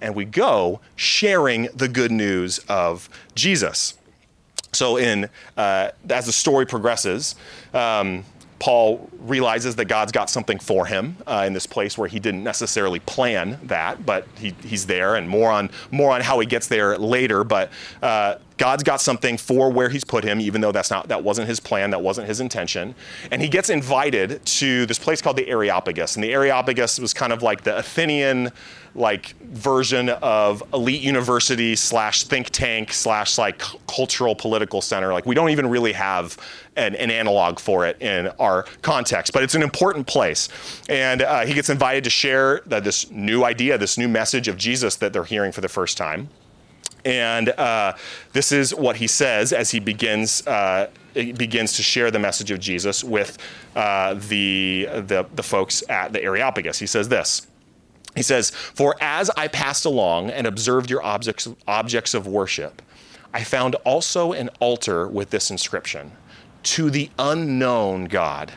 And 0.00 0.14
we 0.14 0.24
go 0.24 0.80
sharing 0.94 1.68
the 1.74 1.88
good 1.88 2.12
news 2.12 2.60
of 2.68 3.08
Jesus. 3.34 3.94
So, 4.72 4.96
in 4.96 5.28
uh, 5.56 5.90
as 6.08 6.26
the 6.26 6.32
story 6.32 6.66
progresses, 6.66 7.34
um, 7.74 8.24
Paul 8.58 9.08
realizes 9.20 9.76
that 9.76 9.84
God's 9.84 10.12
got 10.12 10.28
something 10.28 10.58
for 10.58 10.86
him 10.86 11.16
uh, 11.26 11.44
in 11.46 11.52
this 11.52 11.66
place 11.66 11.96
where 11.96 12.08
he 12.08 12.18
didn't 12.18 12.42
necessarily 12.42 12.98
plan 13.00 13.60
that, 13.64 14.04
but 14.04 14.26
he, 14.36 14.54
he's 14.64 14.86
there, 14.86 15.14
and 15.14 15.28
more 15.28 15.50
on 15.50 15.70
more 15.90 16.12
on 16.12 16.20
how 16.20 16.40
he 16.40 16.46
gets 16.46 16.66
there 16.66 16.98
later. 16.98 17.44
But 17.44 17.70
uh, 18.02 18.36
God's 18.58 18.82
got 18.82 19.00
something 19.00 19.38
for 19.38 19.70
where 19.70 19.88
He's 19.88 20.04
put 20.04 20.24
him, 20.24 20.40
even 20.40 20.60
though 20.60 20.72
that's 20.72 20.90
not 20.90 21.08
that 21.08 21.24
wasn't 21.24 21.48
His 21.48 21.60
plan, 21.60 21.90
that 21.90 22.02
wasn't 22.02 22.26
His 22.26 22.40
intention. 22.40 22.94
And 23.30 23.40
he 23.40 23.48
gets 23.48 23.70
invited 23.70 24.44
to 24.44 24.84
this 24.86 24.98
place 24.98 25.22
called 25.22 25.36
the 25.36 25.48
Areopagus, 25.48 26.16
and 26.16 26.24
the 26.24 26.32
Areopagus 26.32 26.98
was 26.98 27.14
kind 27.14 27.32
of 27.32 27.42
like 27.42 27.62
the 27.62 27.78
Athenian 27.78 28.50
like 28.94 29.34
version 29.40 30.08
of 30.08 30.62
elite 30.74 31.00
university 31.00 31.76
slash 31.76 32.24
think 32.24 32.50
tank 32.50 32.92
slash 32.92 33.38
like 33.38 33.62
cultural 33.86 34.34
political 34.34 34.80
center. 34.82 35.12
Like 35.12 35.26
we 35.26 35.34
don't 35.34 35.50
even 35.50 35.68
really 35.68 35.92
have 35.92 36.36
an, 36.76 36.94
an, 36.96 37.10
analog 37.10 37.58
for 37.58 37.86
it 37.86 38.00
in 38.00 38.28
our 38.38 38.64
context, 38.82 39.32
but 39.32 39.42
it's 39.42 39.54
an 39.54 39.62
important 39.62 40.06
place. 40.06 40.48
And 40.88 41.22
uh, 41.22 41.44
he 41.44 41.54
gets 41.54 41.70
invited 41.70 42.04
to 42.04 42.10
share 42.10 42.62
the, 42.66 42.80
this 42.80 43.10
new 43.10 43.44
idea, 43.44 43.78
this 43.78 43.98
new 43.98 44.08
message 44.08 44.48
of 44.48 44.56
Jesus 44.56 44.96
that 44.96 45.12
they're 45.12 45.24
hearing 45.24 45.52
for 45.52 45.60
the 45.60 45.68
first 45.68 45.96
time. 45.96 46.28
And 47.04 47.50
uh, 47.50 47.94
this 48.32 48.52
is 48.52 48.74
what 48.74 48.96
he 48.96 49.06
says 49.06 49.52
as 49.52 49.70
he 49.70 49.80
begins 49.80 50.46
uh, 50.46 50.90
begins 51.14 51.74
to 51.74 51.82
share 51.82 52.10
the 52.10 52.18
message 52.18 52.50
of 52.50 52.60
Jesus 52.60 53.02
with 53.02 53.38
uh, 53.74 54.14
the, 54.14 54.88
the 54.92 55.26
the 55.34 55.42
folks 55.42 55.82
at 55.88 56.12
the 56.12 56.22
Areopagus. 56.22 56.78
He 56.78 56.86
says 56.86 57.08
this. 57.08 57.46
He 58.16 58.22
says, 58.22 58.50
For 58.50 58.96
as 59.00 59.30
I 59.36 59.48
passed 59.48 59.84
along 59.84 60.30
and 60.30 60.46
observed 60.46 60.90
your 60.90 61.02
objects, 61.02 61.48
objects 61.66 62.14
of 62.14 62.26
worship, 62.26 62.82
I 63.32 63.44
found 63.44 63.74
also 63.76 64.32
an 64.32 64.50
altar 64.60 65.06
with 65.06 65.30
this 65.30 65.50
inscription 65.50 66.12
To 66.64 66.90
the 66.90 67.10
unknown 67.18 68.06
God. 68.06 68.52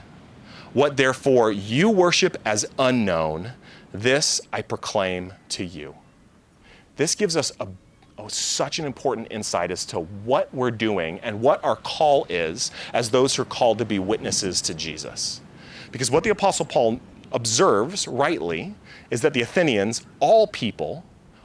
What 0.73 0.97
therefore 0.97 1.51
you 1.51 1.89
worship 1.89 2.37
as 2.45 2.65
unknown, 2.79 3.51
this 3.91 4.41
I 4.53 4.61
proclaim 4.61 5.33
to 5.49 5.65
you. 5.65 5.95
This 6.95 7.13
gives 7.13 7.35
us 7.35 7.51
a, 7.59 7.67
oh, 8.21 8.27
such 8.27 8.79
an 8.79 8.85
important 8.85 9.27
insight 9.31 9.71
as 9.71 9.85
to 9.85 9.99
what 9.99 10.53
we're 10.53 10.71
doing 10.71 11.19
and 11.19 11.41
what 11.41 11.63
our 11.63 11.75
call 11.75 12.25
is 12.29 12.71
as 12.93 13.09
those 13.09 13.35
who 13.35 13.41
are 13.41 13.45
called 13.45 13.77
to 13.79 13.85
be 13.85 13.99
witnesses 13.99 14.61
to 14.61 14.73
Jesus. 14.73 15.41
Because 15.91 16.11
what 16.11 16.23
the 16.23 16.29
Apostle 16.29 16.65
Paul 16.65 16.99
observes 17.31 18.07
rightly 18.07 18.75
is 19.09 19.21
that 19.21 19.33
the 19.33 19.41
Athenians, 19.41 20.05
all 20.19 20.47
people, 20.47 21.03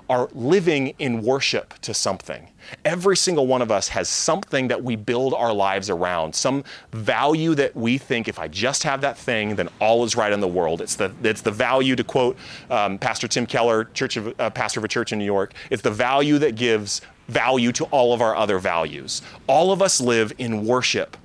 are 0.09 0.29
living 0.33 0.95
in 0.99 1.23
worship 1.23 1.75
to 1.81 1.93
something. 1.93 2.49
Every 2.85 3.17
single 3.17 3.47
one 3.47 3.63
of 3.63 3.71
us 3.71 3.89
has 3.89 4.09
something 4.09 4.69
that 4.69 4.83
we 4.83 4.97
build 4.97 5.35
our 5.35 5.53
lives 5.53 5.91
around, 5.91 6.35
some 6.35 6.65
value 6.93 7.55
that 7.55 7.75
we 7.77 7.99
think 7.99 8.29
if 8.29 8.39
I 8.39 8.49
just 8.49 8.83
have 8.85 9.01
that 9.01 9.19
thing, 9.19 9.57
then 9.57 9.69
all 9.81 10.05
is 10.05 10.17
right 10.17 10.33
in 10.33 10.41
the 10.41 10.49
world. 10.49 10.81
It's 10.81 10.97
the, 10.97 11.13
it's 11.23 11.43
the 11.43 11.51
value, 11.51 11.97
to 11.97 12.05
quote 12.05 12.37
um, 12.71 12.99
Pastor 12.99 13.29
Tim 13.29 13.47
Keller, 13.47 13.85
church 13.85 14.17
of, 14.17 14.39
uh, 14.41 14.51
pastor 14.51 14.81
of 14.81 14.85
a 14.85 14.89
church 14.89 15.13
in 15.13 15.19
New 15.19 15.25
York, 15.25 15.55
it's 15.71 15.83
the 15.83 15.91
value 15.91 16.39
that 16.39 16.55
gives 16.55 17.03
value 17.29 17.73
to 17.73 17.85
all 17.87 18.13
of 18.13 18.21
our 18.21 18.37
other 18.37 18.59
values. 18.59 19.23
All 19.47 19.73
of 19.73 19.83
us 19.83 20.01
live 20.01 20.33
in 20.39 20.65
worship 20.65 21.17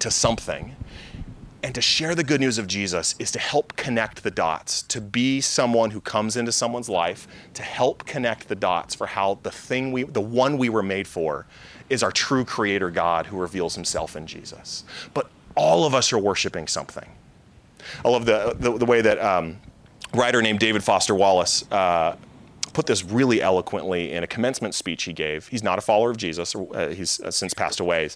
to 0.00 0.10
something. 0.10 0.74
And 1.64 1.74
to 1.76 1.80
share 1.80 2.16
the 2.16 2.24
good 2.24 2.40
news 2.40 2.58
of 2.58 2.66
Jesus 2.66 3.14
is 3.20 3.30
to 3.32 3.38
help 3.38 3.76
connect 3.76 4.24
the 4.24 4.32
dots, 4.32 4.82
to 4.82 5.00
be 5.00 5.40
someone 5.40 5.92
who 5.92 6.00
comes 6.00 6.36
into 6.36 6.50
someone's 6.50 6.88
life, 6.88 7.28
to 7.54 7.62
help 7.62 8.04
connect 8.04 8.48
the 8.48 8.56
dots 8.56 8.96
for 8.96 9.06
how 9.06 9.38
the 9.44 9.50
thing 9.50 9.92
we, 9.92 10.02
the 10.02 10.20
one 10.20 10.58
we 10.58 10.68
were 10.68 10.82
made 10.82 11.06
for, 11.06 11.46
is 11.88 12.02
our 12.02 12.10
true 12.10 12.44
creator 12.44 12.90
God 12.90 13.26
who 13.26 13.36
reveals 13.38 13.76
himself 13.76 14.16
in 14.16 14.26
Jesus. 14.26 14.82
But 15.14 15.30
all 15.54 15.84
of 15.84 15.94
us 15.94 16.12
are 16.12 16.18
worshiping 16.18 16.66
something. 16.66 17.08
I 18.04 18.08
love 18.08 18.26
the, 18.26 18.56
the, 18.58 18.78
the 18.78 18.86
way 18.86 19.00
that 19.00 19.20
um, 19.20 19.58
writer 20.14 20.42
named 20.42 20.58
David 20.58 20.82
Foster 20.82 21.14
Wallace 21.14 21.64
uh, 21.70 22.16
put 22.72 22.86
this 22.86 23.04
really 23.04 23.42
eloquently 23.42 24.12
in 24.12 24.24
a 24.24 24.26
commencement 24.26 24.74
speech 24.74 25.04
he 25.04 25.12
gave. 25.12 25.46
He's 25.48 25.62
not 25.62 25.78
a 25.78 25.82
follower 25.82 26.10
of 26.10 26.16
Jesus, 26.16 26.56
uh, 26.56 26.88
he's 26.88 27.20
uh, 27.20 27.30
since 27.30 27.54
passed 27.54 27.80
away, 27.80 28.08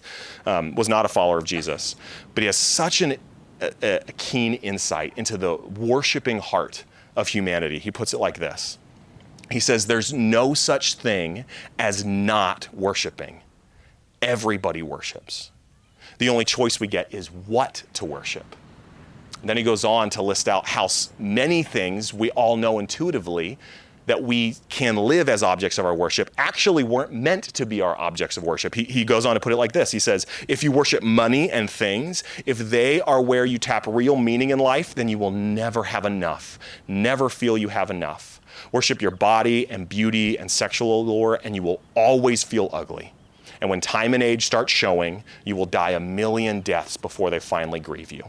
um, 0.45 0.75
was 0.75 0.89
not 0.89 1.05
a 1.05 1.09
follower 1.09 1.37
of 1.37 1.43
Jesus, 1.43 1.95
but 2.33 2.41
he 2.41 2.45
has 2.47 2.57
such 2.57 3.01
an 3.01 3.15
a, 3.61 3.99
a 4.07 4.11
keen 4.13 4.55
insight 4.55 5.13
into 5.15 5.37
the 5.37 5.55
worshiping 5.55 6.39
heart 6.39 6.83
of 7.15 7.29
humanity. 7.29 7.79
He 7.79 7.91
puts 7.91 8.13
it 8.13 8.19
like 8.19 8.39
this 8.39 8.77
He 9.51 9.59
says, 9.59 9.87
There's 9.87 10.13
no 10.13 10.53
such 10.53 10.95
thing 10.95 11.45
as 11.77 12.05
not 12.05 12.69
worshiping. 12.73 13.41
Everybody 14.21 14.81
worships. 14.81 15.51
The 16.17 16.29
only 16.29 16.45
choice 16.45 16.79
we 16.79 16.87
get 16.87 17.13
is 17.13 17.27
what 17.27 17.83
to 17.93 18.05
worship. 18.05 18.55
And 19.41 19.49
then 19.49 19.57
he 19.57 19.63
goes 19.63 19.85
on 19.85 20.09
to 20.11 20.23
list 20.23 20.47
out 20.47 20.67
how 20.67 20.87
many 21.19 21.61
things 21.61 22.13
we 22.13 22.31
all 22.31 22.57
know 22.57 22.79
intuitively 22.79 23.59
that 24.07 24.23
we 24.23 24.55
can 24.69 24.95
live 24.95 25.29
as 25.29 25.43
objects 25.43 25.77
of 25.77 25.85
our 25.85 25.93
worship 25.93 26.31
actually 26.37 26.83
weren't 26.83 27.13
meant 27.13 27.43
to 27.43 27.65
be 27.65 27.81
our 27.81 27.97
objects 27.97 28.35
of 28.35 28.43
worship. 28.43 28.73
He, 28.73 28.83
he 28.85 29.05
goes 29.05 29.25
on 29.25 29.35
to 29.35 29.39
put 29.39 29.53
it 29.53 29.57
like 29.57 29.73
this 29.73 29.91
He 29.91 29.99
says, 29.99 30.25
If 30.47 30.63
you 30.63 30.71
worship 30.71 31.03
money 31.03 31.51
and 31.51 31.69
things, 31.69 32.23
if 32.45 32.57
they 32.57 32.99
are 33.01 33.21
where 33.21 33.45
you 33.45 33.59
tap 33.59 33.85
real 33.87 34.15
meaning 34.15 34.49
in 34.49 34.59
life, 34.59 34.95
then 34.95 35.07
you 35.07 35.17
will 35.17 35.31
never 35.31 35.83
have 35.83 36.05
enough, 36.05 36.57
never 36.87 37.29
feel 37.29 37.57
you 37.57 37.69
have 37.69 37.91
enough. 37.91 38.41
Worship 38.71 39.01
your 39.01 39.11
body 39.11 39.69
and 39.69 39.87
beauty 39.87 40.37
and 40.37 40.49
sexual 40.49 41.01
allure, 41.01 41.39
and 41.43 41.55
you 41.55 41.61
will 41.61 41.79
always 41.95 42.43
feel 42.43 42.69
ugly. 42.73 43.13
And 43.61 43.69
when 43.69 43.81
time 43.81 44.13
and 44.13 44.23
age 44.23 44.45
start 44.45 44.69
showing, 44.69 45.23
you 45.45 45.55
will 45.55 45.65
die 45.65 45.91
a 45.91 45.99
million 45.99 46.61
deaths 46.61 46.97
before 46.97 47.29
they 47.29 47.39
finally 47.39 47.79
grieve 47.79 48.11
you. 48.11 48.23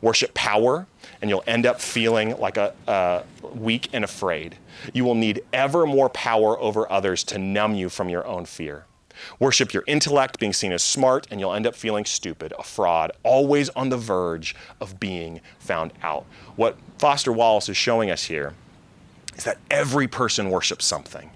Worship 0.00 0.32
power, 0.34 0.86
and 1.20 1.28
you'll 1.28 1.44
end 1.46 1.66
up 1.66 1.80
feeling 1.80 2.36
like 2.38 2.56
a, 2.56 3.24
weak 3.54 3.88
and 3.92 4.04
afraid. 4.04 4.56
You 4.92 5.04
will 5.04 5.14
need 5.14 5.42
ever 5.52 5.86
more 5.86 6.08
power 6.08 6.58
over 6.58 6.90
others 6.90 7.24
to 7.24 7.38
numb 7.38 7.74
you 7.74 7.88
from 7.88 8.08
your 8.08 8.26
own 8.26 8.44
fear. 8.44 8.86
Worship 9.38 9.72
your 9.74 9.84
intellect, 9.86 10.38
being 10.38 10.52
seen 10.52 10.72
as 10.72 10.82
smart, 10.82 11.26
and 11.30 11.40
you'll 11.40 11.52
end 11.52 11.66
up 11.66 11.74
feeling 11.74 12.04
stupid, 12.04 12.52
a 12.58 12.62
fraud, 12.62 13.12
always 13.22 13.68
on 13.70 13.90
the 13.90 13.96
verge 13.96 14.54
of 14.80 14.98
being 14.98 15.40
found 15.58 15.92
out. 16.02 16.24
What 16.56 16.78
Foster 16.98 17.32
Wallace 17.32 17.68
is 17.68 17.76
showing 17.76 18.10
us 18.10 18.24
here 18.24 18.54
is 19.36 19.44
that 19.44 19.58
every 19.70 20.08
person 20.08 20.50
worships 20.50 20.86
something. 20.86 21.30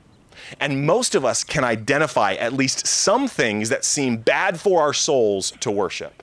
And 0.61 0.87
most 0.87 1.15
of 1.15 1.25
us 1.25 1.43
can 1.43 1.65
identify 1.65 2.35
at 2.35 2.53
least 2.53 2.87
some 2.87 3.29
things 3.29 3.69
that 3.71 3.85
seem 3.85 4.19
bad 4.19 4.61
for 4.61 4.83
our 4.83 4.93
souls 4.93 5.53
to 5.61 5.71
worship. 5.71 6.23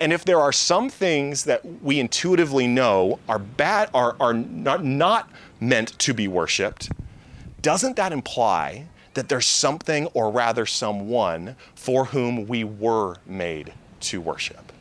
And 0.00 0.14
if 0.14 0.24
there 0.24 0.40
are 0.40 0.52
some 0.52 0.88
things 0.88 1.44
that 1.44 1.62
we 1.82 2.00
intuitively 2.00 2.66
know 2.66 3.18
are 3.28 3.38
bad, 3.38 3.90
are, 3.92 4.16
are 4.18 4.32
not, 4.32 4.82
not 4.82 5.30
meant 5.60 5.98
to 6.00 6.14
be 6.14 6.26
worshiped, 6.26 6.90
doesn't 7.62 7.96
that 7.96 8.12
imply 8.12 8.86
that 9.14 9.28
there's 9.28 9.46
something, 9.46 10.06
or 10.14 10.30
rather 10.30 10.64
someone, 10.64 11.56
for 11.74 12.06
whom 12.06 12.46
we 12.46 12.64
were 12.64 13.16
made 13.26 13.72
to 14.00 14.20
worship? 14.20 14.72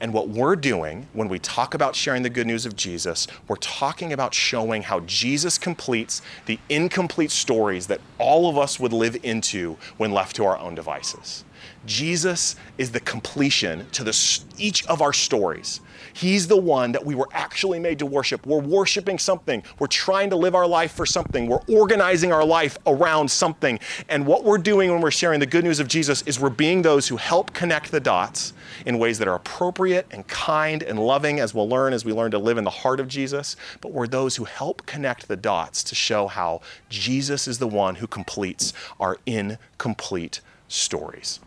And 0.00 0.12
what 0.12 0.28
we're 0.28 0.56
doing 0.56 1.08
when 1.12 1.28
we 1.28 1.38
talk 1.38 1.74
about 1.74 1.94
sharing 1.94 2.22
the 2.22 2.30
good 2.30 2.46
news 2.46 2.66
of 2.66 2.76
Jesus, 2.76 3.26
we're 3.46 3.56
talking 3.56 4.12
about 4.12 4.34
showing 4.34 4.82
how 4.82 5.00
Jesus 5.00 5.58
completes 5.58 6.20
the 6.46 6.58
incomplete 6.68 7.30
stories 7.30 7.86
that 7.86 8.00
all 8.18 8.48
of 8.48 8.58
us 8.58 8.80
would 8.80 8.92
live 8.92 9.16
into 9.22 9.76
when 9.96 10.12
left 10.12 10.36
to 10.36 10.44
our 10.44 10.58
own 10.58 10.74
devices. 10.74 11.44
Jesus 11.86 12.56
is 12.78 12.92
the 12.92 13.00
completion 13.00 13.86
to 13.92 14.04
the, 14.04 14.40
each 14.58 14.86
of 14.86 15.00
our 15.00 15.12
stories. 15.12 15.80
He's 16.14 16.46
the 16.46 16.56
one 16.56 16.92
that 16.92 17.04
we 17.04 17.16
were 17.16 17.28
actually 17.32 17.80
made 17.80 17.98
to 17.98 18.06
worship. 18.06 18.46
We're 18.46 18.60
worshiping 18.60 19.18
something. 19.18 19.64
We're 19.80 19.88
trying 19.88 20.30
to 20.30 20.36
live 20.36 20.54
our 20.54 20.66
life 20.66 20.92
for 20.92 21.04
something. 21.04 21.48
We're 21.48 21.64
organizing 21.68 22.32
our 22.32 22.44
life 22.44 22.78
around 22.86 23.28
something. 23.28 23.80
And 24.08 24.24
what 24.24 24.44
we're 24.44 24.58
doing 24.58 24.92
when 24.92 25.00
we're 25.00 25.10
sharing 25.10 25.40
the 25.40 25.46
good 25.46 25.64
news 25.64 25.80
of 25.80 25.88
Jesus 25.88 26.22
is 26.22 26.38
we're 26.38 26.50
being 26.50 26.82
those 26.82 27.08
who 27.08 27.16
help 27.16 27.52
connect 27.52 27.90
the 27.90 27.98
dots 27.98 28.52
in 28.86 29.00
ways 29.00 29.18
that 29.18 29.26
are 29.26 29.34
appropriate 29.34 30.06
and 30.12 30.24
kind 30.28 30.84
and 30.84 31.00
loving, 31.00 31.40
as 31.40 31.52
we'll 31.52 31.68
learn 31.68 31.92
as 31.92 32.04
we 32.04 32.12
learn 32.12 32.30
to 32.30 32.38
live 32.38 32.58
in 32.58 32.64
the 32.64 32.70
heart 32.70 33.00
of 33.00 33.08
Jesus. 33.08 33.56
But 33.80 33.90
we're 33.90 34.06
those 34.06 34.36
who 34.36 34.44
help 34.44 34.86
connect 34.86 35.26
the 35.26 35.36
dots 35.36 35.82
to 35.82 35.96
show 35.96 36.28
how 36.28 36.60
Jesus 36.88 37.48
is 37.48 37.58
the 37.58 37.66
one 37.66 37.96
who 37.96 38.06
completes 38.06 38.72
our 39.00 39.18
incomplete 39.26 40.40
stories. 40.68 41.40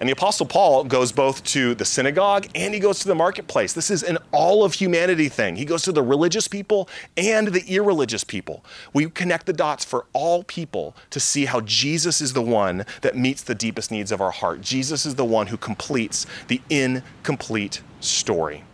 And 0.00 0.08
the 0.08 0.14
Apostle 0.14 0.46
Paul 0.46 0.84
goes 0.84 1.12
both 1.12 1.44
to 1.44 1.74
the 1.74 1.84
synagogue 1.84 2.48
and 2.54 2.72
he 2.72 2.80
goes 2.80 3.00
to 3.00 3.08
the 3.08 3.14
marketplace. 3.14 3.74
This 3.74 3.90
is 3.90 4.02
an 4.02 4.16
all 4.32 4.64
of 4.64 4.72
humanity 4.72 5.28
thing. 5.28 5.56
He 5.56 5.66
goes 5.66 5.82
to 5.82 5.92
the 5.92 6.02
religious 6.02 6.48
people 6.48 6.88
and 7.18 7.48
the 7.48 7.62
irreligious 7.68 8.24
people. 8.24 8.64
We 8.94 9.10
connect 9.10 9.44
the 9.44 9.52
dots 9.52 9.84
for 9.84 10.06
all 10.14 10.42
people 10.42 10.96
to 11.10 11.20
see 11.20 11.44
how 11.44 11.60
Jesus 11.60 12.22
is 12.22 12.32
the 12.32 12.40
one 12.40 12.86
that 13.02 13.14
meets 13.14 13.42
the 13.42 13.54
deepest 13.54 13.90
needs 13.90 14.10
of 14.10 14.22
our 14.22 14.30
heart. 14.30 14.62
Jesus 14.62 15.04
is 15.04 15.16
the 15.16 15.24
one 15.24 15.48
who 15.48 15.58
completes 15.58 16.24
the 16.48 16.62
incomplete 16.70 17.82
story. 18.00 18.64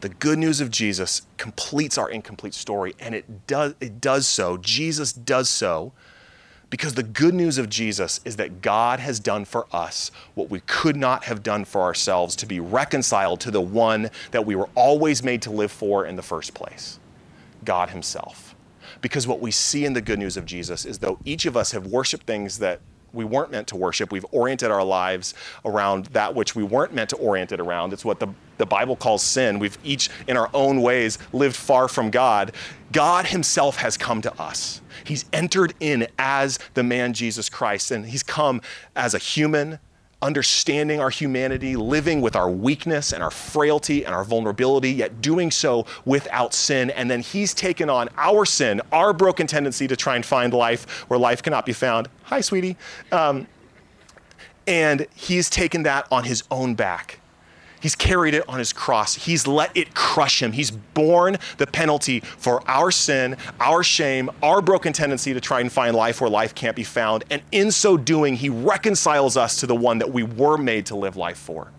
The 0.00 0.08
good 0.08 0.40
news 0.40 0.60
of 0.60 0.72
Jesus 0.72 1.22
completes 1.38 1.96
our 1.96 2.10
incomplete 2.10 2.54
story, 2.54 2.94
and 2.98 3.14
it 3.14 3.46
does, 3.46 3.74
it 3.80 4.00
does 4.00 4.26
so. 4.26 4.56
Jesus 4.58 5.12
does 5.12 5.48
so 5.48 5.92
because 6.74 6.94
the 6.94 7.04
good 7.04 7.34
news 7.34 7.56
of 7.56 7.70
Jesus 7.70 8.20
is 8.24 8.34
that 8.34 8.60
God 8.60 8.98
has 8.98 9.20
done 9.20 9.44
for 9.44 9.68
us 9.70 10.10
what 10.34 10.50
we 10.50 10.58
could 10.66 10.96
not 10.96 11.22
have 11.22 11.40
done 11.40 11.64
for 11.64 11.82
ourselves 11.82 12.34
to 12.34 12.46
be 12.46 12.58
reconciled 12.58 13.38
to 13.42 13.52
the 13.52 13.60
one 13.60 14.10
that 14.32 14.44
we 14.44 14.56
were 14.56 14.68
always 14.74 15.22
made 15.22 15.40
to 15.42 15.52
live 15.52 15.70
for 15.70 16.04
in 16.04 16.16
the 16.16 16.22
first 16.22 16.52
place 16.52 16.98
God 17.62 17.90
Himself. 17.90 18.56
Because 19.00 19.24
what 19.24 19.38
we 19.38 19.52
see 19.52 19.84
in 19.84 19.92
the 19.92 20.00
good 20.00 20.18
news 20.18 20.36
of 20.36 20.46
Jesus 20.46 20.84
is 20.84 20.98
though 20.98 21.20
each 21.24 21.46
of 21.46 21.56
us 21.56 21.70
have 21.70 21.86
worshiped 21.86 22.26
things 22.26 22.58
that 22.58 22.80
we 23.14 23.24
weren't 23.24 23.50
meant 23.50 23.68
to 23.68 23.76
worship. 23.76 24.12
We've 24.12 24.26
oriented 24.32 24.70
our 24.70 24.84
lives 24.84 25.34
around 25.64 26.06
that 26.06 26.34
which 26.34 26.54
we 26.54 26.62
weren't 26.62 26.92
meant 26.92 27.10
to 27.10 27.16
orient 27.16 27.52
it 27.52 27.60
around. 27.60 27.92
It's 27.92 28.04
what 28.04 28.20
the, 28.20 28.28
the 28.58 28.66
Bible 28.66 28.96
calls 28.96 29.22
sin. 29.22 29.58
We've 29.58 29.78
each, 29.84 30.10
in 30.26 30.36
our 30.36 30.50
own 30.52 30.82
ways, 30.82 31.18
lived 31.32 31.56
far 31.56 31.88
from 31.88 32.10
God. 32.10 32.52
God 32.92 33.26
Himself 33.26 33.76
has 33.76 33.96
come 33.96 34.20
to 34.22 34.40
us. 34.40 34.80
He's 35.04 35.24
entered 35.32 35.74
in 35.80 36.06
as 36.18 36.58
the 36.74 36.82
man 36.82 37.12
Jesus 37.12 37.48
Christ, 37.48 37.90
and 37.90 38.06
He's 38.06 38.22
come 38.22 38.60
as 38.96 39.14
a 39.14 39.18
human, 39.18 39.78
understanding 40.24 41.00
our 41.00 41.10
humanity, 41.10 41.76
living 41.76 42.20
with 42.22 42.34
our 42.34 42.50
weakness 42.50 43.12
and 43.12 43.22
our 43.22 43.30
frailty 43.30 44.04
and 44.04 44.14
our 44.14 44.24
vulnerability, 44.24 44.90
yet 44.90 45.20
doing 45.20 45.50
so 45.50 45.86
without 46.04 46.54
sin. 46.54 46.90
And 46.90 47.10
then 47.10 47.20
He's 47.20 47.52
taken 47.52 47.90
on 47.90 48.08
our 48.16 48.44
sin, 48.44 48.80
our 48.90 49.12
broken 49.12 49.46
tendency 49.46 49.86
to 49.86 49.96
try 49.96 50.16
and 50.16 50.24
find 50.24 50.52
life 50.52 51.04
where 51.08 51.18
life 51.18 51.42
cannot 51.42 51.66
be 51.66 51.74
found. 51.74 52.08
Hi, 52.24 52.40
sweetie. 52.40 52.76
Um, 53.12 53.46
and 54.66 55.06
He's 55.14 55.50
taken 55.50 55.82
that 55.82 56.08
on 56.10 56.24
His 56.24 56.42
own 56.50 56.74
back 56.74 57.20
He's 57.84 57.94
carried 57.94 58.32
it 58.32 58.48
on 58.48 58.58
his 58.58 58.72
cross. 58.72 59.14
He's 59.14 59.46
let 59.46 59.70
it 59.76 59.94
crush 59.94 60.42
him. 60.42 60.52
He's 60.52 60.70
borne 60.70 61.36
the 61.58 61.66
penalty 61.66 62.20
for 62.20 62.66
our 62.66 62.90
sin, 62.90 63.36
our 63.60 63.82
shame, 63.82 64.30
our 64.42 64.62
broken 64.62 64.94
tendency 64.94 65.34
to 65.34 65.40
try 65.40 65.60
and 65.60 65.70
find 65.70 65.94
life 65.94 66.18
where 66.18 66.30
life 66.30 66.54
can't 66.54 66.74
be 66.74 66.82
found. 66.82 67.24
And 67.28 67.42
in 67.52 67.70
so 67.70 67.98
doing, 67.98 68.36
he 68.36 68.48
reconciles 68.48 69.36
us 69.36 69.60
to 69.60 69.66
the 69.66 69.76
one 69.76 69.98
that 69.98 70.10
we 70.10 70.22
were 70.22 70.56
made 70.56 70.86
to 70.86 70.96
live 70.96 71.14
life 71.14 71.36
for. 71.36 71.72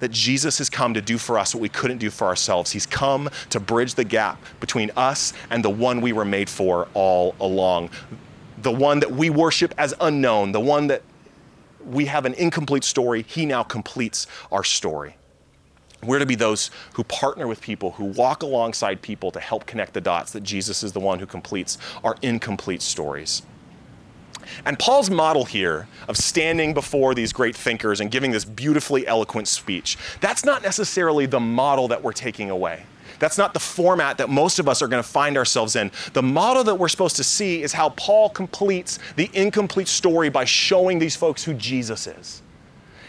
That 0.00 0.10
Jesus 0.10 0.58
has 0.58 0.68
come 0.68 0.92
to 0.94 1.00
do 1.00 1.18
for 1.18 1.38
us 1.38 1.54
what 1.54 1.62
we 1.62 1.68
couldn't 1.68 1.98
do 1.98 2.10
for 2.10 2.26
ourselves. 2.26 2.72
He's 2.72 2.84
come 2.84 3.30
to 3.50 3.60
bridge 3.60 3.94
the 3.94 4.02
gap 4.02 4.44
between 4.58 4.90
us 4.96 5.34
and 5.50 5.64
the 5.64 5.70
one 5.70 6.00
we 6.00 6.12
were 6.12 6.24
made 6.24 6.50
for 6.50 6.88
all 6.94 7.36
along. 7.38 7.90
The 8.58 8.72
one 8.72 8.98
that 8.98 9.12
we 9.12 9.30
worship 9.30 9.72
as 9.78 9.94
unknown, 10.00 10.50
the 10.50 10.58
one 10.58 10.88
that 10.88 11.02
we 11.86 12.06
have 12.06 12.24
an 12.24 12.34
incomplete 12.34 12.84
story. 12.84 13.22
He 13.22 13.46
now 13.46 13.62
completes 13.62 14.26
our 14.50 14.64
story. 14.64 15.16
We're 16.04 16.18
to 16.18 16.26
be 16.26 16.34
those 16.34 16.70
who 16.94 17.04
partner 17.04 17.46
with 17.46 17.60
people, 17.60 17.92
who 17.92 18.04
walk 18.04 18.42
alongside 18.42 19.02
people 19.02 19.30
to 19.30 19.40
help 19.40 19.66
connect 19.66 19.94
the 19.94 20.00
dots 20.00 20.32
that 20.32 20.42
Jesus 20.42 20.82
is 20.82 20.92
the 20.92 21.00
one 21.00 21.20
who 21.20 21.26
completes 21.26 21.78
our 22.02 22.16
incomplete 22.22 22.82
stories. 22.82 23.42
And 24.64 24.78
Paul's 24.78 25.10
model 25.10 25.44
here 25.44 25.86
of 26.08 26.16
standing 26.16 26.74
before 26.74 27.14
these 27.14 27.32
great 27.32 27.54
thinkers 27.54 28.00
and 28.00 28.10
giving 28.10 28.32
this 28.32 28.44
beautifully 28.44 29.06
eloquent 29.06 29.46
speech, 29.46 29.96
that's 30.20 30.44
not 30.44 30.62
necessarily 30.62 31.26
the 31.26 31.40
model 31.40 31.86
that 31.88 32.02
we're 32.02 32.12
taking 32.12 32.50
away. 32.50 32.84
That's 33.22 33.38
not 33.38 33.54
the 33.54 33.60
format 33.60 34.18
that 34.18 34.30
most 34.30 34.58
of 34.58 34.68
us 34.68 34.82
are 34.82 34.88
going 34.88 35.00
to 35.00 35.08
find 35.08 35.36
ourselves 35.36 35.76
in. 35.76 35.92
The 36.12 36.24
model 36.24 36.64
that 36.64 36.74
we're 36.74 36.88
supposed 36.88 37.14
to 37.16 37.24
see 37.24 37.62
is 37.62 37.72
how 37.72 37.90
Paul 37.90 38.28
completes 38.28 38.98
the 39.14 39.30
incomplete 39.32 39.86
story 39.86 40.28
by 40.28 40.44
showing 40.44 40.98
these 40.98 41.14
folks 41.14 41.44
who 41.44 41.54
Jesus 41.54 42.08
is. 42.08 42.42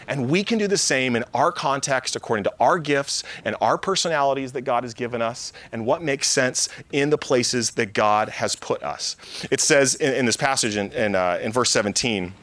And 0.06 0.30
we 0.30 0.44
can 0.44 0.56
do 0.56 0.68
the 0.68 0.78
same 0.78 1.16
in 1.16 1.24
our 1.34 1.50
context 1.50 2.14
according 2.14 2.44
to 2.44 2.52
our 2.60 2.78
gifts 2.78 3.24
and 3.44 3.56
our 3.60 3.76
personalities 3.76 4.52
that 4.52 4.60
God 4.60 4.84
has 4.84 4.94
given 4.94 5.20
us 5.20 5.52
and 5.72 5.84
what 5.84 6.00
makes 6.00 6.28
sense 6.28 6.68
in 6.92 7.10
the 7.10 7.18
places 7.18 7.72
that 7.72 7.92
God 7.92 8.28
has 8.28 8.54
put 8.54 8.84
us. 8.84 9.16
It 9.50 9.60
says 9.60 9.96
in, 9.96 10.14
in 10.14 10.26
this 10.26 10.36
passage 10.36 10.76
in, 10.76 10.92
in, 10.92 11.16
uh, 11.16 11.40
in 11.42 11.50
verse 11.50 11.70
17, 11.72 12.34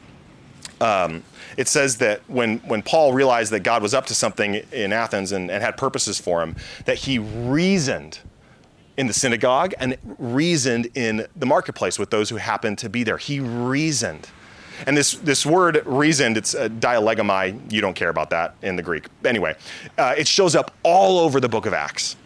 um, 0.82 1.22
it 1.56 1.68
says 1.68 1.98
that 1.98 2.28
when, 2.28 2.58
when 2.58 2.82
Paul 2.82 3.12
realized 3.12 3.52
that 3.52 3.60
God 3.60 3.82
was 3.82 3.94
up 3.94 4.06
to 4.06 4.14
something 4.14 4.54
in 4.72 4.92
Athens 4.92 5.32
and, 5.32 5.50
and 5.50 5.62
had 5.62 5.76
purposes 5.76 6.18
for 6.18 6.42
him, 6.42 6.56
that 6.86 6.98
he 6.98 7.18
reasoned 7.18 8.18
in 8.96 9.06
the 9.06 9.12
synagogue 9.12 9.74
and 9.78 9.96
reasoned 10.18 10.88
in 10.94 11.26
the 11.36 11.46
marketplace 11.46 11.98
with 11.98 12.10
those 12.10 12.28
who 12.28 12.36
happened 12.36 12.78
to 12.78 12.88
be 12.88 13.04
there. 13.04 13.16
He 13.16 13.40
reasoned. 13.40 14.28
And 14.86 14.96
this, 14.96 15.12
this 15.12 15.46
word 15.46 15.82
reasoned, 15.86 16.36
it's 16.36 16.54
a 16.54 16.68
dialegomai. 16.68 17.72
You 17.72 17.80
don't 17.80 17.94
care 17.94 18.08
about 18.08 18.30
that 18.30 18.56
in 18.62 18.76
the 18.76 18.82
Greek. 18.82 19.06
Anyway, 19.24 19.54
uh, 19.96 20.14
it 20.18 20.26
shows 20.26 20.56
up 20.56 20.74
all 20.82 21.18
over 21.18 21.38
the 21.40 21.48
book 21.48 21.66
of 21.66 21.72
Acts 21.72 22.16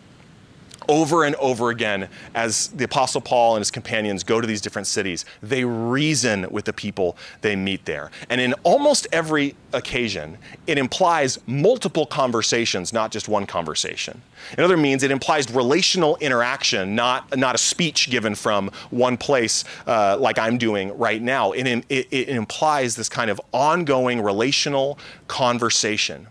over 0.89 1.25
and 1.25 1.35
over 1.37 1.71
again 1.71 2.09
as 2.35 2.69
the 2.69 2.85
Apostle 2.85 3.21
Paul 3.21 3.57
and 3.57 3.61
his 3.61 3.71
companions 3.71 4.25
go 4.25 4.41
to 4.41 4.47
these 4.47 4.61
different 4.61 4.87
cities. 4.87 5.25
They 5.43 5.65
reason 5.65 6.47
with 6.51 6.65
the 6.65 6.73
people 6.73 7.17
they 7.41 7.57
meet 7.57 7.85
there. 7.85 8.11
And 8.29 8.41
in 8.41 8.55
almost 8.63 9.07
every 9.13 9.55
occasion, 9.73 10.39
it 10.67 10.79
implies 10.79 11.39
multiple 11.47 12.07
conversations, 12.07 12.93
not 12.93 13.11
just 13.11 13.29
one 13.29 13.47
conversation. 13.47 14.23
In 14.57 14.65
other 14.65 14.77
means, 14.77 15.03
it 15.03 15.11
implies 15.11 15.51
relational 15.51 16.17
interaction, 16.17 16.95
not, 16.95 17.37
not 17.37 17.55
a 17.55 17.59
speech 17.59 18.11
given 18.11 18.35
from 18.35 18.71
one 18.91 19.17
place 19.17 19.65
uh, 19.87 20.17
like 20.19 20.39
I'm 20.39 20.59
doing 20.59 20.97
right 20.97 21.21
now. 21.21 21.53
It, 21.53 21.67
it, 21.89 22.07
it 22.11 22.29
implies 22.29 22.97
this 22.97 23.09
kind 23.09 23.31
of 23.31 23.41
ongoing 23.53 24.21
relational 24.21 24.99
conversation. 25.29 26.29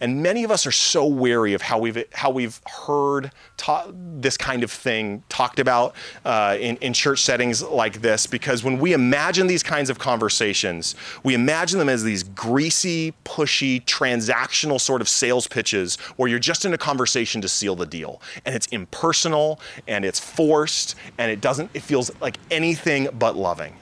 And 0.00 0.22
many 0.22 0.44
of 0.44 0.50
us 0.50 0.66
are 0.66 0.72
so 0.72 1.06
wary 1.06 1.54
of 1.54 1.62
how 1.62 1.78
we've, 1.78 2.04
how 2.12 2.30
we've 2.30 2.60
heard 2.66 3.32
ta- 3.56 3.90
this 3.94 4.36
kind 4.36 4.62
of 4.62 4.70
thing 4.70 5.22
talked 5.28 5.58
about 5.58 5.94
uh, 6.24 6.56
in, 6.60 6.76
in 6.76 6.92
church 6.92 7.22
settings 7.22 7.62
like 7.62 8.00
this, 8.00 8.26
because 8.26 8.62
when 8.62 8.78
we 8.78 8.92
imagine 8.92 9.46
these 9.46 9.62
kinds 9.62 9.90
of 9.90 9.98
conversations, 9.98 10.94
we 11.22 11.34
imagine 11.34 11.78
them 11.78 11.88
as 11.88 12.04
these 12.04 12.22
greasy, 12.22 13.14
pushy, 13.24 13.84
transactional 13.84 14.80
sort 14.80 15.00
of 15.00 15.08
sales 15.08 15.46
pitches 15.46 15.96
where 16.16 16.28
you're 16.28 16.38
just 16.38 16.64
in 16.64 16.72
a 16.74 16.78
conversation 16.78 17.40
to 17.40 17.48
seal 17.48 17.74
the 17.74 17.86
deal. 17.86 18.20
And 18.44 18.54
it's 18.54 18.66
impersonal 18.68 19.60
and 19.86 20.04
it's 20.04 20.20
forced 20.20 20.94
and 21.18 21.30
it 21.30 21.40
doesn't, 21.40 21.70
it 21.74 21.82
feels 21.82 22.10
like 22.20 22.38
anything 22.50 23.08
but 23.18 23.36
loving. 23.36 23.74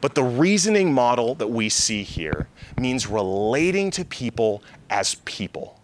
But 0.00 0.14
the 0.14 0.22
reasoning 0.22 0.92
model 0.92 1.34
that 1.36 1.48
we 1.48 1.68
see 1.68 2.02
here 2.02 2.48
means 2.78 3.06
relating 3.06 3.90
to 3.92 4.04
people 4.04 4.62
as 4.90 5.14
people, 5.24 5.80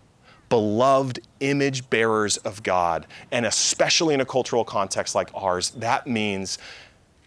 beloved 0.48 1.20
image 1.40 1.88
bearers 1.88 2.36
of 2.38 2.62
God. 2.62 3.06
And 3.30 3.46
especially 3.46 4.14
in 4.14 4.20
a 4.20 4.26
cultural 4.26 4.64
context 4.64 5.14
like 5.14 5.30
ours, 5.34 5.70
that 5.70 6.06
means 6.06 6.58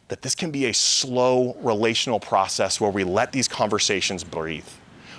that 0.09 0.21
this 0.21 0.35
can 0.35 0.51
be 0.51 0.65
a 0.65 0.73
slow 0.73 1.55
relational 1.61 2.19
process 2.19 2.81
where 2.81 2.91
we 2.91 3.03
let 3.03 3.31
these 3.31 3.47
conversations 3.47 4.23
breathe, 4.23 4.67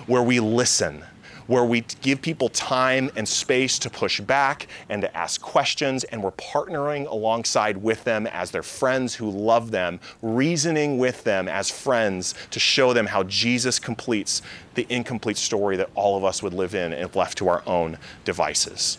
where 0.05 0.23
we 0.23 0.39
listen, 0.39 1.03
where 1.47 1.63
we 1.63 1.81
give 2.01 2.21
people 2.21 2.49
time 2.49 3.09
and 3.15 3.27
space 3.27 3.79
to 3.79 3.89
push 3.89 4.19
back 4.19 4.67
and 4.89 5.01
to 5.01 5.17
ask 5.17 5.41
questions, 5.41 6.03
and 6.05 6.21
we're 6.23 6.31
partnering 6.31 7.07
alongside 7.07 7.77
with 7.77 8.03
them 8.03 8.27
as 8.27 8.51
their 8.51 8.63
friends 8.63 9.15
who 9.15 9.29
love 9.29 9.71
them, 9.71 9.99
reasoning 10.21 10.97
with 10.97 11.23
them 11.23 11.47
as 11.47 11.69
friends 11.69 12.35
to 12.51 12.59
show 12.59 12.93
them 12.93 13.07
how 13.07 13.23
Jesus 13.23 13.79
completes 13.79 14.41
the 14.75 14.85
incomplete 14.89 15.37
story 15.37 15.77
that 15.77 15.89
all 15.95 16.17
of 16.17 16.23
us 16.23 16.41
would 16.41 16.53
live 16.53 16.75
in 16.75 16.93
if 16.93 17.15
left 17.15 17.37
to 17.37 17.47
our 17.47 17.63
own 17.67 17.97
devices. 18.23 18.97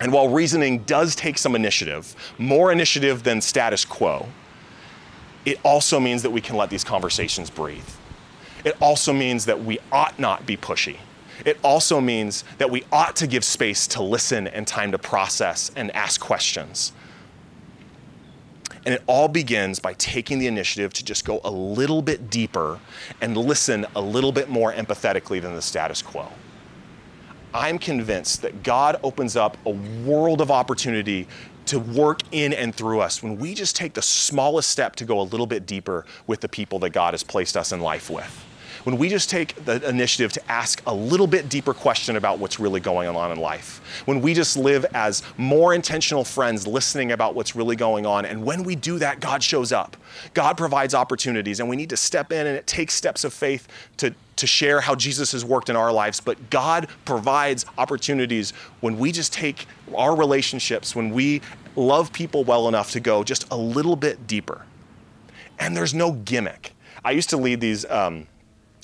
And 0.00 0.12
while 0.12 0.28
reasoning 0.28 0.78
does 0.84 1.14
take 1.14 1.36
some 1.36 1.54
initiative, 1.54 2.14
more 2.38 2.72
initiative 2.72 3.22
than 3.22 3.40
status 3.40 3.84
quo, 3.84 4.26
it 5.44 5.58
also 5.64 6.00
means 6.00 6.22
that 6.22 6.30
we 6.30 6.40
can 6.40 6.56
let 6.56 6.70
these 6.70 6.84
conversations 6.84 7.50
breathe. 7.50 7.88
It 8.64 8.76
also 8.80 9.12
means 9.12 9.46
that 9.46 9.62
we 9.62 9.78
ought 9.90 10.18
not 10.18 10.46
be 10.46 10.56
pushy. 10.56 10.98
It 11.44 11.58
also 11.62 12.00
means 12.00 12.44
that 12.58 12.70
we 12.70 12.84
ought 12.92 13.16
to 13.16 13.26
give 13.26 13.44
space 13.44 13.86
to 13.88 14.02
listen 14.02 14.46
and 14.46 14.66
time 14.66 14.92
to 14.92 14.98
process 14.98 15.70
and 15.76 15.90
ask 15.92 16.20
questions. 16.20 16.92
And 18.86 18.94
it 18.94 19.02
all 19.06 19.28
begins 19.28 19.78
by 19.78 19.92
taking 19.94 20.38
the 20.38 20.46
initiative 20.46 20.92
to 20.94 21.04
just 21.04 21.24
go 21.24 21.40
a 21.44 21.50
little 21.50 22.00
bit 22.00 22.30
deeper 22.30 22.80
and 23.20 23.36
listen 23.36 23.86
a 23.94 24.00
little 24.00 24.32
bit 24.32 24.48
more 24.48 24.72
empathetically 24.72 25.40
than 25.40 25.54
the 25.54 25.62
status 25.62 26.00
quo. 26.00 26.28
I'm 27.52 27.78
convinced 27.78 28.42
that 28.42 28.62
God 28.62 28.98
opens 29.02 29.36
up 29.36 29.56
a 29.66 29.70
world 29.70 30.40
of 30.40 30.50
opportunity 30.50 31.26
to 31.66 31.78
work 31.78 32.20
in 32.32 32.52
and 32.52 32.74
through 32.74 33.00
us 33.00 33.22
when 33.22 33.38
we 33.38 33.54
just 33.54 33.76
take 33.76 33.92
the 33.92 34.02
smallest 34.02 34.70
step 34.70 34.96
to 34.96 35.04
go 35.04 35.20
a 35.20 35.22
little 35.22 35.46
bit 35.46 35.66
deeper 35.66 36.06
with 36.26 36.40
the 36.40 36.48
people 36.48 36.78
that 36.80 36.90
God 36.90 37.12
has 37.12 37.22
placed 37.22 37.56
us 37.56 37.72
in 37.72 37.80
life 37.80 38.08
with 38.08 38.46
when 38.84 38.96
we 38.96 39.08
just 39.08 39.30
take 39.30 39.54
the 39.64 39.86
initiative 39.88 40.32
to 40.32 40.50
ask 40.50 40.82
a 40.86 40.94
little 40.94 41.26
bit 41.26 41.48
deeper 41.48 41.74
question 41.74 42.16
about 42.16 42.38
what's 42.38 42.58
really 42.58 42.80
going 42.80 43.08
on 43.08 43.32
in 43.32 43.38
life, 43.38 44.02
when 44.06 44.20
we 44.20 44.34
just 44.34 44.56
live 44.56 44.84
as 44.94 45.22
more 45.36 45.74
intentional 45.74 46.24
friends 46.24 46.66
listening 46.66 47.12
about 47.12 47.34
what's 47.34 47.54
really 47.54 47.76
going 47.76 48.06
on, 48.06 48.24
and 48.24 48.44
when 48.44 48.62
we 48.62 48.74
do 48.74 48.98
that, 48.98 49.20
God 49.20 49.42
shows 49.42 49.72
up. 49.72 49.96
God 50.34 50.56
provides 50.56 50.94
opportunities, 50.94 51.60
and 51.60 51.68
we 51.68 51.76
need 51.76 51.90
to 51.90 51.96
step 51.96 52.32
in, 52.32 52.46
and 52.46 52.56
it 52.56 52.66
takes 52.66 52.94
steps 52.94 53.24
of 53.24 53.32
faith 53.32 53.68
to, 53.98 54.14
to 54.36 54.46
share 54.46 54.80
how 54.80 54.94
Jesus 54.94 55.32
has 55.32 55.44
worked 55.44 55.68
in 55.68 55.76
our 55.76 55.92
lives. 55.92 56.20
But 56.20 56.50
God 56.50 56.88
provides 57.04 57.66
opportunities 57.78 58.52
when 58.80 58.98
we 58.98 59.12
just 59.12 59.32
take 59.32 59.66
our 59.94 60.16
relationships, 60.16 60.96
when 60.96 61.10
we 61.10 61.42
love 61.76 62.12
people 62.12 62.44
well 62.44 62.68
enough 62.68 62.90
to 62.92 63.00
go 63.00 63.22
just 63.24 63.50
a 63.50 63.56
little 63.56 63.96
bit 63.96 64.26
deeper. 64.26 64.62
And 65.58 65.76
there's 65.76 65.94
no 65.94 66.12
gimmick. 66.12 66.72
I 67.04 67.12
used 67.12 67.30
to 67.30 67.36
lead 67.36 67.60
these. 67.60 67.84
Um, 67.84 68.26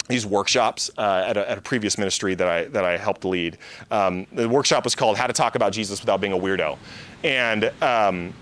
these 0.08 0.26
workshops 0.26 0.90
uh, 0.98 1.24
at, 1.26 1.36
a, 1.36 1.50
at, 1.50 1.58
a, 1.58 1.60
previous 1.60 1.98
ministry 1.98 2.34
that 2.34 2.48
I, 2.48 2.64
that 2.66 2.84
I 2.84 2.96
helped 2.96 3.24
lead. 3.24 3.58
Um, 3.90 4.26
the 4.32 4.48
workshop 4.48 4.84
was 4.84 4.94
called 4.94 5.16
How 5.16 5.26
to 5.26 5.32
Talk 5.32 5.54
About 5.54 5.72
Jesus 5.72 6.00
Without 6.00 6.20
Being 6.20 6.32
a 6.32 6.38
Weirdo. 6.38 6.78
And 7.24 7.72
um, 7.82 8.32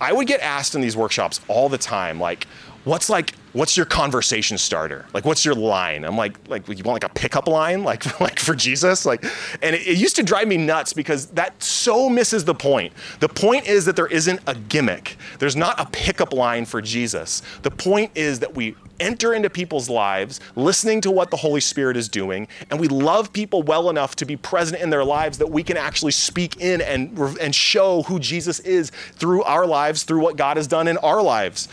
I 0.00 0.12
would 0.12 0.26
get 0.26 0.40
asked 0.40 0.74
in 0.74 0.80
these 0.80 0.96
workshops 0.96 1.40
all 1.48 1.68
the 1.68 1.78
time, 1.78 2.18
like, 2.18 2.46
what's 2.84 3.10
like 3.10 3.34
what's 3.52 3.76
your 3.76 3.86
conversation 3.86 4.56
starter? 4.56 5.06
Like 5.12 5.24
what's 5.24 5.44
your 5.44 5.54
line? 5.54 6.04
I'm 6.04 6.16
like 6.16 6.36
like 6.48 6.68
you 6.68 6.82
want 6.84 7.02
like 7.02 7.04
a 7.04 7.14
pickup 7.14 7.48
line 7.48 7.84
like 7.84 8.20
like 8.20 8.38
for 8.38 8.54
jesus? 8.54 9.04
Like 9.04 9.24
and 9.62 9.74
it, 9.74 9.86
it, 9.86 9.98
used 9.98 10.16
to 10.16 10.22
drive 10.22 10.48
me 10.48 10.56
nuts 10.56 10.92
because 10.92 11.26
that 11.28 11.62
so 11.62 12.08
misses 12.08 12.44
the 12.44 12.54
point. 12.54 12.92
The 13.20 13.28
point 13.28 13.66
is 13.66 13.84
that 13.84 13.96
there 13.96 14.06
isn't 14.06 14.40
a 14.46 14.54
gimmick. 14.54 15.16
There's 15.38 15.56
not 15.56 15.78
a 15.78 15.86
pickup 15.86 16.32
line 16.32 16.64
for 16.64 16.80
jesus. 16.80 17.42
The 17.62 17.70
point 17.70 18.12
is 18.14 18.40
that 18.40 18.54
we 18.54 18.74
enter 19.00 19.34
into 19.34 19.50
people's 19.50 19.88
lives 19.88 20.40
listening 20.56 21.00
to 21.00 21.10
what 21.10 21.30
the 21.30 21.36
holy 21.36 21.60
spirit 21.60 21.96
is 21.96 22.08
doing 22.08 22.48
and 22.70 22.78
we 22.80 22.88
love 22.88 23.32
people 23.32 23.62
well 23.62 23.90
enough 23.90 24.16
to 24.16 24.24
be 24.24 24.36
present 24.36 24.80
in 24.80 24.90
their 24.90 25.04
lives 25.04 25.38
that 25.38 25.50
we 25.50 25.62
can 25.62 25.76
actually 25.76 26.12
speak 26.12 26.60
in 26.60 26.80
and 26.80 27.18
and 27.40 27.54
show 27.54 28.02
who 28.02 28.18
jesus 28.18 28.60
is 28.60 28.90
through 29.12 29.42
our 29.44 29.66
lives 29.66 30.02
through 30.02 30.20
what 30.20 30.36
god 30.36 30.56
has 30.56 30.66
done 30.66 30.88
in 30.88 30.96
our 30.98 31.22
lives 31.22 31.68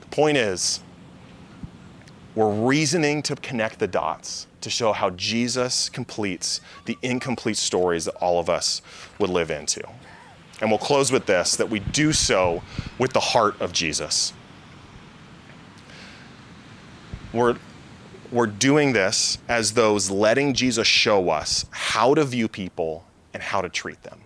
The 0.00 0.06
Point 0.08 0.36
is, 0.36 0.80
we're 2.34 2.50
reasoning 2.50 3.22
to 3.24 3.36
connect 3.36 3.78
the 3.78 3.88
dots 3.88 4.46
to 4.60 4.70
show 4.70 4.92
how 4.92 5.10
Jesus 5.10 5.88
completes 5.88 6.60
the 6.84 6.98
incomplete 7.02 7.56
stories 7.56 8.04
that 8.04 8.14
all 8.16 8.38
of 8.38 8.50
us 8.50 8.82
would 9.18 9.30
live 9.30 9.50
into. 9.50 9.82
And 10.60 10.70
we'll 10.70 10.78
close 10.78 11.12
with 11.12 11.26
this 11.26 11.56
that 11.56 11.70
we 11.70 11.80
do 11.80 12.12
so 12.12 12.62
with 12.98 13.12
the 13.12 13.20
heart 13.20 13.60
of 13.60 13.72
Jesus. 13.72 14.32
We're, 17.32 17.56
we're 18.32 18.46
doing 18.46 18.92
this 18.92 19.38
as 19.48 19.72
those 19.72 20.10
letting 20.10 20.54
Jesus 20.54 20.86
show 20.86 21.30
us 21.30 21.66
how 21.70 22.14
to 22.14 22.24
view 22.24 22.48
people 22.48 23.04
and 23.34 23.42
how 23.42 23.60
to 23.60 23.68
treat 23.68 24.02
them, 24.02 24.20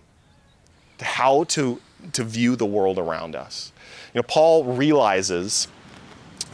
how 0.99 1.43
to, 1.45 1.81
to 2.13 2.23
view 2.23 2.55
the 2.55 2.65
world 2.65 2.97
around 2.97 3.35
us. 3.35 3.71
You 4.13 4.19
know, 4.19 4.23
Paul 4.27 4.63
realizes 4.75 5.67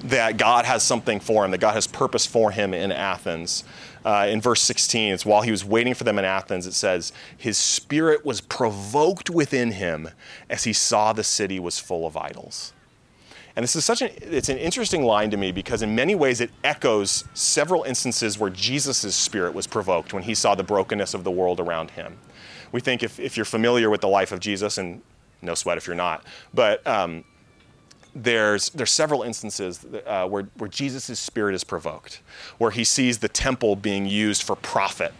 that 0.03 0.37
God 0.37 0.65
has 0.65 0.83
something 0.83 1.19
for 1.19 1.43
him, 1.43 1.51
that 1.51 1.59
God 1.59 1.73
has 1.73 1.87
purpose 1.87 2.25
for 2.25 2.51
him 2.51 2.73
in 2.73 2.91
Athens. 2.91 3.63
Uh, 4.05 4.27
in 4.29 4.41
verse 4.41 4.61
16, 4.61 5.13
it's 5.13 5.25
while 5.25 5.41
he 5.41 5.51
was 5.51 5.65
waiting 5.65 5.93
for 5.93 6.05
them 6.05 6.17
in 6.17 6.25
Athens, 6.25 6.65
it 6.65 6.73
says, 6.73 7.11
His 7.37 7.57
spirit 7.57 8.25
was 8.25 8.41
provoked 8.41 9.29
within 9.29 9.71
him 9.71 10.09
as 10.49 10.63
he 10.63 10.73
saw 10.73 11.11
the 11.13 11.23
city 11.23 11.59
was 11.59 11.79
full 11.79 12.07
of 12.07 12.15
idols. 12.15 12.73
And 13.60 13.66
this 13.66 13.76
is 13.76 13.84
such 13.84 14.01
an 14.01 14.12
it's 14.22 14.47
an 14.47 14.57
interesting 14.57 15.03
line 15.03 15.32
to 15.32 15.36
me 15.36 15.51
because 15.51 15.82
in 15.82 15.93
many 15.93 16.16
ways 16.16 16.39
it 16.39 16.49
echoes 16.64 17.26
several 17.34 17.84
instances 17.84 18.39
where 18.39 18.49
Jesus' 18.49 19.14
spirit 19.14 19.53
was 19.53 19.68
provoked 19.68 20.14
when 20.14 20.24
he 20.24 20.34
saw 20.34 20.55
the 20.55 20.64
brokenness 20.64 21.14
of 21.14 21.26
the 21.26 21.32
world 21.32 21.60
around 21.60 21.91
him. 21.91 22.18
We 22.72 22.80
think 22.80 23.03
if, 23.03 23.20
if 23.20 23.36
you're 23.36 23.43
familiar 23.43 23.89
with 23.89 23.99
the 23.99 24.07
life 24.07 24.32
of 24.32 24.39
Jesus, 24.39 24.78
and 24.78 25.01
no 25.41 25.55
sweat 25.55 25.78
if 25.78 25.88
you're 25.88 25.95
not, 25.97 26.24
but 26.53 26.88
um, 26.88 27.26
there's, 28.16 28.70
there's 28.70 28.91
several 28.91 29.24
instances 29.24 29.86
uh, 30.05 30.26
where, 30.26 30.43
where 30.55 30.70
Jesus' 30.70 31.20
spirit 31.20 31.53
is 31.53 31.66
provoked, 31.66 32.22
where 32.60 32.72
he 32.72 32.86
sees 32.86 33.18
the 33.18 33.28
temple 33.28 33.76
being 33.76 34.05
used 34.05 34.41
for 34.41 34.55
profit 34.55 35.14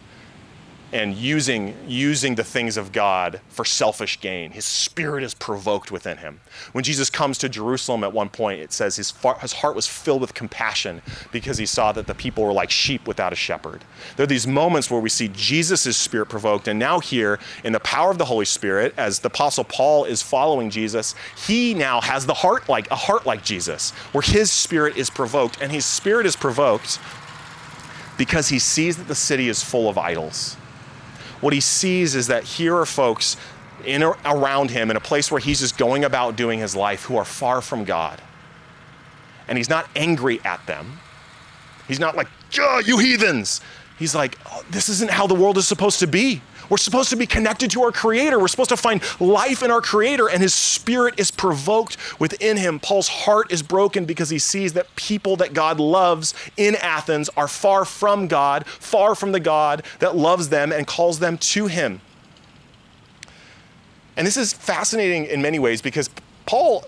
and 0.92 1.14
using, 1.14 1.76
using 1.86 2.34
the 2.34 2.42
things 2.42 2.76
of 2.76 2.92
God 2.92 3.40
for 3.48 3.64
selfish 3.64 4.20
gain. 4.20 4.50
His 4.50 4.64
spirit 4.64 5.22
is 5.22 5.34
provoked 5.34 5.92
within 5.92 6.18
him. 6.18 6.40
When 6.72 6.82
Jesus 6.82 7.08
comes 7.10 7.38
to 7.38 7.48
Jerusalem 7.48 8.02
at 8.02 8.12
one 8.12 8.28
point, 8.28 8.60
it 8.60 8.72
says 8.72 8.96
his, 8.96 9.10
far, 9.10 9.38
his 9.38 9.52
heart 9.52 9.76
was 9.76 9.86
filled 9.86 10.20
with 10.20 10.34
compassion 10.34 11.00
because 11.30 11.58
he 11.58 11.66
saw 11.66 11.92
that 11.92 12.06
the 12.06 12.14
people 12.14 12.44
were 12.44 12.52
like 12.52 12.70
sheep 12.70 13.06
without 13.06 13.32
a 13.32 13.36
shepherd. 13.36 13.84
There 14.16 14.24
are 14.24 14.26
these 14.26 14.46
moments 14.46 14.90
where 14.90 15.00
we 15.00 15.08
see 15.08 15.28
Jesus' 15.28 15.96
spirit 15.96 16.26
provoked, 16.26 16.66
and 16.66 16.78
now 16.78 16.98
here, 16.98 17.38
in 17.62 17.72
the 17.72 17.80
power 17.80 18.10
of 18.10 18.18
the 18.18 18.24
Holy 18.24 18.44
Spirit, 18.44 18.92
as 18.96 19.20
the 19.20 19.28
Apostle 19.28 19.64
Paul 19.64 20.04
is 20.04 20.22
following 20.22 20.70
Jesus, 20.70 21.14
he 21.46 21.72
now 21.72 22.00
has 22.00 22.26
the 22.26 22.34
heart 22.34 22.68
like 22.68 22.90
a 22.90 22.96
heart 22.96 23.26
like 23.26 23.44
Jesus, 23.44 23.92
where 24.12 24.22
his 24.22 24.50
spirit 24.50 24.96
is 24.96 25.08
provoked, 25.08 25.60
and 25.62 25.70
his 25.70 25.86
spirit 25.86 26.26
is 26.26 26.34
provoked 26.34 26.98
because 28.18 28.48
he 28.48 28.58
sees 28.58 28.96
that 28.96 29.08
the 29.08 29.14
city 29.14 29.48
is 29.48 29.62
full 29.62 29.88
of 29.88 29.96
idols 29.96 30.56
what 31.40 31.52
he 31.52 31.60
sees 31.60 32.14
is 32.14 32.26
that 32.26 32.44
here 32.44 32.76
are 32.76 32.86
folks 32.86 33.36
in 33.84 34.02
around 34.02 34.70
him 34.70 34.90
in 34.90 34.96
a 34.96 35.00
place 35.00 35.30
where 35.30 35.40
he's 35.40 35.60
just 35.60 35.78
going 35.78 36.04
about 36.04 36.36
doing 36.36 36.58
his 36.58 36.76
life 36.76 37.04
who 37.04 37.16
are 37.16 37.24
far 37.24 37.60
from 37.62 37.84
God. 37.84 38.20
And 39.48 39.56
he's 39.56 39.70
not 39.70 39.88
angry 39.96 40.40
at 40.44 40.64
them. 40.66 40.98
He's 41.88 41.98
not 41.98 42.14
like, 42.14 42.28
you 42.52 42.98
heathens. 42.98 43.60
He's 43.98 44.14
like, 44.14 44.38
oh, 44.46 44.64
this 44.70 44.88
isn't 44.88 45.10
how 45.10 45.26
the 45.26 45.34
world 45.34 45.58
is 45.58 45.66
supposed 45.66 45.98
to 46.00 46.06
be. 46.06 46.40
We're 46.70 46.76
supposed 46.76 47.10
to 47.10 47.16
be 47.16 47.26
connected 47.26 47.70
to 47.72 47.82
our 47.82 47.90
Creator. 47.90 48.38
We're 48.38 48.48
supposed 48.48 48.70
to 48.70 48.76
find 48.76 49.02
life 49.20 49.62
in 49.62 49.70
our 49.70 49.80
Creator, 49.80 50.28
and 50.28 50.40
His 50.40 50.54
Spirit 50.54 51.18
is 51.18 51.30
provoked 51.30 51.96
within 52.20 52.56
Him. 52.56 52.78
Paul's 52.78 53.08
heart 53.08 53.52
is 53.52 53.62
broken 53.62 54.04
because 54.04 54.30
he 54.30 54.38
sees 54.38 54.72
that 54.74 54.94
people 54.94 55.36
that 55.36 55.52
God 55.52 55.80
loves 55.80 56.32
in 56.56 56.76
Athens 56.76 57.28
are 57.36 57.48
far 57.48 57.84
from 57.84 58.28
God, 58.28 58.66
far 58.66 59.14
from 59.16 59.32
the 59.32 59.40
God 59.40 59.82
that 59.98 60.16
loves 60.16 60.48
them 60.48 60.72
and 60.72 60.86
calls 60.86 61.18
them 61.18 61.36
to 61.38 61.66
Him. 61.66 62.00
And 64.16 64.26
this 64.26 64.36
is 64.36 64.52
fascinating 64.52 65.26
in 65.26 65.42
many 65.42 65.58
ways 65.58 65.82
because 65.82 66.08
Paul 66.46 66.84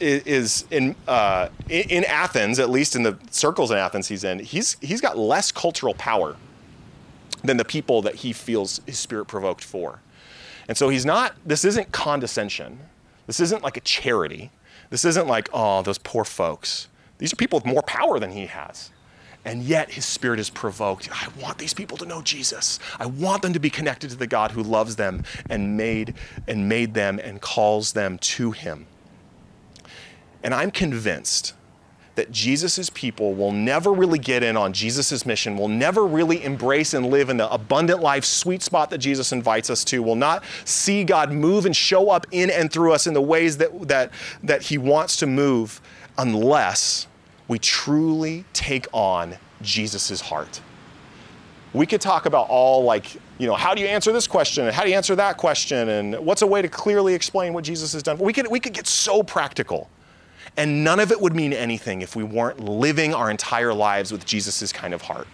is 0.00 0.64
in 0.70 0.96
uh, 1.06 1.48
in 1.68 2.04
Athens, 2.04 2.58
at 2.58 2.70
least 2.70 2.96
in 2.96 3.02
the 3.02 3.18
circles 3.30 3.70
in 3.70 3.76
Athens 3.76 4.08
he's 4.08 4.24
in. 4.24 4.38
He's 4.40 4.76
he's 4.80 5.00
got 5.00 5.18
less 5.18 5.52
cultural 5.52 5.94
power 5.94 6.36
than 7.42 7.56
the 7.56 7.64
people 7.64 8.02
that 8.02 8.16
he 8.16 8.32
feels 8.32 8.80
his 8.86 8.98
spirit 8.98 9.26
provoked 9.26 9.64
for. 9.64 10.00
And 10.68 10.76
so 10.76 10.88
he's 10.88 11.06
not, 11.06 11.36
this 11.44 11.64
isn't 11.64 11.92
condescension. 11.92 12.80
This 13.26 13.40
isn't 13.40 13.62
like 13.62 13.76
a 13.76 13.80
charity. 13.80 14.50
This 14.90 15.04
isn't 15.04 15.26
like, 15.26 15.48
oh, 15.52 15.82
those 15.82 15.98
poor 15.98 16.24
folks. 16.24 16.88
These 17.18 17.32
are 17.32 17.36
people 17.36 17.58
with 17.58 17.66
more 17.66 17.82
power 17.82 18.18
than 18.18 18.32
he 18.32 18.46
has. 18.46 18.90
And 19.44 19.62
yet 19.62 19.92
his 19.92 20.04
spirit 20.04 20.40
is 20.40 20.50
provoked. 20.50 21.08
I 21.12 21.28
want 21.40 21.58
these 21.58 21.72
people 21.72 21.96
to 21.98 22.04
know 22.04 22.20
Jesus. 22.20 22.80
I 22.98 23.06
want 23.06 23.42
them 23.42 23.52
to 23.52 23.60
be 23.60 23.70
connected 23.70 24.10
to 24.10 24.16
the 24.16 24.26
God 24.26 24.50
who 24.50 24.62
loves 24.62 24.96
them 24.96 25.22
and 25.48 25.76
made 25.76 26.14
and 26.48 26.68
made 26.68 26.94
them 26.94 27.20
and 27.20 27.40
calls 27.40 27.92
them 27.92 28.18
to 28.18 28.50
him. 28.50 28.86
And 30.42 30.52
I'm 30.52 30.72
convinced 30.72 31.54
that 32.16 32.32
Jesus' 32.32 32.90
people 32.90 33.34
will 33.34 33.52
never 33.52 33.92
really 33.92 34.18
get 34.18 34.42
in 34.42 34.56
on 34.56 34.72
Jesus' 34.72 35.24
mission, 35.24 35.56
will 35.56 35.68
never 35.68 36.06
really 36.06 36.42
embrace 36.42 36.94
and 36.94 37.06
live 37.10 37.28
in 37.28 37.36
the 37.36 37.50
abundant 37.52 38.00
life 38.00 38.24
sweet 38.24 38.62
spot 38.62 38.90
that 38.90 38.98
Jesus 38.98 39.32
invites 39.32 39.70
us 39.70 39.84
to, 39.84 40.02
will 40.02 40.16
not 40.16 40.42
see 40.64 41.04
God 41.04 41.30
move 41.30 41.66
and 41.66 41.76
show 41.76 42.10
up 42.10 42.26
in 42.32 42.50
and 42.50 42.72
through 42.72 42.92
us 42.92 43.06
in 43.06 43.14
the 43.14 43.20
ways 43.20 43.58
that, 43.58 43.88
that, 43.88 44.10
that 44.42 44.62
He 44.62 44.78
wants 44.78 45.16
to 45.18 45.26
move 45.26 45.80
unless 46.18 47.06
we 47.48 47.58
truly 47.58 48.44
take 48.52 48.86
on 48.92 49.36
Jesus' 49.60 50.20
heart. 50.20 50.60
We 51.74 51.84
could 51.84 52.00
talk 52.00 52.24
about 52.24 52.48
all 52.48 52.84
like, 52.84 53.14
you 53.36 53.46
know, 53.46 53.54
how 53.54 53.74
do 53.74 53.82
you 53.82 53.88
answer 53.88 54.10
this 54.10 54.26
question 54.26 54.64
and 54.64 54.74
how 54.74 54.82
do 54.82 54.88
you 54.88 54.96
answer 54.96 55.14
that 55.16 55.36
question 55.36 55.90
and 55.90 56.18
what's 56.24 56.40
a 56.40 56.46
way 56.46 56.62
to 56.62 56.68
clearly 56.68 57.14
explain 57.14 57.52
what 57.52 57.64
Jesus 57.64 57.92
has 57.92 58.02
done. 58.02 58.16
We 58.16 58.32
could, 58.32 58.48
we 58.50 58.58
could 58.58 58.72
get 58.72 58.86
so 58.86 59.22
practical. 59.22 59.90
And 60.56 60.82
none 60.82 61.00
of 61.00 61.12
it 61.12 61.20
would 61.20 61.34
mean 61.34 61.52
anything 61.52 62.02
if 62.02 62.16
we 62.16 62.22
weren't 62.22 62.60
living 62.60 63.12
our 63.12 63.30
entire 63.30 63.74
lives 63.74 64.10
with 64.10 64.24
Jesus' 64.24 64.72
kind 64.72 64.94
of 64.94 65.02
heart. 65.02 65.26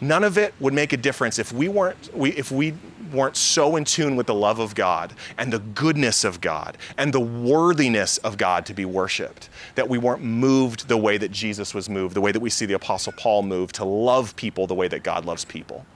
None 0.00 0.24
of 0.24 0.36
it 0.36 0.52
would 0.58 0.74
make 0.74 0.92
a 0.92 0.96
difference 0.96 1.38
if 1.38 1.52
we 1.52 1.68
weren't, 1.68 2.12
we, 2.12 2.30
if 2.32 2.50
we 2.50 2.74
weren't 3.12 3.36
so 3.36 3.76
in 3.76 3.84
tune 3.84 4.16
with 4.16 4.26
the 4.26 4.34
love 4.34 4.58
of 4.58 4.74
God 4.74 5.14
and 5.38 5.52
the 5.52 5.60
goodness 5.60 6.24
of 6.24 6.40
God 6.40 6.76
and 6.98 7.12
the 7.12 7.20
worthiness 7.20 8.18
of 8.18 8.36
God 8.36 8.66
to 8.66 8.74
be 8.74 8.84
worshiped, 8.84 9.48
that 9.76 9.88
we 9.88 9.98
weren't 9.98 10.22
moved 10.22 10.88
the 10.88 10.96
way 10.96 11.18
that 11.18 11.30
Jesus 11.30 11.72
was 11.72 11.88
moved, 11.88 12.16
the 12.16 12.20
way 12.20 12.32
that 12.32 12.40
we 12.40 12.50
see 12.50 12.66
the 12.66 12.74
Apostle 12.74 13.12
Paul 13.16 13.42
move 13.42 13.70
to 13.74 13.84
love 13.84 14.34
people 14.34 14.66
the 14.66 14.74
way 14.74 14.88
that 14.88 15.04
God 15.04 15.24
loves 15.24 15.44
people. 15.44 15.86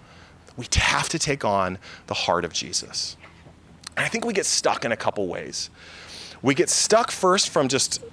We 0.57 0.67
have 0.77 1.09
to 1.09 1.19
take 1.19 1.45
on 1.45 1.79
the 2.07 2.15
heart 2.15 2.45
of 2.45 2.53
Jesus. 2.53 3.17
And 3.97 4.07
I 4.07 4.09
think 4.09 4.25
we 4.25 4.33
get 4.33 4.47
stuck 4.47 4.85
in 4.85 4.93
a 4.93 4.97
couple 4.97 5.27
ways. 5.27 5.69
We 6.43 6.55
get 6.55 6.71
stuck 6.71 7.11
first 7.11 7.49
from 7.49 7.67
just 7.67 8.05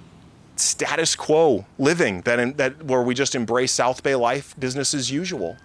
status 0.56 1.16
quo 1.16 1.64
living 1.78 2.20
that, 2.22 2.38
in, 2.38 2.52
that 2.54 2.82
where 2.84 3.02
we 3.02 3.14
just 3.14 3.34
embrace 3.34 3.72
South 3.72 4.02
Bay 4.02 4.14
life 4.14 4.54
business 4.58 4.94
as 4.94 5.10
usual. 5.10 5.56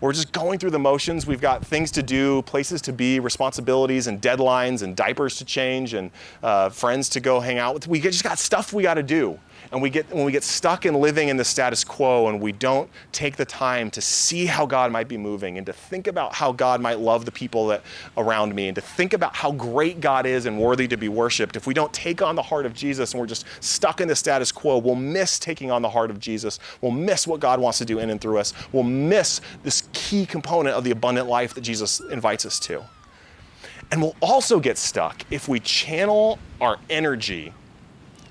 We're 0.00 0.12
just 0.12 0.32
going 0.32 0.58
through 0.58 0.70
the 0.70 0.78
motions. 0.78 1.26
We've 1.26 1.40
got 1.40 1.64
things 1.64 1.90
to 1.92 2.02
do, 2.02 2.42
places 2.42 2.82
to 2.82 2.92
be, 2.92 3.18
responsibilities 3.18 4.08
and 4.08 4.20
deadlines 4.20 4.82
and 4.82 4.94
diapers 4.94 5.36
to 5.38 5.44
change 5.44 5.94
and 5.94 6.10
uh, 6.42 6.68
friends 6.68 7.08
to 7.10 7.20
go 7.20 7.40
hang 7.40 7.58
out 7.58 7.74
with. 7.74 7.88
We 7.88 8.00
just 8.00 8.22
got 8.22 8.38
stuff 8.38 8.74
we 8.74 8.82
got 8.82 8.94
to 8.94 9.02
do 9.02 9.38
and 9.72 9.82
we 9.82 9.90
get 9.90 10.10
when 10.12 10.24
we 10.24 10.32
get 10.32 10.44
stuck 10.44 10.86
in 10.86 10.94
living 10.94 11.28
in 11.28 11.36
the 11.36 11.44
status 11.44 11.84
quo 11.84 12.28
and 12.28 12.40
we 12.40 12.52
don't 12.52 12.88
take 13.12 13.36
the 13.36 13.44
time 13.44 13.90
to 13.90 14.00
see 14.00 14.46
how 14.46 14.66
God 14.66 14.90
might 14.92 15.08
be 15.08 15.16
moving 15.16 15.58
and 15.58 15.66
to 15.66 15.72
think 15.72 16.06
about 16.06 16.34
how 16.34 16.52
God 16.52 16.80
might 16.80 17.00
love 17.00 17.24
the 17.24 17.32
people 17.32 17.66
that 17.68 17.82
around 18.16 18.54
me 18.54 18.68
and 18.68 18.74
to 18.74 18.80
think 18.80 19.12
about 19.12 19.34
how 19.36 19.52
great 19.52 20.00
God 20.00 20.26
is 20.26 20.46
and 20.46 20.58
worthy 20.58 20.88
to 20.88 20.96
be 20.96 21.08
worshiped 21.08 21.56
if 21.56 21.66
we 21.66 21.74
don't 21.74 21.92
take 21.92 22.22
on 22.22 22.34
the 22.34 22.42
heart 22.42 22.66
of 22.66 22.74
Jesus 22.74 23.12
and 23.12 23.20
we're 23.20 23.26
just 23.26 23.44
stuck 23.60 24.00
in 24.00 24.08
the 24.08 24.16
status 24.16 24.52
quo 24.52 24.78
we'll 24.78 24.94
miss 24.94 25.38
taking 25.38 25.70
on 25.70 25.82
the 25.82 25.88
heart 25.88 26.10
of 26.10 26.20
Jesus. 26.20 26.58
We'll 26.80 26.92
miss 26.92 27.26
what 27.26 27.40
God 27.40 27.60
wants 27.60 27.78
to 27.78 27.84
do 27.84 27.98
in 27.98 28.10
and 28.10 28.20
through 28.20 28.38
us. 28.38 28.52
We'll 28.72 28.82
miss 28.84 29.40
this 29.62 29.88
key 29.92 30.26
component 30.26 30.76
of 30.76 30.84
the 30.84 30.90
abundant 30.90 31.28
life 31.28 31.54
that 31.54 31.60
Jesus 31.62 32.00
invites 32.00 32.46
us 32.46 32.58
to. 32.60 32.84
And 33.90 34.02
we'll 34.02 34.16
also 34.20 34.58
get 34.58 34.78
stuck 34.78 35.22
if 35.30 35.48
we 35.48 35.60
channel 35.60 36.38
our 36.60 36.78
energy 36.90 37.52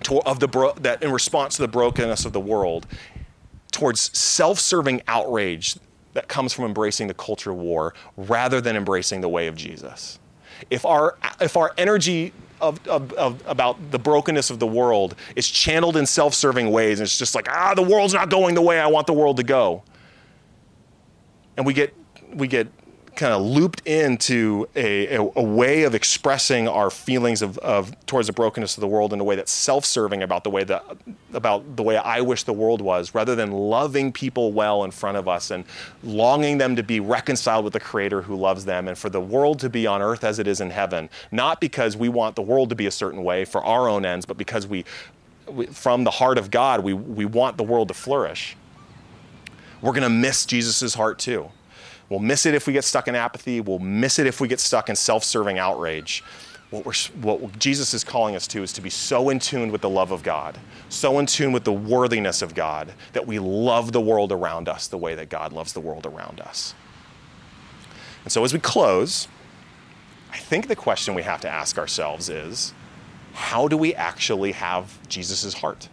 to, 0.06 0.22
of 0.22 0.40
the 0.40 0.48
bro- 0.48 0.74
that 0.74 1.04
in 1.04 1.12
response 1.12 1.56
to 1.56 1.62
the 1.62 1.68
brokenness 1.68 2.26
of 2.26 2.34
the 2.34 2.40
world 2.40 2.88
towards 3.72 4.18
self-serving 4.18 5.02
outrage 5.08 5.76
that 6.14 6.28
comes 6.28 6.54
from 6.54 6.66
embracing 6.66 7.08
the 7.08 7.14
culture 7.14 7.54
war 7.54 7.94
rather 8.16 8.62
than 8.62 8.76
embracing 8.76 9.22
the 9.22 9.30
way 9.30 9.48
of 9.48 9.56
Jesus. 9.56 10.20
If 10.70 10.86
our 10.86 11.18
if 11.42 11.58
our 11.58 11.74
energy 11.78 12.32
of, 12.62 12.88
of, 12.88 13.12
of, 13.14 13.44
about 13.46 13.92
the 13.92 14.00
brokenness 14.00 14.50
of 14.50 14.60
the 14.60 14.68
world 14.68 15.16
is 15.36 15.48
channeled 15.48 15.98
in 15.98 16.06
self-serving 16.06 16.72
ways, 16.72 17.00
and 17.00 17.06
it's 17.06 17.20
just 17.20 17.36
like 17.36 17.50
ah, 17.50 17.74
the 17.74 17.82
world's 17.82 18.14
not 18.14 18.30
going 18.30 18.56
the 18.56 18.62
way 18.62 18.80
I 18.80 18.88
want 18.88 19.08
the 19.08 19.14
world 19.14 19.38
to 19.38 19.44
go, 19.44 19.84
and 21.58 21.66
we 21.66 21.74
get 21.74 21.94
we 22.34 22.48
get 22.48 22.68
kind 23.16 23.34
of 23.34 23.42
looped 23.42 23.82
into 23.88 24.68
a, 24.76 25.16
a, 25.16 25.22
a, 25.36 25.44
way 25.44 25.84
of 25.84 25.96
expressing 25.96 26.68
our 26.68 26.90
feelings 26.90 27.42
of, 27.42 27.58
of 27.60 27.94
towards 28.06 28.28
the 28.28 28.34
brokenness 28.34 28.78
of 28.78 28.82
the 28.82 28.88
world 28.88 29.14
in 29.14 29.20
a 29.20 29.24
way 29.24 29.36
that's 29.36 29.52
self-serving 29.52 30.22
about 30.22 30.44
the 30.44 30.50
way 30.50 30.64
that 30.64 30.84
about 31.34 31.76
the 31.76 31.84
way 31.84 31.98
I 31.98 32.22
wish 32.22 32.44
the 32.44 32.54
world 32.54 32.82
was, 32.82 33.14
rather 33.16 33.36
than 33.36 33.52
loving 33.52 34.12
people 34.12 34.52
well 34.54 34.84
in 34.84 34.92
front 34.92 35.18
of 35.18 35.28
us 35.28 35.52
and 35.52 35.66
longing 36.04 36.58
them 36.58 36.76
to 36.76 36.84
be 36.84 37.00
reconciled 37.00 37.64
with 37.64 37.74
the 37.74 37.80
Creator 37.80 38.24
who 38.24 38.36
loves 38.36 38.66
them 38.66 38.88
and 38.88 38.98
for 38.98 39.10
the 39.10 39.22
world 39.22 39.60
to 39.60 39.70
be 39.70 39.88
on 39.88 40.02
earth 40.02 40.24
as 40.24 40.40
it 40.40 40.48
is 40.48 40.62
in 40.62 40.70
heaven. 40.70 41.10
Not 41.32 41.60
because 41.62 41.96
we 41.98 42.10
want 42.10 42.36
the 42.36 42.42
world 42.42 42.70
to 42.70 42.76
be 42.76 42.86
a 42.86 42.92
certain 42.92 43.24
way 43.24 43.46
for 43.46 43.64
our 43.64 43.88
own 43.88 44.06
ends, 44.06 44.26
but 44.26 44.38
because 44.38 44.68
we, 44.68 44.86
we 45.48 45.66
from 45.68 46.04
the 46.04 46.12
heart 46.12 46.38
of 46.38 46.52
God, 46.52 46.84
we, 46.84 46.94
we 46.94 47.26
want 47.26 47.58
the 47.58 47.64
world 47.64 47.88
to 47.90 47.94
flourish. 47.94 48.56
We're 49.82 49.92
going 49.92 50.04
to 50.04 50.10
miss 50.10 50.46
Jesus' 50.46 50.96
heart 50.96 51.20
too. 51.20 51.52
We'll 52.10 52.20
miss 52.20 52.46
it 52.46 52.54
if 52.54 52.68
we 52.68 52.74
get 52.74 52.84
stuck 52.84 53.08
in 53.08 53.16
apathy. 53.16 53.62
We'll 53.62 53.80
miss 53.80 54.20
it 54.20 54.28
if 54.28 54.40
we 54.40 54.48
get 54.48 54.60
stuck 54.60 54.90
in 54.90 54.96
self 54.96 55.24
serving 55.24 55.58
outrage. 55.58 56.24
What, 56.72 56.86
what, 57.22 57.60
Jesus 57.60 57.94
is 57.94 58.04
calling 58.04 58.36
us 58.36 58.48
to 58.48 58.64
is 58.64 58.74
to 58.74 58.82
be 58.82 58.90
so 58.90 59.30
in 59.30 59.40
tune 59.40 59.72
with 59.72 59.82
the 59.82 59.90
love 59.90 60.12
of 60.12 60.24
God, 60.24 60.60
so 60.90 61.20
in 61.20 61.26
tune 61.26 61.52
with 61.52 61.64
the 61.64 61.72
worthiness 61.72 62.42
of 62.42 62.54
God, 62.54 62.94
that 63.14 63.26
we 63.26 63.40
love 63.40 63.92
the 63.92 64.02
world 64.02 64.32
around 64.32 64.68
us 64.68 64.88
the 64.88 64.98
way 64.98 65.16
that 65.16 65.30
God 65.30 65.54
loves 65.54 65.74
the 65.74 65.80
world 65.80 66.06
around 66.06 66.42
us. 66.42 66.74
And 68.24 68.32
so, 68.32 68.44
as 68.44 68.52
we 68.52 68.60
close, 68.60 69.28
I 70.34 70.38
think 70.38 70.68
the 70.68 70.76
question 70.76 71.14
we 71.14 71.24
have 71.24 71.40
to 71.42 71.50
ask 71.50 71.78
ourselves 71.78 72.30
is 72.30 72.74
how 73.34 73.68
do 73.68 73.78
we 73.78 73.94
actually 73.94 74.54
have 74.54 75.08
Jesus' 75.08 75.54
heart? 75.56 75.88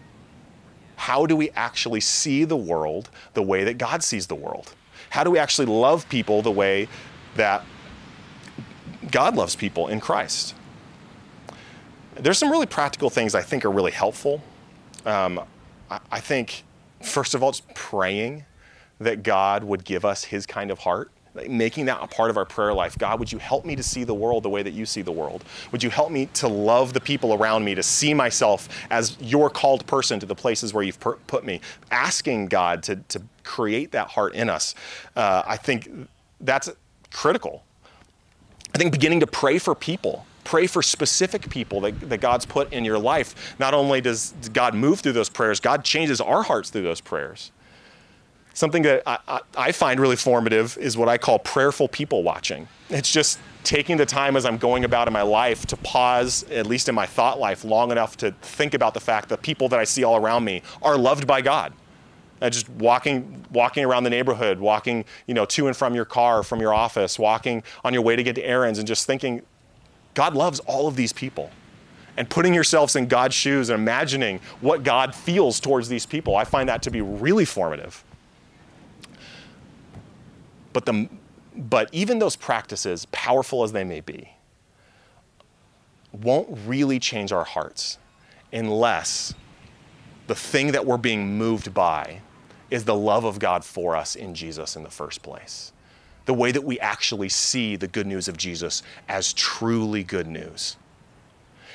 How 0.96 1.26
do 1.26 1.36
we 1.36 1.50
actually 1.50 2.00
see 2.00 2.44
the 2.44 2.56
world 2.56 3.10
the 3.34 3.42
way 3.42 3.64
that 3.64 3.78
God 3.78 4.02
sees 4.02 4.26
the 4.26 4.34
world? 4.34 4.74
How 5.12 5.24
do 5.24 5.30
we 5.30 5.38
actually 5.38 5.66
love 5.66 6.08
people 6.08 6.40
the 6.40 6.50
way 6.50 6.88
that 7.36 7.66
God 9.10 9.36
loves 9.36 9.54
people 9.54 9.88
in 9.88 10.00
Christ? 10.00 10.54
There's 12.14 12.38
some 12.38 12.50
really 12.50 12.64
practical 12.64 13.10
things 13.10 13.34
I 13.34 13.42
think 13.42 13.66
are 13.66 13.70
really 13.70 13.90
helpful. 13.92 14.42
Um, 15.04 15.38
I, 15.90 16.00
I 16.10 16.20
think, 16.20 16.64
first 17.02 17.34
of 17.34 17.42
all, 17.42 17.50
it's 17.50 17.60
praying 17.74 18.46
that 19.00 19.22
God 19.22 19.64
would 19.64 19.84
give 19.84 20.06
us 20.06 20.24
his 20.24 20.46
kind 20.46 20.70
of 20.70 20.78
heart 20.78 21.10
making 21.48 21.86
that 21.86 21.98
a 22.02 22.06
part 22.06 22.30
of 22.30 22.36
our 22.36 22.44
prayer 22.44 22.74
life. 22.74 22.98
God, 22.98 23.18
would 23.18 23.32
you 23.32 23.38
help 23.38 23.64
me 23.64 23.76
to 23.76 23.82
see 23.82 24.04
the 24.04 24.14
world 24.14 24.42
the 24.42 24.50
way 24.50 24.62
that 24.62 24.72
you 24.72 24.86
see 24.86 25.02
the 25.02 25.12
world? 25.12 25.44
Would 25.70 25.82
you 25.82 25.90
help 25.90 26.10
me 26.10 26.26
to 26.34 26.48
love 26.48 26.92
the 26.92 27.00
people 27.00 27.34
around 27.34 27.64
me, 27.64 27.74
to 27.74 27.82
see 27.82 28.14
myself 28.14 28.68
as 28.90 29.16
your 29.20 29.48
called 29.50 29.86
person 29.86 30.20
to 30.20 30.26
the 30.26 30.34
places 30.34 30.74
where 30.74 30.84
you've 30.84 31.00
put 31.00 31.44
me? 31.44 31.60
Asking 31.90 32.46
God 32.46 32.82
to, 32.84 32.96
to 32.96 33.22
create 33.44 33.92
that 33.92 34.08
heart 34.08 34.34
in 34.34 34.50
us, 34.50 34.74
uh, 35.16 35.42
I 35.46 35.56
think 35.56 35.88
that's 36.40 36.70
critical. 37.10 37.64
I 38.74 38.78
think 38.78 38.92
beginning 38.92 39.20
to 39.20 39.26
pray 39.26 39.58
for 39.58 39.74
people. 39.74 40.26
Pray 40.44 40.66
for 40.66 40.82
specific 40.82 41.48
people 41.50 41.80
that, 41.82 42.00
that 42.08 42.20
God's 42.20 42.46
put 42.46 42.72
in 42.72 42.84
your 42.84 42.98
life. 42.98 43.54
Not 43.58 43.74
only 43.74 44.00
does 44.00 44.34
God 44.52 44.74
move 44.74 45.00
through 45.00 45.12
those 45.12 45.28
prayers, 45.28 45.60
God 45.60 45.84
changes 45.84 46.20
our 46.20 46.42
hearts 46.42 46.70
through 46.70 46.82
those 46.82 47.00
prayers. 47.00 47.52
Something 48.54 48.82
that 48.82 49.02
I, 49.06 49.40
I, 49.56 49.72
find 49.72 49.98
really 49.98 50.16
formative 50.16 50.76
is 50.78 50.96
what 50.96 51.08
I 51.08 51.16
call 51.16 51.38
prayerful 51.38 51.88
people 51.88 52.22
watching. 52.22 52.68
It's 52.90 53.10
just 53.10 53.38
taking 53.64 53.96
the 53.96 54.04
time 54.04 54.36
as 54.36 54.44
I'm 54.44 54.58
going 54.58 54.84
about 54.84 55.06
in 55.06 55.12
my 55.14 55.22
life 55.22 55.66
to 55.66 55.76
pause, 55.78 56.44
at 56.50 56.66
least 56.66 56.88
in 56.88 56.94
my 56.94 57.06
thought 57.06 57.40
life, 57.40 57.64
long 57.64 57.90
enough 57.90 58.16
to 58.18 58.32
think 58.42 58.74
about 58.74 58.92
the 58.92 59.00
fact 59.00 59.30
that 59.30 59.40
people 59.42 59.68
that 59.70 59.78
I 59.78 59.84
see 59.84 60.04
all 60.04 60.16
around 60.16 60.44
me 60.44 60.62
are 60.82 60.98
loved 60.98 61.26
by 61.26 61.40
God. 61.40 61.72
And 62.42 62.52
just 62.52 62.68
walking, 62.70 63.46
walking 63.52 63.84
around 63.84 64.04
the 64.04 64.10
neighborhood, 64.10 64.58
walking, 64.58 65.04
you 65.26 65.34
know, 65.34 65.44
to 65.46 65.68
and 65.68 65.76
from 65.76 65.94
your 65.94 66.04
car, 66.04 66.42
from 66.42 66.60
your 66.60 66.74
office, 66.74 67.18
walking 67.18 67.62
on 67.84 67.94
your 67.94 68.02
way 68.02 68.16
to 68.16 68.22
get 68.22 68.34
to 68.34 68.44
errands, 68.44 68.78
and 68.78 68.86
just 68.86 69.06
thinking, 69.06 69.42
God 70.14 70.34
loves 70.34 70.58
all 70.60 70.88
of 70.88 70.96
these 70.96 71.12
people 71.12 71.50
and 72.16 72.28
putting 72.28 72.52
yourselves 72.52 72.96
in 72.96 73.06
God's 73.06 73.34
shoes 73.34 73.70
and 73.70 73.80
imagining 73.80 74.40
what 74.60 74.82
God 74.82 75.14
feels 75.14 75.60
towards 75.60 75.88
these 75.88 76.04
people. 76.04 76.36
I 76.36 76.44
find 76.44 76.68
that 76.68 76.82
to 76.82 76.90
be 76.90 77.00
really 77.00 77.44
formative. 77.44 78.04
But, 80.72 80.86
the, 80.86 81.08
but 81.56 81.88
even 81.92 82.18
those 82.18 82.36
practices, 82.36 83.06
powerful 83.12 83.62
as 83.62 83.72
they 83.72 83.84
may 83.84 84.00
be, 84.00 84.30
won't 86.12 86.58
really 86.66 86.98
change 86.98 87.32
our 87.32 87.44
hearts 87.44 87.98
unless 88.52 89.34
the 90.26 90.34
thing 90.34 90.72
that 90.72 90.86
we're 90.86 90.98
being 90.98 91.36
moved 91.36 91.72
by 91.74 92.20
is 92.70 92.84
the 92.84 92.94
love 92.94 93.24
of 93.24 93.38
God 93.38 93.64
for 93.64 93.96
us 93.96 94.14
in 94.14 94.34
Jesus 94.34 94.76
in 94.76 94.82
the 94.82 94.90
first 94.90 95.22
place. 95.22 95.72
The 96.24 96.34
way 96.34 96.52
that 96.52 96.64
we 96.64 96.78
actually 96.80 97.28
see 97.28 97.76
the 97.76 97.88
good 97.88 98.06
news 98.06 98.28
of 98.28 98.36
Jesus 98.36 98.82
as 99.08 99.32
truly 99.32 100.04
good 100.04 100.26
news. 100.26 100.76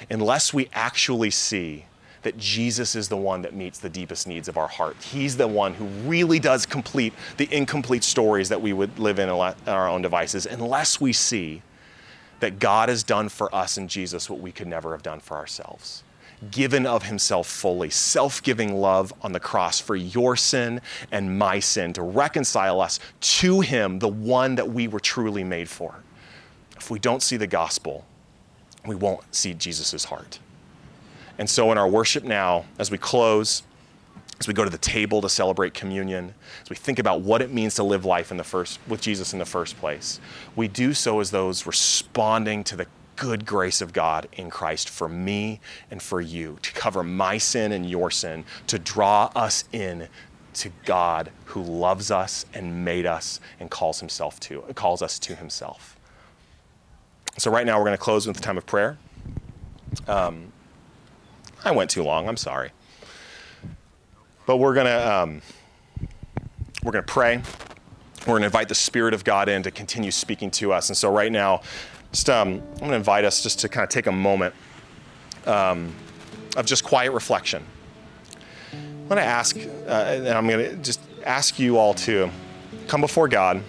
Unless 0.09 0.53
we 0.53 0.69
actually 0.73 1.31
see 1.31 1.85
that 2.23 2.37
Jesus 2.37 2.95
is 2.95 3.09
the 3.09 3.17
one 3.17 3.41
that 3.43 3.53
meets 3.53 3.79
the 3.79 3.89
deepest 3.89 4.27
needs 4.27 4.47
of 4.47 4.57
our 4.57 4.67
heart. 4.67 4.97
He's 5.01 5.37
the 5.37 5.47
one 5.47 5.73
who 5.73 5.85
really 6.07 6.39
does 6.39 6.65
complete 6.65 7.13
the 7.37 7.47
incomplete 7.55 8.03
stories 8.03 8.49
that 8.49 8.61
we 8.61 8.73
would 8.73 8.97
live 8.99 9.19
in 9.19 9.29
our 9.29 9.87
own 9.87 10.01
devices, 10.01 10.45
unless 10.45 10.99
we 10.99 11.13
see 11.13 11.61
that 12.39 12.59
God 12.59 12.89
has 12.89 13.03
done 13.03 13.29
for 13.29 13.53
us 13.53 13.77
in 13.77 13.87
Jesus 13.87 14.29
what 14.29 14.39
we 14.39 14.51
could 14.51 14.67
never 14.67 14.91
have 14.91 15.03
done 15.03 15.19
for 15.19 15.37
ourselves. 15.37 16.03
given 16.51 16.85
of 16.85 17.03
himself 17.03 17.47
fully, 17.47 17.89
self 17.89 18.41
giving 18.43 18.75
love 18.75 19.13
on 19.21 19.31
the 19.31 19.39
cross 19.39 19.79
for 19.79 19.95
your 19.95 20.35
sin 20.35 20.81
and 21.11 21.37
my 21.37 21.59
sin 21.59 21.93
to 21.93 22.01
reconcile 22.01 22.79
us 22.81 22.99
to 23.19 23.61
him, 23.61 23.99
the 23.99 24.07
one 24.07 24.55
that 24.55 24.69
we 24.69 24.87
were 24.87 24.99
truly 24.99 25.43
made 25.43 25.69
for. 25.69 25.95
If 26.77 26.91
we 26.91 26.99
don't 26.99 27.23
see 27.23 27.37
the 27.37 27.47
gospel, 27.47 28.05
we 28.85 28.95
won't 28.95 29.33
see 29.33 29.53
Jesus' 29.53 30.05
heart. 30.05 30.39
And 31.37 31.49
so, 31.49 31.71
in 31.71 31.77
our 31.77 31.87
worship 31.87 32.23
now, 32.23 32.65
as 32.79 32.89
we 32.89 32.97
close, 32.97 33.63
as 34.39 34.47
we 34.47 34.53
go 34.53 34.63
to 34.63 34.69
the 34.69 34.77
table 34.77 35.21
to 35.21 35.29
celebrate 35.29 35.73
communion, 35.73 36.33
as 36.61 36.69
we 36.69 36.75
think 36.75 36.99
about 36.99 37.21
what 37.21 37.41
it 37.41 37.51
means 37.51 37.75
to 37.75 37.83
live 37.83 38.05
life 38.05 38.31
in 38.31 38.37
the 38.37 38.43
first, 38.43 38.79
with 38.87 39.01
Jesus 39.01 39.33
in 39.33 39.39
the 39.39 39.45
first 39.45 39.77
place, 39.77 40.19
we 40.55 40.67
do 40.67 40.93
so 40.93 41.19
as 41.19 41.31
those 41.31 41.65
responding 41.65 42.63
to 42.65 42.75
the 42.75 42.87
good 43.15 43.45
grace 43.45 43.81
of 43.81 43.93
God 43.93 44.27
in 44.33 44.49
Christ 44.49 44.89
for 44.89 45.09
me 45.09 45.59
and 45.89 46.01
for 46.01 46.21
you, 46.21 46.57
to 46.61 46.71
cover 46.73 47.03
my 47.03 47.37
sin 47.37 47.71
and 47.71 47.89
your 47.89 48.11
sin, 48.11 48.45
to 48.67 48.77
draw 48.77 49.31
us 49.35 49.63
in 49.71 50.07
to 50.53 50.69
God 50.85 51.31
who 51.45 51.61
loves 51.61 52.09
us 52.09 52.45
and 52.53 52.83
made 52.83 53.05
us 53.05 53.39
and 53.59 53.69
calls 53.69 53.99
himself 53.99 54.39
to 54.41 54.61
calls 54.73 55.01
us 55.01 55.19
to 55.19 55.35
himself. 55.35 55.97
So 57.37 57.51
right 57.51 57.65
now 57.65 57.77
we're 57.77 57.85
going 57.85 57.97
to 57.97 58.03
close 58.03 58.25
with 58.25 58.35
the 58.35 58.41
time 58.41 58.57
of 58.57 58.65
prayer. 58.65 58.97
Um, 60.07 60.51
I 61.65 61.71
went 61.71 61.89
too 61.89 62.03
long. 62.03 62.27
I'm 62.27 62.37
sorry. 62.37 62.71
But 64.45 64.57
we're 64.57 64.73
to 64.75 65.13
um, 65.13 65.41
we're 66.83 66.91
to 66.93 67.03
pray. 67.03 67.41
We're 68.25 68.39
to 68.39 68.45
invite 68.45 68.69
the 68.69 68.75
Spirit 68.75 69.13
of 69.13 69.23
God 69.23 69.49
in 69.49 69.63
to 69.63 69.71
continue 69.71 70.11
speaking 70.11 70.51
to 70.51 70.73
us. 70.73 70.89
And 70.89 70.97
so 70.97 71.11
right 71.11 71.31
now, 71.31 71.61
just 72.11 72.29
um, 72.29 72.61
I'm 72.81 72.89
to 72.89 72.95
invite 72.95 73.25
us 73.25 73.43
just 73.43 73.59
to 73.59 73.69
kind 73.69 73.83
of 73.83 73.89
take 73.89 74.07
a 74.07 74.11
moment 74.11 74.53
um, 75.45 75.93
of 76.55 76.65
just 76.65 76.83
quiet 76.83 77.11
reflection. 77.11 77.63
I'm 78.73 79.15
to 79.17 79.21
ask, 79.21 79.55
uh, 79.57 79.89
and 79.89 80.27
I'm 80.29 80.47
to 80.47 80.75
just 80.77 80.99
ask 81.25 81.59
you 81.59 81.77
all 81.77 81.93
to 81.93 82.29
come 82.87 83.01
before 83.01 83.27
God 83.27 83.63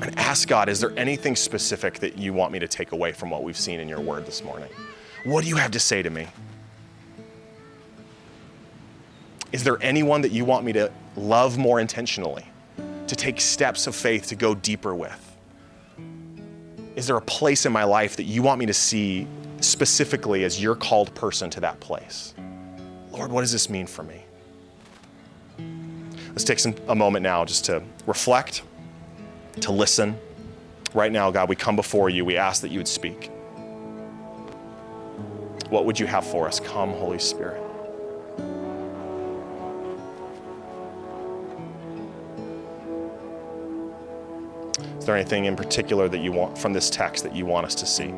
and 0.00 0.18
ask 0.18 0.48
God, 0.48 0.68
is 0.68 0.80
there 0.80 0.92
anything 0.96 1.36
specific 1.36 1.98
that 2.00 2.16
you 2.16 2.32
want 2.32 2.52
me 2.52 2.58
to 2.58 2.68
take 2.68 2.92
away 2.92 3.12
from 3.12 3.30
what 3.30 3.42
we've 3.42 3.58
seen 3.58 3.80
in 3.80 3.88
your 3.88 4.00
word 4.00 4.24
this 4.24 4.42
morning? 4.42 4.68
What 5.24 5.44
do 5.44 5.48
you 5.48 5.56
have 5.56 5.70
to 5.72 5.78
say 5.78 6.02
to 6.02 6.10
me? 6.10 6.26
Is 9.52 9.62
there 9.62 9.80
anyone 9.82 10.22
that 10.22 10.32
you 10.32 10.44
want 10.44 10.64
me 10.64 10.72
to 10.72 10.90
love 11.16 11.58
more 11.58 11.78
intentionally, 11.78 12.46
to 13.06 13.14
take 13.14 13.40
steps 13.40 13.86
of 13.86 13.94
faith 13.94 14.26
to 14.28 14.34
go 14.34 14.54
deeper 14.54 14.94
with? 14.94 15.36
Is 16.96 17.06
there 17.06 17.16
a 17.16 17.22
place 17.22 17.66
in 17.66 17.72
my 17.72 17.84
life 17.84 18.16
that 18.16 18.24
you 18.24 18.42
want 18.42 18.58
me 18.58 18.66
to 18.66 18.74
see 18.74 19.26
specifically 19.60 20.44
as 20.44 20.60
your 20.60 20.74
called 20.74 21.14
person 21.14 21.50
to 21.50 21.60
that 21.60 21.78
place? 21.80 22.34
Lord, 23.12 23.30
what 23.30 23.42
does 23.42 23.52
this 23.52 23.68
mean 23.68 23.86
for 23.86 24.02
me? 24.02 24.24
Let's 26.30 26.44
take 26.44 26.58
some, 26.58 26.74
a 26.88 26.94
moment 26.94 27.22
now 27.22 27.44
just 27.44 27.66
to 27.66 27.82
reflect, 28.06 28.62
to 29.60 29.70
listen. 29.70 30.18
Right 30.94 31.12
now, 31.12 31.30
God, 31.30 31.48
we 31.48 31.56
come 31.56 31.76
before 31.76 32.08
you. 32.10 32.24
We 32.24 32.36
ask 32.38 32.62
that 32.62 32.70
you 32.70 32.78
would 32.78 32.88
speak. 32.88 33.30
What 35.72 35.86
would 35.86 35.98
you 35.98 36.06
have 36.06 36.26
for 36.26 36.46
us? 36.46 36.60
Come, 36.60 36.90
Holy 36.90 37.18
Spirit. 37.18 37.62
Is 44.98 45.06
there 45.06 45.16
anything 45.16 45.46
in 45.46 45.56
particular 45.56 46.10
that 46.10 46.18
you 46.18 46.30
want 46.30 46.58
from 46.58 46.74
this 46.74 46.90
text 46.90 47.24
that 47.24 47.34
you 47.34 47.46
want 47.46 47.64
us 47.64 47.74
to 47.76 47.86
see? 47.86 48.12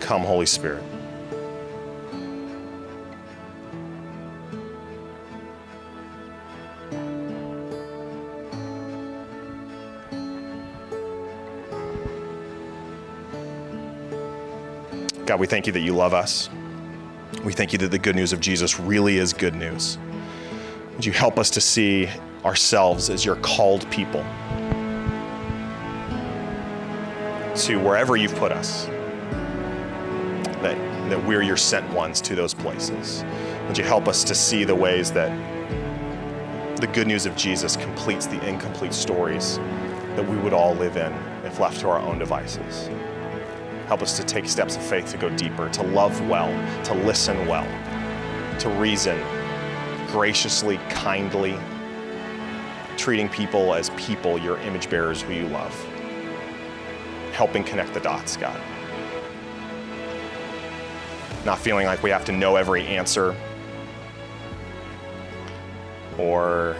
Come, 0.00 0.22
Holy 0.22 0.46
Spirit. 0.46 0.82
God, 15.26 15.40
we 15.40 15.48
thank 15.48 15.66
you 15.66 15.72
that 15.72 15.80
you 15.80 15.92
love 15.92 16.14
us. 16.14 16.48
We 17.44 17.52
thank 17.52 17.72
you 17.72 17.78
that 17.80 17.90
the 17.90 17.98
good 17.98 18.14
news 18.14 18.32
of 18.32 18.40
Jesus 18.40 18.78
really 18.78 19.18
is 19.18 19.32
good 19.32 19.56
news. 19.56 19.98
Would 20.94 21.04
you 21.04 21.12
help 21.12 21.38
us 21.38 21.50
to 21.50 21.60
see 21.60 22.08
ourselves 22.44 23.10
as 23.10 23.24
your 23.24 23.34
called 23.36 23.90
people 23.90 24.24
to 27.56 27.76
wherever 27.80 28.16
you've 28.16 28.36
put 28.36 28.52
us, 28.52 28.86
that, 30.62 30.76
that 31.10 31.24
we're 31.24 31.42
your 31.42 31.56
sent 31.56 31.90
ones 31.92 32.20
to 32.20 32.34
those 32.34 32.54
places. 32.54 33.24
Would 33.66 33.78
you 33.78 33.84
help 33.84 34.06
us 34.06 34.22
to 34.24 34.34
see 34.34 34.62
the 34.64 34.74
ways 34.74 35.10
that 35.12 35.30
the 36.80 36.86
good 36.86 37.06
news 37.06 37.26
of 37.26 37.34
Jesus 37.34 37.76
completes 37.76 38.26
the 38.26 38.40
incomplete 38.46 38.92
stories 38.92 39.56
that 40.14 40.28
we 40.28 40.36
would 40.36 40.52
all 40.52 40.74
live 40.74 40.96
in 40.96 41.12
if 41.44 41.58
left 41.58 41.80
to 41.80 41.88
our 41.88 41.98
own 41.98 42.18
devices? 42.18 42.90
Help 43.86 44.02
us 44.02 44.16
to 44.16 44.24
take 44.24 44.48
steps 44.48 44.76
of 44.76 44.82
faith 44.82 45.10
to 45.12 45.16
go 45.16 45.28
deeper, 45.36 45.68
to 45.70 45.82
love 45.82 46.20
well, 46.28 46.48
to 46.84 46.94
listen 46.94 47.46
well, 47.46 47.64
to 48.58 48.68
reason 48.68 49.22
graciously, 50.08 50.78
kindly, 50.88 51.56
treating 52.96 53.28
people 53.28 53.74
as 53.74 53.90
people, 53.90 54.38
your 54.38 54.58
image 54.58 54.90
bearers 54.90 55.22
who 55.22 55.32
you 55.32 55.46
love. 55.48 55.72
Helping 57.32 57.62
connect 57.62 57.92
the 57.94 58.00
dots, 58.00 58.36
God. 58.36 58.60
Not 61.44 61.58
feeling 61.58 61.86
like 61.86 62.02
we 62.02 62.10
have 62.10 62.24
to 62.24 62.32
know 62.32 62.56
every 62.56 62.84
answer 62.86 63.36
or 66.18 66.76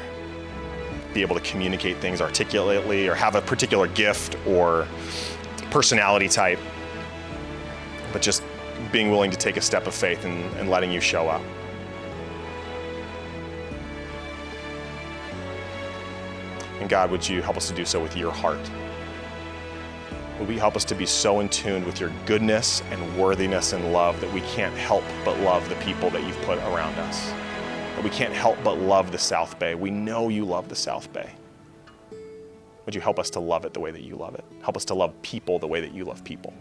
be 1.14 1.22
able 1.22 1.36
to 1.36 1.42
communicate 1.42 1.98
things 1.98 2.20
articulately 2.20 3.06
or 3.06 3.14
have 3.14 3.36
a 3.36 3.42
particular 3.42 3.86
gift 3.86 4.36
or 4.46 4.88
personality 5.70 6.28
type 6.28 6.58
but 8.16 8.22
just 8.22 8.42
being 8.92 9.10
willing 9.10 9.30
to 9.30 9.36
take 9.36 9.58
a 9.58 9.60
step 9.60 9.86
of 9.86 9.94
faith 9.94 10.24
and, 10.24 10.42
and 10.56 10.70
letting 10.70 10.90
you 10.90 11.02
show 11.02 11.28
up. 11.28 11.42
And 16.80 16.88
God, 16.88 17.10
would 17.10 17.28
you 17.28 17.42
help 17.42 17.58
us 17.58 17.68
to 17.68 17.74
do 17.74 17.84
so 17.84 18.00
with 18.00 18.16
your 18.16 18.32
heart? 18.32 18.70
Would 20.38 20.48
we 20.48 20.56
help 20.56 20.76
us 20.76 20.84
to 20.86 20.94
be 20.94 21.04
so 21.04 21.40
in 21.40 21.50
tune 21.50 21.84
with 21.84 22.00
your 22.00 22.10
goodness 22.24 22.82
and 22.90 23.18
worthiness 23.18 23.74
and 23.74 23.92
love 23.92 24.18
that 24.22 24.32
we 24.32 24.40
can't 24.40 24.74
help 24.74 25.04
but 25.22 25.38
love 25.40 25.68
the 25.68 25.74
people 25.74 26.08
that 26.08 26.24
you've 26.26 26.40
put 26.40 26.56
around 26.60 26.94
us? 26.94 27.28
That 27.96 28.02
we 28.02 28.08
can't 28.08 28.32
help 28.32 28.56
but 28.64 28.78
love 28.78 29.12
the 29.12 29.18
South 29.18 29.58
Bay. 29.58 29.74
We 29.74 29.90
know 29.90 30.30
you 30.30 30.46
love 30.46 30.70
the 30.70 30.74
South 30.74 31.12
Bay. 31.12 31.32
Would 32.86 32.94
you 32.94 33.02
help 33.02 33.18
us 33.18 33.28
to 33.30 33.40
love 33.40 33.66
it 33.66 33.74
the 33.74 33.80
way 33.80 33.90
that 33.90 34.04
you 34.04 34.16
love 34.16 34.36
it? 34.36 34.44
Help 34.62 34.78
us 34.78 34.86
to 34.86 34.94
love 34.94 35.12
people 35.20 35.58
the 35.58 35.66
way 35.66 35.82
that 35.82 35.92
you 35.92 36.06
love 36.06 36.24
people. 36.24 36.54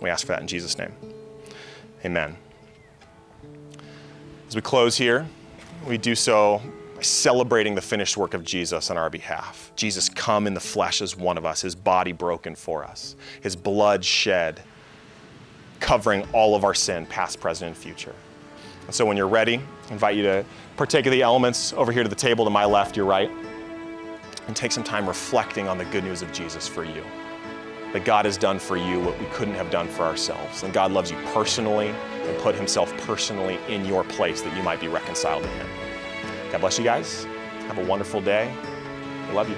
We 0.00 0.10
ask 0.10 0.26
for 0.26 0.32
that 0.32 0.40
in 0.40 0.46
Jesus' 0.46 0.78
name. 0.78 0.92
Amen. 2.04 2.36
As 4.46 4.54
we 4.54 4.62
close 4.62 4.96
here, 4.96 5.26
we 5.86 5.98
do 5.98 6.14
so 6.14 6.62
by 6.96 7.02
celebrating 7.02 7.74
the 7.74 7.80
finished 7.80 8.16
work 8.16 8.34
of 8.34 8.44
Jesus 8.44 8.90
on 8.90 8.96
our 8.96 9.10
behalf. 9.10 9.72
Jesus 9.76 10.08
come 10.08 10.46
in 10.46 10.54
the 10.54 10.60
flesh 10.60 11.02
as 11.02 11.16
one 11.16 11.36
of 11.36 11.44
us, 11.44 11.60
his 11.60 11.74
body 11.74 12.12
broken 12.12 12.54
for 12.54 12.84
us, 12.84 13.16
his 13.40 13.54
blood 13.56 14.04
shed, 14.04 14.62
covering 15.80 16.26
all 16.32 16.54
of 16.54 16.64
our 16.64 16.74
sin, 16.74 17.06
past, 17.06 17.40
present, 17.40 17.68
and 17.68 17.76
future. 17.76 18.14
And 18.86 18.94
so 18.94 19.04
when 19.04 19.16
you're 19.16 19.28
ready, 19.28 19.60
I 19.88 19.92
invite 19.92 20.16
you 20.16 20.22
to 20.22 20.44
partake 20.76 21.06
of 21.06 21.12
the 21.12 21.22
elements 21.22 21.72
over 21.74 21.92
here 21.92 22.02
to 22.02 22.08
the 22.08 22.16
table 22.16 22.44
to 22.44 22.50
my 22.50 22.64
left, 22.64 22.96
your 22.96 23.06
right, 23.06 23.30
and 24.46 24.56
take 24.56 24.72
some 24.72 24.82
time 24.82 25.06
reflecting 25.06 25.68
on 25.68 25.78
the 25.78 25.84
good 25.86 26.04
news 26.04 26.22
of 26.22 26.32
Jesus 26.32 26.66
for 26.66 26.84
you 26.84 27.04
that 27.92 28.04
God 28.04 28.24
has 28.24 28.36
done 28.36 28.58
for 28.58 28.76
you 28.76 29.00
what 29.00 29.18
we 29.18 29.26
couldn't 29.26 29.54
have 29.54 29.70
done 29.70 29.88
for 29.88 30.02
ourselves. 30.02 30.62
And 30.62 30.72
God 30.72 30.92
loves 30.92 31.10
you 31.10 31.16
personally 31.32 31.88
and 31.88 32.38
put 32.38 32.54
himself 32.54 32.94
personally 32.98 33.58
in 33.68 33.84
your 33.84 34.04
place 34.04 34.42
that 34.42 34.56
you 34.56 34.62
might 34.62 34.80
be 34.80 34.88
reconciled 34.88 35.42
to 35.42 35.48
him. 35.48 35.66
God 36.52 36.60
bless 36.60 36.78
you 36.78 36.84
guys. 36.84 37.24
Have 37.66 37.78
a 37.78 37.84
wonderful 37.84 38.20
day. 38.20 38.52
I 39.28 39.32
love 39.32 39.48
you. 39.48 39.56